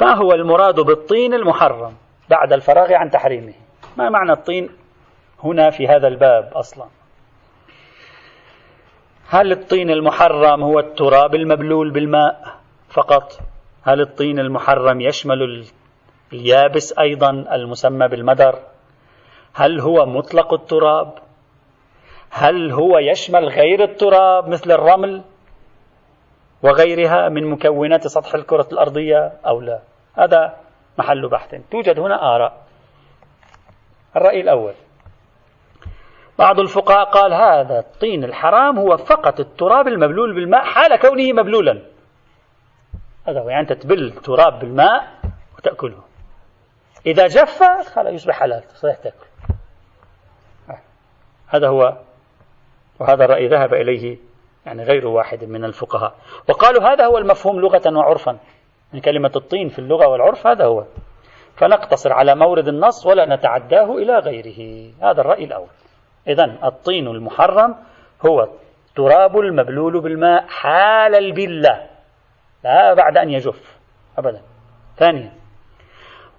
ما 0.00 0.14
هو 0.14 0.32
المراد 0.32 0.80
بالطين 0.80 1.34
المحرم 1.34 1.94
بعد 2.30 2.52
الفراغ 2.52 2.92
عن 2.92 3.10
تحريمه؟ 3.10 3.52
ما 3.96 4.10
معنى 4.10 4.32
الطين 4.32 4.70
هنا 5.44 5.70
في 5.70 5.88
هذا 5.88 6.08
الباب 6.08 6.52
أصلا؟ 6.54 6.86
هل 9.28 9.52
الطين 9.52 9.90
المحرم 9.90 10.62
هو 10.62 10.78
التراب 10.78 11.34
المبلول 11.34 11.90
بالماء 11.90 12.56
فقط؟ 12.88 13.38
هل 13.82 14.00
الطين 14.00 14.38
المحرم 14.38 15.00
يشمل 15.00 15.64
اليابس 16.32 16.98
أيضا 16.98 17.30
المسمى 17.30 18.08
بالمدر؟ 18.08 18.58
هل 19.54 19.80
هو 19.80 20.06
مطلق 20.06 20.54
التراب؟ 20.54 21.18
هل 22.34 22.72
هو 22.72 22.98
يشمل 22.98 23.48
غير 23.48 23.82
التراب 23.84 24.48
مثل 24.48 24.72
الرمل 24.72 25.22
وغيرها 26.62 27.28
من 27.28 27.50
مكونات 27.50 28.06
سطح 28.06 28.34
الكرة 28.34 28.68
الأرضية 28.72 29.32
أو 29.46 29.60
لا؟ 29.60 29.80
هذا 30.18 30.56
محل 30.98 31.28
بحث. 31.28 31.54
توجد 31.70 31.98
هنا 31.98 32.34
آراء. 32.34 32.62
الرأي 34.16 34.40
الأول. 34.40 34.74
بعض 36.38 36.60
الفقهاء 36.60 37.04
قال 37.04 37.34
هذا 37.34 37.78
الطين 37.78 38.24
الحرام 38.24 38.78
هو 38.78 38.96
فقط 38.96 39.40
التراب 39.40 39.88
المبلول 39.88 40.34
بالماء 40.34 40.64
حال 40.64 40.96
كونه 40.96 41.32
مبلولا. 41.32 41.82
هذا 43.28 43.40
هو 43.40 43.48
يعني 43.48 43.62
أنت 43.62 43.72
تبل 43.72 44.04
التراب 44.04 44.58
بالماء 44.58 45.20
وتأكله. 45.58 46.02
إذا 47.06 47.26
جف 47.26 47.62
خلاص 47.94 48.12
يصبح 48.12 48.38
حلال 48.40 48.62
تصيح 48.62 48.96
تأكل. 48.96 49.26
هذا 51.48 51.68
هو 51.68 51.98
وهذا 53.02 53.24
الرأي 53.24 53.48
ذهب 53.48 53.74
إليه 53.74 54.18
يعني 54.66 54.84
غير 54.84 55.06
واحد 55.06 55.44
من 55.44 55.64
الفقهاء. 55.64 56.14
وقالوا 56.48 56.82
هذا 56.82 57.06
هو 57.06 57.18
المفهوم 57.18 57.60
لغة 57.60 57.96
وعرفا. 57.96 58.38
من 58.92 59.00
كلمة 59.00 59.30
الطين 59.36 59.68
في 59.68 59.78
اللغة 59.78 60.08
والعرف 60.08 60.46
هذا 60.46 60.64
هو. 60.64 60.84
فنقتصر 61.56 62.12
على 62.12 62.34
مورد 62.34 62.68
النص 62.68 63.06
ولا 63.06 63.36
نتعداه 63.36 63.96
إلى 63.96 64.18
غيره. 64.18 64.90
هذا 65.02 65.20
الرأي 65.20 65.44
الأول. 65.44 65.68
إذا 66.28 66.58
الطين 66.64 67.06
المحرم 67.06 67.74
هو 68.26 68.48
التراب 68.88 69.38
المبلول 69.38 70.00
بالماء 70.00 70.44
حال 70.48 71.14
البلة. 71.14 71.86
لا 72.64 72.94
بعد 72.94 73.16
أن 73.16 73.30
يجف. 73.30 73.78
أبدا. 74.18 74.40
ثانيا. 74.96 75.32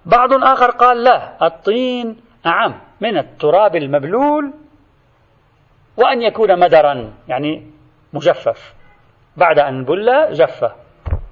بعض 0.06 0.32
آخر 0.32 0.70
قال 0.70 1.04
لا 1.04 1.46
الطين 1.46 2.16
أعم 2.46 2.80
من 3.00 3.18
التراب 3.18 3.76
المبلول 3.76 4.52
وأن 5.96 6.22
يكون 6.22 6.58
مدرا 6.58 7.12
يعني 7.28 7.70
مجفف. 8.12 8.74
بعد 9.36 9.58
أن 9.58 9.84
بل 9.84 10.32
جف 10.32 10.72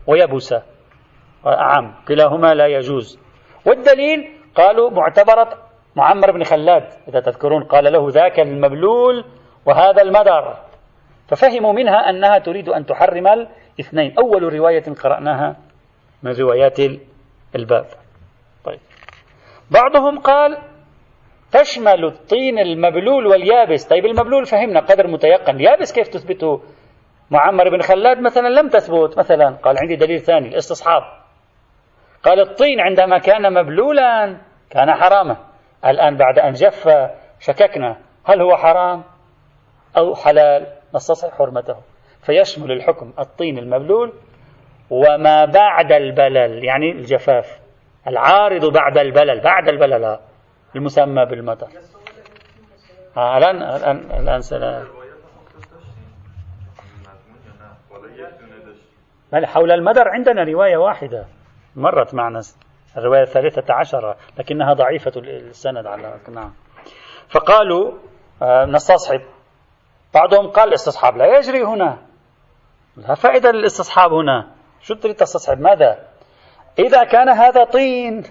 ويبس 0.06 0.54
أعم 1.46 1.94
كلاهما 2.08 2.54
لا 2.54 2.66
يجوز. 2.66 3.18
والدليل 3.66 4.30
قالوا 4.54 4.90
معتبرة 4.90 5.58
معمر 5.96 6.30
بن 6.30 6.44
خلاد 6.44 6.84
إذا 7.08 7.20
تذكرون 7.20 7.64
قال 7.64 7.92
له 7.92 8.08
ذاك 8.10 8.40
المبلول 8.40 9.24
وهذا 9.66 10.02
المدر. 10.02 10.56
ففهموا 11.28 11.72
منها 11.72 12.10
أنها 12.10 12.38
تريد 12.38 12.68
أن 12.68 12.86
تحرم 12.86 13.26
الاثنين. 13.78 14.14
أول 14.18 14.52
رواية 14.54 14.84
قرأناها 15.02 15.56
من 16.22 16.32
روايات 16.32 16.78
الباب. 17.54 17.86
طيب. 18.64 18.80
بعضهم 19.70 20.18
قال 20.18 20.58
تشمل 21.52 22.04
الطين 22.04 22.58
المبلول 22.58 23.26
واليابس. 23.26 23.88
طيب 23.88 24.06
المبلول 24.06 24.46
فهمنا 24.46 24.80
قدر 24.80 25.06
متيقن. 25.06 25.56
اليابس 25.56 25.92
كيف 25.92 26.08
تثبته؟ 26.08 26.62
معمر 27.30 27.68
بن 27.68 27.80
خلاد 27.80 28.20
مثلا 28.20 28.48
لم 28.48 28.68
تثبت. 28.68 29.18
مثلا 29.18 29.56
قال 29.62 29.78
عندي 29.78 29.96
دليل 29.96 30.20
ثاني 30.20 30.48
الاستصحاب. 30.48 31.02
قال 32.22 32.40
الطين 32.40 32.80
عندما 32.80 33.18
كان 33.18 33.54
مبلولا 33.54 34.36
كان 34.70 34.94
حراما. 34.94 35.36
الآن 35.86 36.16
بعد 36.16 36.38
أن 36.38 36.52
جف 36.52 36.88
شككنا 37.40 37.96
هل 38.24 38.40
هو 38.40 38.56
حرام 38.56 39.04
أو 39.96 40.14
حلال؟ 40.14 40.66
نستصحب 40.94 41.32
حرمته. 41.32 41.76
فيشمل 42.22 42.72
الحكم 42.72 43.12
الطين 43.18 43.58
المبلول 43.58 44.12
وما 44.90 45.44
بعد 45.44 45.92
البلل 45.92 46.64
يعني 46.64 46.92
الجفاف. 46.92 47.60
العارض 48.08 48.72
بعد 48.72 48.98
البلل. 48.98 49.40
بعد 49.40 49.68
البلل 49.68 50.18
المسمى 50.76 51.24
بالمطر. 51.24 51.68
الآن 53.16 53.62
الآن 53.62 54.20
الآن 54.20 54.40
سلام 54.40 54.86
حول 59.44 59.72
المدر 59.72 60.08
عندنا 60.08 60.44
رواية 60.44 60.76
واحدة. 60.76 61.26
مرت 61.76 62.14
معنا 62.14 62.40
الرواية 62.96 63.22
الثالثة 63.22 63.74
عشرة 63.74 64.16
لكنها 64.38 64.72
ضعيفة 64.72 65.12
السند 65.16 65.86
على 65.86 66.20
نعم. 66.28 66.52
فقالوا 67.28 67.92
آه، 68.42 68.64
نستصحب. 68.64 69.20
بعضهم 70.14 70.50
قال 70.50 70.68
الاستصحاب 70.68 71.16
لا 71.16 71.38
يجري 71.38 71.62
هنا. 71.62 71.98
لا 72.96 73.14
فائدة 73.14 73.50
للاستصحاب 73.50 74.12
هنا. 74.12 74.50
شو 74.80 74.94
تريد 74.94 75.14
تستصحب؟ 75.14 75.60
ماذا؟ 75.60 75.98
إذا 76.78 77.04
كان 77.04 77.28
هذا 77.28 77.64
طين. 77.64 78.22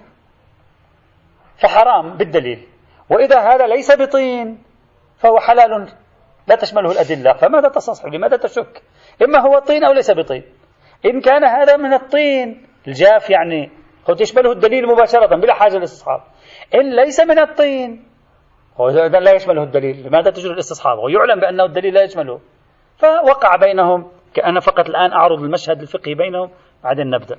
فحرام 1.61 2.17
بالدليل. 2.17 2.67
وإذا 3.09 3.39
هذا 3.39 3.67
ليس 3.67 3.91
بطين 3.91 4.63
فهو 5.17 5.39
حلال 5.39 5.87
لا 6.47 6.55
تشمله 6.55 6.91
الأدلة. 6.91 7.33
فماذا 7.33 7.69
تستصحب 7.69 8.13
لماذا 8.13 8.37
تشك؟ 8.37 8.83
إما 9.21 9.39
هو 9.39 9.59
طين 9.59 9.83
أو 9.83 9.93
ليس 9.93 10.11
بطين. 10.11 10.43
إن 11.05 11.21
كان 11.21 11.43
هذا 11.43 11.77
من 11.77 11.93
الطين 11.93 12.67
الجاف 12.87 13.29
يعني 13.29 13.71
قد 14.05 14.21
يشمله 14.21 14.51
الدليل 14.51 14.87
مباشرة 14.87 15.35
بلا 15.35 15.53
حاجة 15.53 15.77
للاستصحاب. 15.77 16.21
إن 16.75 16.95
ليس 16.95 17.19
من 17.19 17.39
الطين 17.39 18.07
هو 18.77 18.89
لا 18.89 19.31
يشمله 19.31 19.63
الدليل. 19.63 20.07
لماذا 20.07 20.31
تجري 20.31 20.53
الاستصحاب؟ 20.53 20.97
ويعلم 20.99 21.39
بأنه 21.39 21.65
الدليل 21.65 21.93
لا 21.93 22.03
يشمله. 22.03 22.39
فوقع 22.97 23.55
بينهم 23.55 24.11
كأنا 24.33 24.59
فقط 24.59 24.89
الآن 24.89 25.13
أعرض 25.13 25.43
المشهد 25.43 25.81
الفقهي 25.81 26.13
بينهم 26.13 26.51
بعدين 26.83 27.09
نبدأ. 27.09 27.37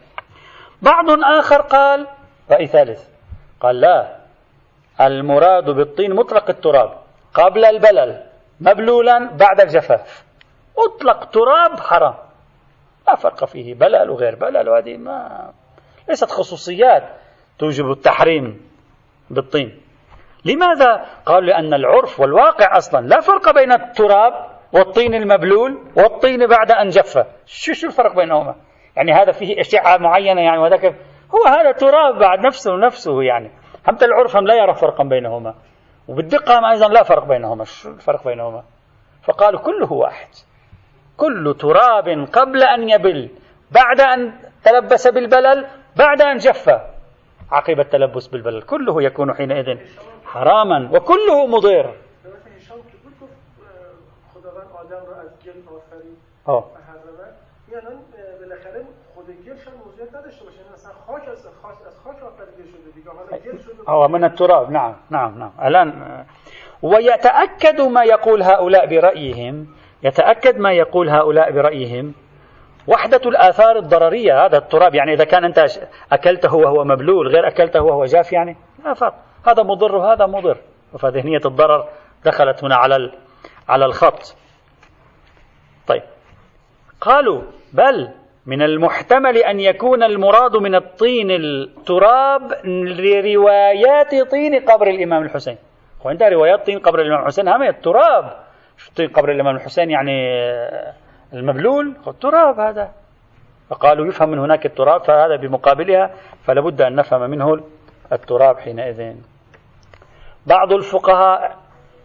بعض 0.82 1.04
آخر 1.38 1.60
قال 1.60 2.06
رأي 2.50 2.66
ثالث. 2.66 3.11
قال 3.62 3.80
لا. 3.80 4.16
المراد 5.00 5.70
بالطين 5.70 6.14
مطلق 6.14 6.50
التراب. 6.50 6.98
قبل 7.34 7.64
البلل 7.64 8.22
مبلولا 8.60 9.30
بعد 9.36 9.60
الجفاف. 9.60 10.24
مطلق 10.78 11.24
تراب 11.24 11.80
حرام. 11.80 12.14
لا 13.08 13.14
فرق 13.16 13.44
فيه. 13.44 13.74
بلل 13.74 14.10
وغير 14.10 14.34
بلل 14.34 14.68
وهذه 14.68 14.96
ما 14.96 15.50
ليست 16.08 16.30
خصوصيات 16.30 17.02
توجب 17.58 17.90
التحريم 17.90 18.70
بالطين. 19.30 19.80
لماذا؟ 20.44 21.06
قالوا 21.26 21.46
لأن 21.46 21.74
العرف 21.74 22.20
والواقع 22.20 22.76
أصلا 22.76 23.06
لا 23.06 23.20
فرق 23.20 23.54
بين 23.54 23.72
التراب 23.72 24.32
والطين 24.72 25.14
المبلول 25.14 25.78
والطين 25.96 26.46
بعد 26.46 26.70
أن 26.70 26.88
جف. 26.88 27.18
شو 27.46 27.72
شو 27.72 27.86
الفرق 27.86 28.16
بينهما؟ 28.16 28.54
يعني 28.96 29.12
هذا 29.12 29.32
فيه 29.32 29.60
أشعة 29.60 29.96
معينة 29.96 30.40
يعني 30.40 30.58
وذاك 30.58 30.94
هو 31.34 31.46
هذا 31.46 31.72
تراب 31.72 32.18
بعد 32.18 32.46
نفسه 32.46 32.76
نفسه 32.76 33.22
يعني. 33.22 33.50
حتى 33.86 34.04
العرف 34.04 34.36
هم 34.36 34.46
لا 34.46 34.54
يرى 34.54 34.74
فرقا 34.74 35.04
بينهما. 35.04 35.54
وبالدقة 36.08 36.58
هم 36.58 36.64
أيضا 36.64 36.88
لا 36.88 37.02
فرق 37.02 37.24
بينهما. 37.24 37.64
شو 37.64 37.90
الفرق 37.90 38.24
بينهما؟ 38.24 38.62
فقالوا 39.22 39.60
كله 39.60 39.92
واحد. 39.92 40.28
كل 41.16 41.54
تراب 41.60 42.26
قبل 42.32 42.62
أن 42.62 42.88
يبل 42.88 43.30
بعد 43.70 44.00
أن 44.00 44.32
تلبس 44.64 45.08
بالبلل 45.08 45.66
بعد 45.96 46.22
أن 46.22 46.36
جف 46.36 46.68
عقب 47.50 47.80
التلبس 47.80 48.26
بالبلل. 48.26 48.62
كله 48.62 49.02
يكون 49.02 49.34
حينئذ 49.34 49.78
حراما 50.24 50.90
وكله 50.92 51.46
مضر 51.46 51.94
آه 56.48 56.64
بالاخره 58.40 58.84
خود 59.22 59.74
هم 59.74 59.80
موضوعیت 59.86 60.14
نداشته 60.14 60.44
باشه. 60.44 60.58
مثلا 60.72 60.92
خاک 61.06 61.28
از 61.28 61.46
خاک 61.62 61.86
از 61.86 61.98
خاک 62.04 62.22
آفریده 62.22 62.70
شده 62.70 62.90
دیگه. 62.94 63.10
حالا 63.10 63.42
گل 63.42 63.58
شده 63.58 63.74
هو 63.88 64.08
من 64.08 64.24
التراب 64.24 64.70
نعم 64.70 64.94
نعم 65.10 65.38
نعم. 65.38 65.52
الآن 65.62 66.24
ويتأكد 66.82 67.80
ما 67.80 68.04
يقول 68.04 68.42
هؤلاء 68.42 68.86
برأيهم 68.86 69.66
يتأكد 70.02 70.58
ما 70.58 70.72
يقول 70.72 71.08
هؤلاء 71.08 71.52
برأيهم 71.52 72.14
وحدة 72.86 73.20
الآثار 73.26 73.76
الضررية 73.76 74.46
هذا 74.46 74.58
التراب. 74.58 74.94
يعني 74.94 75.12
إذا 75.12 75.24
كان 75.24 75.44
أنت 75.44 75.66
أكلته 76.12 76.54
وهو 76.54 76.84
مبلول 76.84 77.28
غير 77.28 77.48
أكلته 77.48 77.82
وهو 77.82 78.04
جاف 78.04 78.32
يعني 78.32 78.56
لا 78.84 78.94
فرق. 78.94 79.14
هذا 79.46 79.62
مضر 79.62 79.96
وهذا 79.96 80.26
مضر. 80.26 80.56
فذهنية 80.98 81.40
الضرر 81.44 81.88
دخلت 82.24 82.64
هنا 82.64 82.76
على 82.76 83.12
على 83.68 83.84
الخط. 83.84 84.36
طيب. 85.86 86.02
قالوا 87.00 87.42
بل 87.72 88.08
من 88.46 88.62
المحتمل 88.62 89.36
أن 89.36 89.60
يكون 89.60 90.02
المراد 90.02 90.56
من 90.56 90.74
الطين 90.74 91.30
التراب 91.30 92.52
لروايات 92.64 94.30
طين 94.30 94.60
قبر 94.60 94.86
الإمام 94.86 95.22
الحسين. 95.22 95.56
وعندها 96.04 96.28
روايات 96.28 96.66
طين 96.66 96.78
قبر 96.78 97.00
الإمام 97.00 97.20
الحسين 97.20 97.48
هم 97.48 97.62
التراب. 97.62 98.36
طين 98.96 99.08
قبر 99.08 99.30
الإمام 99.30 99.56
الحسين 99.56 99.90
يعني 99.90 100.28
المبلول؟ 101.32 101.94
التراب 102.06 102.60
هذا. 102.60 102.90
فقالوا 103.70 104.06
يفهم 104.06 104.28
من 104.28 104.38
هناك 104.38 104.66
التراب 104.66 105.04
فهذا 105.04 105.36
بمقابلها 105.36 106.10
فلا 106.44 106.60
بد 106.60 106.82
أن 106.82 106.94
نفهم 106.94 107.30
منه 107.30 107.60
التراب 108.12 108.58
حينئذ. 108.58 109.14
بعض 110.46 110.72
الفقهاء 110.72 111.56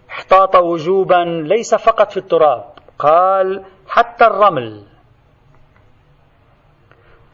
احتاط 0.09 0.55
وجوبا 0.55 1.43
ليس 1.47 1.75
فقط 1.75 2.11
في 2.11 2.17
التراب 2.17 2.63
قال 2.99 3.63
حتى 3.87 4.25
الرمل. 4.25 4.96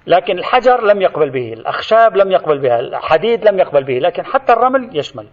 لكن 0.08 0.38
الحجر 0.40 0.84
لم 0.84 1.02
يقبل 1.02 1.30
به 1.30 1.54
الأخشاب 1.54 2.16
لم 2.16 2.32
يقبل 2.32 2.58
بها 2.60 2.80
الحديد 2.80 3.48
لم 3.48 3.60
يقبل 3.60 3.84
به 3.84 4.00
لكن 4.00 4.26
حتى 4.26 4.54
الرمل 4.54 4.98
يشمل. 4.98 5.28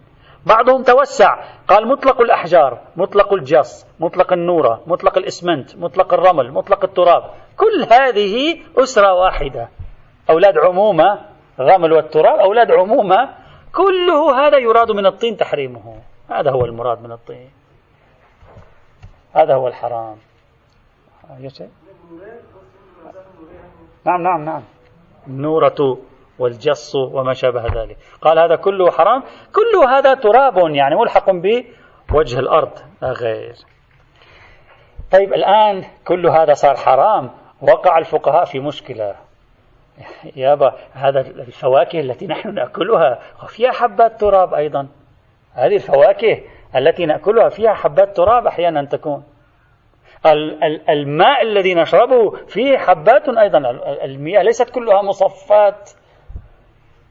بعضهم 0.46 0.82
توسع 0.82 1.44
قال 1.68 1.88
مطلق 1.88 2.20
الأحجار 2.20 2.78
مطلق 2.96 3.32
الجص 3.32 3.86
مطلق 4.00 4.32
النورة 4.32 4.82
مطلق 4.86 5.18
الإسمنت 5.18 5.76
مطلق 5.76 6.14
الرمل 6.14 6.52
مطلق 6.52 6.84
التراب. 6.84 7.30
كل 7.56 7.86
هذه 7.92 8.60
أسرة 8.78 9.14
واحدة. 9.14 9.68
أولاد 10.30 10.58
عمومة 10.58 11.18
الرمل 11.60 11.92
والتراب 11.92 12.38
أولاد 12.38 12.70
عمومة 12.70 13.34
كله 13.74 14.46
هذا 14.46 14.58
يراد 14.58 14.90
من 14.90 15.06
الطين 15.06 15.36
تحريمه. 15.36 16.02
هذا 16.30 16.50
هو 16.50 16.64
المراد 16.64 17.02
من 17.02 17.12
الطين. 17.12 17.50
هذا 19.34 19.54
هو 19.54 19.68
الحرام. 19.68 20.16
نعم 24.06 24.22
نعم 24.22 24.44
نعم. 24.44 24.62
النورة 25.26 25.98
والجص 26.38 26.94
وما 26.94 27.32
شابه 27.32 27.62
ذلك. 27.62 27.96
قال 28.22 28.38
هذا 28.38 28.56
كله 28.56 28.90
حرام. 28.90 29.22
كل 29.52 29.88
هذا 29.88 30.14
تراب 30.14 30.58
يعني 30.74 30.96
ملحق 30.96 31.30
بوجه 32.10 32.38
الأرض 32.38 32.70
لا 33.02 33.12
غير. 33.12 33.54
طيب 35.12 35.32
الآن 35.32 35.84
كل 36.06 36.26
هذا 36.26 36.52
صار 36.52 36.76
حرام. 36.76 37.30
وقع 37.62 37.98
الفقهاء 37.98 38.44
في 38.44 38.60
مشكلة. 38.60 39.14
يابا 40.36 40.74
هذا 40.92 41.20
الفواكه 41.20 42.00
التي 42.00 42.26
نحن 42.26 42.54
نأكلها 42.54 43.18
وفيها 43.42 43.72
حبات 43.72 44.20
تراب 44.20 44.54
أيضا. 44.54 44.88
هذه 45.54 45.74
الفواكه 45.74 46.42
التي 46.76 47.06
نأكلها 47.06 47.48
فيها 47.48 47.74
حبات 47.74 48.16
تراب 48.16 48.46
أحيانا 48.46 48.84
تكون. 48.84 49.24
الماء 50.88 51.42
الذي 51.42 51.74
نشربه 51.74 52.30
فيه 52.30 52.78
حبات 52.78 53.28
أيضا. 53.28 53.58
المياه 54.04 54.42
ليست 54.42 54.70
كلها 54.70 55.02
مصفات 55.02 55.90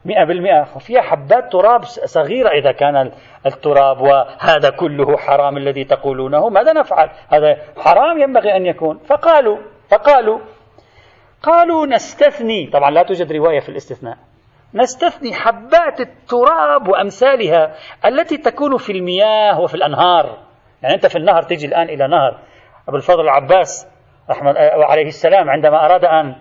مئة 0.06 0.24
بالمئة. 0.24 0.64
فيها 0.64 1.02
حبات 1.02 1.52
تراب 1.52 1.84
صغيرة 1.84 2.50
إذا 2.50 2.72
كان 2.72 3.12
التراب 3.46 4.02
وهذا 4.02 4.70
كله 4.70 5.18
حرام 5.18 5.58
الذي 5.58 5.84
تقولونه. 5.84 6.50
ماذا 6.50 6.74
نفعل؟ 6.74 7.10
هذا 7.30 7.58
حرام 7.78 8.18
ينبغي 8.22 8.56
أن 8.56 8.66
يكون. 8.66 8.98
فقالوا 8.98 9.58
فقالوا 9.90 10.40
قالوا 11.44 11.86
نستثني. 11.86 12.68
طبعا 12.68 12.92
لا 12.92 13.04
توجد 13.04 13.32
رواية 13.32 13.60
في 13.60 13.70
الاستثناء. 13.70 14.18
نستثني 14.74 15.34
حبات 15.34 16.00
التراب 16.00 16.88
وأمثالها 16.88 17.76
التي 18.06 18.38
تكون 18.38 18.78
في 18.78 18.92
المياه 18.92 19.60
وفي 19.60 19.76
الأنهار. 19.76 20.38
يعني 20.82 20.96
أنت 20.96 21.06
في 21.06 21.18
النهر 21.18 21.42
تجي 21.42 21.68
الآن 21.68 21.90
إلى 21.90 22.08
نهر 22.08 22.40
أبو 22.90 22.98
الفضل 22.98 23.22
العباس 23.22 23.88
رحمه 24.30 24.54
عليه 24.90 25.08
السلام 25.08 25.50
عندما 25.50 25.86
أراد 25.86 26.06
أن 26.06 26.36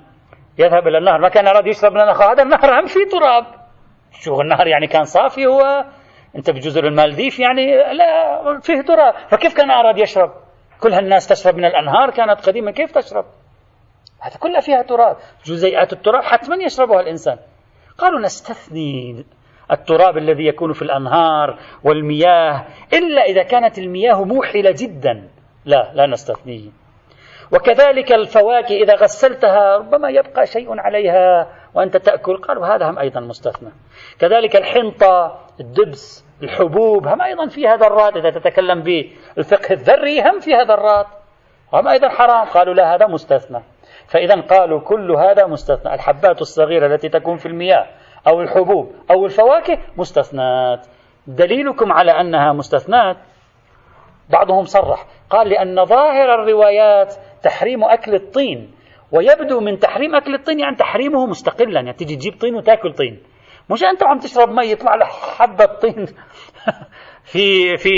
يذهب 0.58 0.88
إلى 0.88 0.98
النهر 0.98 1.20
ما 1.20 1.28
كان 1.28 1.46
أراد 1.46 1.66
يشرب 1.66 1.92
من 1.92 2.00
النهر. 2.00 2.32
هذا 2.32 2.42
النهر 2.42 2.80
هم 2.80 2.86
فيه 2.86 3.08
تراب. 3.10 3.44
شو 4.12 4.40
النهر 4.40 4.66
يعني 4.66 4.86
كان 4.86 5.04
صافي 5.04 5.46
هو 5.46 5.84
أنت 6.36 6.50
بجزر 6.50 6.84
المالديف 6.86 7.38
يعني 7.38 7.76
لا 7.76 8.60
فيه 8.60 8.80
تراب. 8.80 9.14
فكيف 9.28 9.56
كان 9.56 9.70
أراد 9.70 9.98
يشرب؟ 9.98 10.30
كل 10.80 10.92
هالناس 10.92 11.28
تشرب 11.28 11.54
من 11.54 11.64
الأنهار 11.64 12.10
كانت 12.10 12.46
قديما. 12.48 12.70
كيف 12.70 12.90
تشرب؟ 12.92 13.24
هذا 14.20 14.36
كلها 14.40 14.60
فيها 14.60 14.82
تراب. 14.82 15.16
جزيئات 15.44 15.92
التراب 15.92 16.22
حتما 16.22 16.56
يشربها 16.56 17.00
الإنسان. 17.00 17.38
قالوا 17.98 18.20
نستثني 18.20 19.24
التراب 19.70 20.16
الذي 20.16 20.46
يكون 20.46 20.72
في 20.72 20.82
الأنهار 20.82 21.58
والمياه 21.84 22.64
إلا 22.92 23.22
إذا 23.22 23.42
كانت 23.42 23.78
المياه 23.78 24.24
موحلة 24.24 24.74
جدا. 24.78 25.28
لا 25.68 25.90
لا 25.94 26.06
نستثنيه 26.06 26.70
وكذلك 27.52 28.12
الفواكه 28.12 28.76
إذا 28.76 28.94
غسلتها 28.94 29.76
ربما 29.76 30.08
يبقى 30.08 30.46
شيء 30.46 30.80
عليها 30.80 31.48
وأنت 31.74 31.96
تأكل. 31.96 32.36
قالوا 32.36 32.66
هذا 32.66 32.90
هم 32.90 32.98
أيضا 32.98 33.20
مستثنى. 33.20 33.68
كذلك 34.18 34.56
الحنطة 34.56 35.38
الدبس 35.60 36.24
الحبوب 36.42 37.06
هم 37.06 37.22
أيضا 37.22 37.46
فيها 37.48 37.76
ذرات. 37.76 38.16
إذا 38.16 38.30
تتكلم 38.30 38.82
بالفقه 38.82 39.72
الذري 39.72 40.20
هم 40.20 40.40
فيها 40.40 40.64
ذرات. 40.64 41.06
هم 41.72 41.88
أيضا 41.88 42.08
حرام. 42.08 42.46
قالوا 42.46 42.74
لا 42.74 42.94
هذا 42.94 43.06
مستثنى. 43.06 43.62
فإذا 44.06 44.40
قالوا 44.40 44.80
كل 44.80 45.10
هذا 45.12 45.46
مستثنى. 45.46 45.94
الحبات 45.94 46.40
الصغيرة 46.40 46.86
التي 46.86 47.08
تكون 47.08 47.36
في 47.36 47.46
المياه 47.46 47.86
أو 48.26 48.40
الحبوب 48.40 48.92
أو 49.10 49.24
الفواكه 49.24 49.78
مستثنات. 49.96 50.86
دليلكم 51.26 51.92
على 51.92 52.20
أنها 52.20 52.52
مستثنات. 52.52 53.16
بعضهم 54.30 54.64
صرح. 54.64 55.06
قال 55.30 55.48
لأن 55.48 55.84
ظاهر 55.84 56.34
الروايات 56.34 57.14
تحريم 57.42 57.84
أكل 57.84 58.14
الطين 58.14 58.70
ويبدو 59.12 59.60
من 59.60 59.78
تحريم 59.78 60.14
أكل 60.14 60.34
الطين 60.34 60.60
يعني 60.60 60.76
تحريمه 60.76 61.26
مستقلا. 61.26 61.80
يعني 61.80 61.92
تجي 61.92 62.16
تجيب 62.16 62.40
طين 62.40 62.54
وتأكل 62.54 62.92
طين. 62.92 63.22
مش 63.70 63.84
أنت 63.84 64.02
عم 64.02 64.18
تشرب 64.18 64.48
مي 64.48 64.70
يطلع 64.70 64.94
لك 64.94 65.06
حبة 65.06 65.64
طين 65.64 66.06
في 67.32 67.76
في 67.76 67.90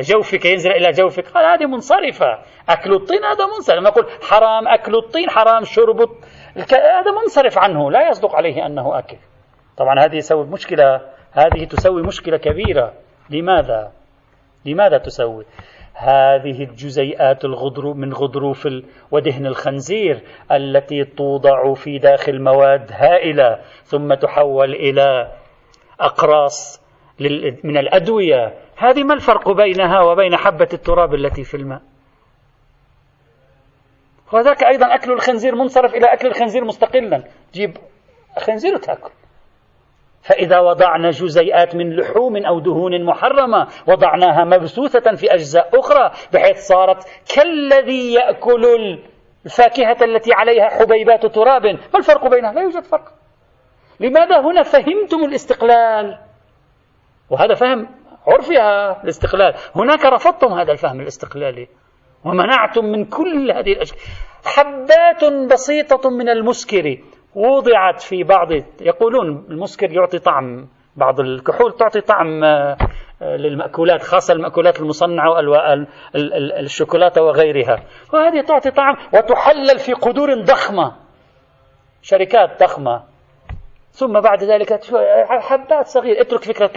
جوفك 0.00 0.44
ينزل 0.44 0.70
إلى 0.70 0.90
جوفك. 0.90 1.28
قال 1.28 1.44
هذه 1.44 1.66
منصرفة. 1.66 2.38
أكل 2.68 2.94
الطين 2.94 3.24
هذا 3.24 3.46
منصرف. 3.46 3.76
لما 3.76 3.90
نقول 3.90 4.06
حرام 4.22 4.68
أكل 4.68 4.94
الطين 4.94 5.30
حرام 5.30 5.64
شرب 5.64 6.00
هذا 6.72 7.10
منصرف 7.22 7.58
عنه. 7.58 7.90
لا 7.90 8.08
يصدق 8.08 8.36
عليه 8.36 8.66
أنه 8.66 8.98
أكل. 8.98 9.16
طبعا 9.76 10.04
هذه 10.04 10.18
تسوي 10.18 10.46
مشكلة 10.46 11.00
هذه 11.32 11.64
تسوي 11.64 12.02
مشكلة 12.02 12.36
كبيرة. 12.36 12.92
لماذا؟ 13.30 13.99
لماذا 14.64 14.98
تسوي؟ 14.98 15.44
هذه 15.94 16.64
الجزيئات 16.64 17.44
الغضروف 17.44 17.96
من 17.96 18.12
غضروف 18.12 18.68
ودهن 19.10 19.46
الخنزير 19.46 20.20
التي 20.52 21.04
توضع 21.04 21.74
في 21.74 21.98
داخل 21.98 22.42
مواد 22.42 22.92
هائلة 22.92 23.60
ثم 23.84 24.14
تحول 24.14 24.74
إلى 24.74 25.32
أقراص 26.00 26.80
من 27.64 27.76
الأدوية. 27.78 28.54
هذه 28.76 29.04
ما 29.04 29.14
الفرق 29.14 29.50
بينها 29.50 30.00
وبين 30.00 30.36
حبة 30.36 30.68
التراب 30.72 31.14
التي 31.14 31.44
في 31.44 31.56
الماء؟ 31.56 31.82
وذاك 34.32 34.64
أيضا 34.64 34.94
أكل 34.94 35.12
الخنزير 35.12 35.54
منصرف 35.54 35.94
إلى 35.94 36.06
أكل 36.12 36.28
الخنزير 36.28 36.64
مستقلا. 36.64 37.24
جيب 37.52 37.76
خنزير 38.38 38.74
وتأكل. 38.74 39.10
فإذا 40.22 40.58
وضعنا 40.58 41.10
جزيئات 41.10 41.74
من 41.74 41.96
لحوم 41.96 42.36
أو 42.36 42.60
دهون 42.60 43.04
محرمة 43.04 43.68
وضعناها 43.86 44.44
مبثوثة 44.44 45.14
في 45.14 45.34
أجزاء 45.34 45.80
أخرى 45.80 46.10
بحيث 46.32 46.58
صارت 46.58 47.04
كالذي 47.34 48.14
يأكل 48.14 48.98
الفاكهة 49.46 49.96
التي 50.04 50.32
عليها 50.32 50.68
حبيبات 50.68 51.26
تراب. 51.26 51.66
ما 51.66 51.98
الفرق 51.98 52.26
بينها؟ 52.26 52.52
لا 52.52 52.62
يوجد 52.62 52.84
فرق. 52.84 53.14
لماذا 54.00 54.40
هنا 54.40 54.62
فهمتم 54.62 55.24
الاستقلال؟ 55.24 56.18
وهذا 57.30 57.54
فهم 57.54 57.88
عرفها 58.26 59.02
الاستقلال. 59.04 59.54
هناك 59.76 60.04
رفضتم 60.04 60.52
هذا 60.52 60.72
الفهم 60.72 61.00
الاستقلالي. 61.00 61.68
ومنعتم 62.24 62.84
من 62.84 63.04
كل 63.04 63.52
هذه 63.52 63.72
الأشياء. 63.72 63.98
حبات 64.44 65.24
بسيطة 65.52 66.10
من 66.10 66.28
المسكر. 66.28 66.98
وضعت 67.34 68.00
في 68.00 68.22
بعض 68.24 68.48
يقولون 68.80 69.46
المسكر 69.50 69.92
يعطي 69.92 70.18
طعم. 70.18 70.68
بعض 70.96 71.20
الكحول 71.20 71.72
تعطي 71.72 72.00
طعم 72.00 72.44
آه، 72.44 72.76
للمأكولات 73.22 74.02
خاصة 74.02 74.34
المأكولات 74.34 74.80
المصنعة 74.80 75.28
الشوكولاتة 76.60 77.22
وغيرها. 77.22 77.82
وهذه 78.12 78.40
تعطي 78.40 78.70
طعم 78.70 78.96
وتحلل 79.14 79.78
في 79.78 79.92
قدور 79.92 80.34
ضخمة. 80.34 80.96
شركات 82.02 82.62
ضخمة. 82.62 83.02
ثم 83.92 84.20
بعد 84.20 84.44
ذلك 84.44 84.80
حبات 85.40 85.86
صغيرة 85.86 86.20
اترك 86.20 86.44
فكرة 86.44 86.70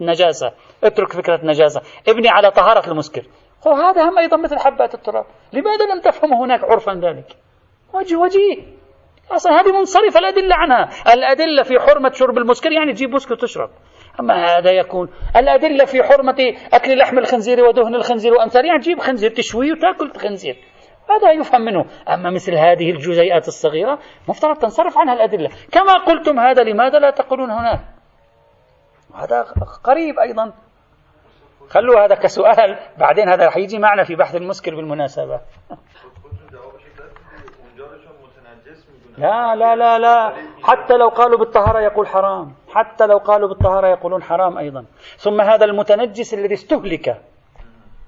النجاسة. 0.00 0.52
اترك 0.84 1.12
فكرة 1.12 1.36
النجاسة. 1.36 1.82
ابني 2.08 2.28
على 2.28 2.50
طهارة 2.50 2.90
المسكر. 2.90 3.22
هو 3.66 3.72
هذا 3.72 4.08
هم 4.08 4.18
أيضا 4.18 4.36
مثل 4.36 4.58
حبات 4.58 4.94
التراب. 4.94 5.24
لماذا 5.52 5.94
لم 5.94 6.00
تفهم 6.00 6.32
هناك 6.34 6.64
عرفا 6.64 6.92
ذلك؟ 6.92 7.36
وجه 7.94 8.16
وجيه. 8.16 8.81
أصلا 9.34 9.60
هذه 9.60 9.72
منصرفة 9.72 10.18
الأدلة 10.18 10.56
عنها. 10.56 10.88
الأدلة 11.12 11.62
في 11.62 11.80
حرمة 11.80 12.12
شرب 12.12 12.38
المسكر 12.38 12.72
يعني 12.72 12.92
تجيب 12.92 13.10
مسكر 13.10 13.32
وتشرب 13.32 13.70
أما 14.20 14.58
هذا 14.58 14.70
يكون. 14.70 15.08
الأدلة 15.36 15.84
في 15.84 16.02
حرمة 16.02 16.36
أكل 16.72 16.98
لحم 16.98 17.18
الخنزير 17.18 17.64
ودهن 17.64 17.94
الخنزير 17.94 18.34
وأمثال 18.34 18.66
يعني 18.66 18.78
تجيب 18.78 18.98
خنزير 18.98 19.30
تشويه 19.30 19.72
وتأكل 19.72 20.20
خنزير. 20.20 20.56
هذا 21.10 21.32
يفهم 21.32 21.60
منه. 21.60 21.84
أما 22.08 22.30
مثل 22.30 22.54
هذه 22.54 22.90
الجزيئات 22.90 23.48
الصغيرة 23.48 23.98
مفترض 24.28 24.56
تنصرف 24.58 24.98
عنها 24.98 25.14
الأدلة. 25.14 25.50
كما 25.72 25.92
قلتم 26.06 26.38
هذا 26.38 26.62
لماذا 26.62 26.98
لا 26.98 27.10
تقولون 27.10 27.50
هناك 27.50 27.80
هذا 29.14 29.42
قريب 29.84 30.18
أيضا. 30.18 30.52
خلوا 31.70 32.04
هذا 32.04 32.14
كسؤال 32.14 32.78
بعدين 32.98 33.28
هذا 33.28 33.44
راح 33.44 33.56
يجي 33.56 33.78
معنا 33.78 34.04
في 34.04 34.14
بحث 34.14 34.36
المسكر 34.36 34.74
بالمناسبة. 34.74 35.40
لا 39.18 39.56
لا 39.56 39.76
لا 39.76 39.98
لا. 39.98 40.32
حتى 40.62 40.96
لو 40.96 41.08
قالوا 41.08 41.38
بالطهارة 41.38 41.80
يقول 41.80 42.06
حرام. 42.06 42.54
حتى 42.74 43.06
لو 43.06 43.18
قالوا 43.18 43.48
بالطهارة 43.48 43.86
يقولون 43.86 44.22
حرام 44.22 44.58
أيضا. 44.58 44.84
ثم 45.16 45.40
هذا 45.40 45.64
المتنجس 45.64 46.34
الذي 46.34 46.54
استهلك. 46.54 47.20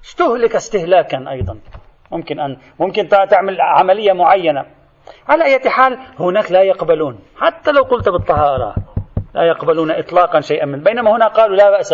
استهلك 0.05 0.55
استهلاكا 0.55 1.25
أيضا. 1.29 1.59
ممكن 2.11 2.39
أن 2.39 2.57
ممكن 2.79 3.07
تعمل 3.07 3.61
عملية 3.61 4.13
معينة. 4.13 4.65
على 5.29 5.43
أي 5.43 5.69
حال 5.69 5.99
هناك 6.19 6.51
لا 6.51 6.61
يقبلون. 6.61 7.19
حتى 7.37 7.71
لو 7.71 7.83
قلت 7.83 8.09
بالطهارة 8.09 8.75
لا 9.33 9.43
يقبلون 9.43 9.91
إطلاقا 9.91 10.39
شيئا 10.39 10.65
من 10.65 10.83
بينما 10.83 11.15
هنا 11.15 11.27
قالوا 11.27 11.55
لا 11.55 11.69
بأس. 11.69 11.93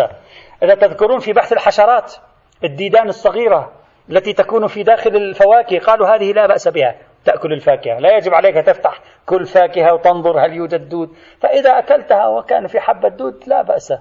إذا 0.63 0.75
تذكرون 0.75 1.19
في 1.19 1.33
بحث 1.33 1.53
الحشرات 1.53 2.15
الديدان 2.63 3.09
الصغيرة 3.09 3.71
التي 4.09 4.33
تكون 4.33 4.67
في 4.67 4.83
داخل 4.83 5.15
الفواكه 5.15 5.79
قالوا 5.79 6.07
هذه 6.07 6.33
لا 6.33 6.47
بأس 6.47 6.67
بها. 6.67 6.95
تأكل 7.25 7.53
الفاكهة. 7.53 7.99
لا 7.99 8.17
يجب 8.17 8.33
عليك 8.33 8.55
تفتح 8.55 8.99
كل 9.25 9.45
فاكهة 9.45 9.93
وتنظر 9.93 10.45
هل 10.45 10.53
يوجد 10.53 10.89
دود. 10.89 11.09
فإذا 11.41 11.79
أكلتها 11.79 12.27
وكان 12.27 12.67
في 12.67 12.79
حبة 12.79 13.09
دود 13.09 13.43
لا 13.47 13.61
بأس. 13.61 13.93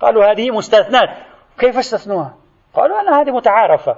قالوا 0.00 0.24
هذه 0.24 0.50
مستثنات 0.50 1.08
كيف 1.58 1.78
استثنوها؟ 1.78 2.34
قالوا 2.74 3.00
أن 3.00 3.08
هذه 3.08 3.30
متعارفة. 3.30 3.96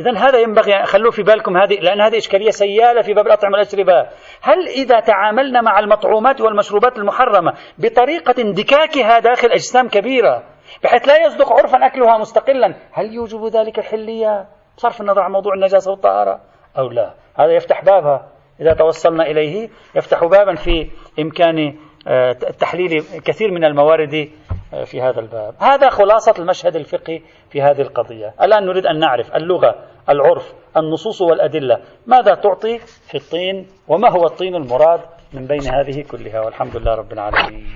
إذا 0.00 0.18
هذا 0.18 0.38
ينبغي 0.38 0.84
خلوه 0.84 1.10
في 1.10 1.22
بالكم 1.22 1.56
هذه 1.56 1.74
لأن 1.80 2.00
هذه 2.00 2.18
إشكالية 2.18 2.50
سيالة 2.50 3.02
في 3.02 3.14
باب 3.14 3.26
الأطعمة 3.26 3.52
والأشربة 3.52 4.08
هل 4.42 4.68
إذا 4.68 5.00
تعاملنا 5.00 5.60
مع 5.60 5.78
المطعومات 5.78 6.40
والمشروبات 6.40 6.98
المحرمة 6.98 7.54
بطريقة 7.78 8.42
اندكاكها 8.42 9.18
داخل 9.18 9.48
أجسام 9.48 9.88
كبيرة 9.88 10.42
بحيث 10.84 11.08
لا 11.08 11.26
يصدق 11.26 11.52
عرفا 11.52 11.86
أكلها 11.86 12.18
مستقلا 12.18 12.74
هل 12.92 13.14
يوجب 13.14 13.46
ذلك 13.46 13.78
الحلية 13.78 14.48
بصرف 14.76 15.00
النظر 15.00 15.22
عن 15.22 15.32
موضوع 15.32 15.54
النجاسة 15.54 15.90
والطهارة 15.90 16.40
أو 16.78 16.88
لا؟ 16.88 17.23
هذا 17.34 17.52
يفتح 17.52 17.84
بابها. 17.84 18.28
إذا 18.60 18.74
توصلنا 18.74 19.26
إليه 19.26 19.68
يفتح 19.96 20.24
بابا 20.24 20.54
في 20.54 20.90
إمكان 21.18 21.74
آه، 22.08 22.32
تحليل 22.32 23.00
كثير 23.24 23.50
من 23.50 23.64
الموارد 23.64 24.28
آه، 24.74 24.84
في 24.84 25.00
هذا 25.00 25.20
الباب. 25.20 25.54
هذا 25.60 25.88
خلاصة 25.88 26.34
المشهد 26.38 26.76
الفقهي 26.76 27.20
في 27.50 27.62
هذه 27.62 27.80
القضية. 27.80 28.34
الآن 28.42 28.66
نريد 28.66 28.86
أن 28.86 28.98
نعرف 28.98 29.36
اللغة 29.36 29.74
العرف 30.08 30.54
النصوص 30.76 31.22
والأدلة. 31.22 31.78
ماذا 32.06 32.34
تعطي 32.34 32.78
في 32.78 33.14
الطين؟ 33.14 33.66
وما 33.88 34.10
هو 34.10 34.24
الطين 34.26 34.54
المراد 34.54 35.00
من 35.32 35.46
بين 35.46 35.62
هذه 35.74 36.02
كلها؟ 36.10 36.40
والحمد 36.40 36.76
لله 36.76 36.94
رب 36.94 37.12
العالمين. 37.12 37.66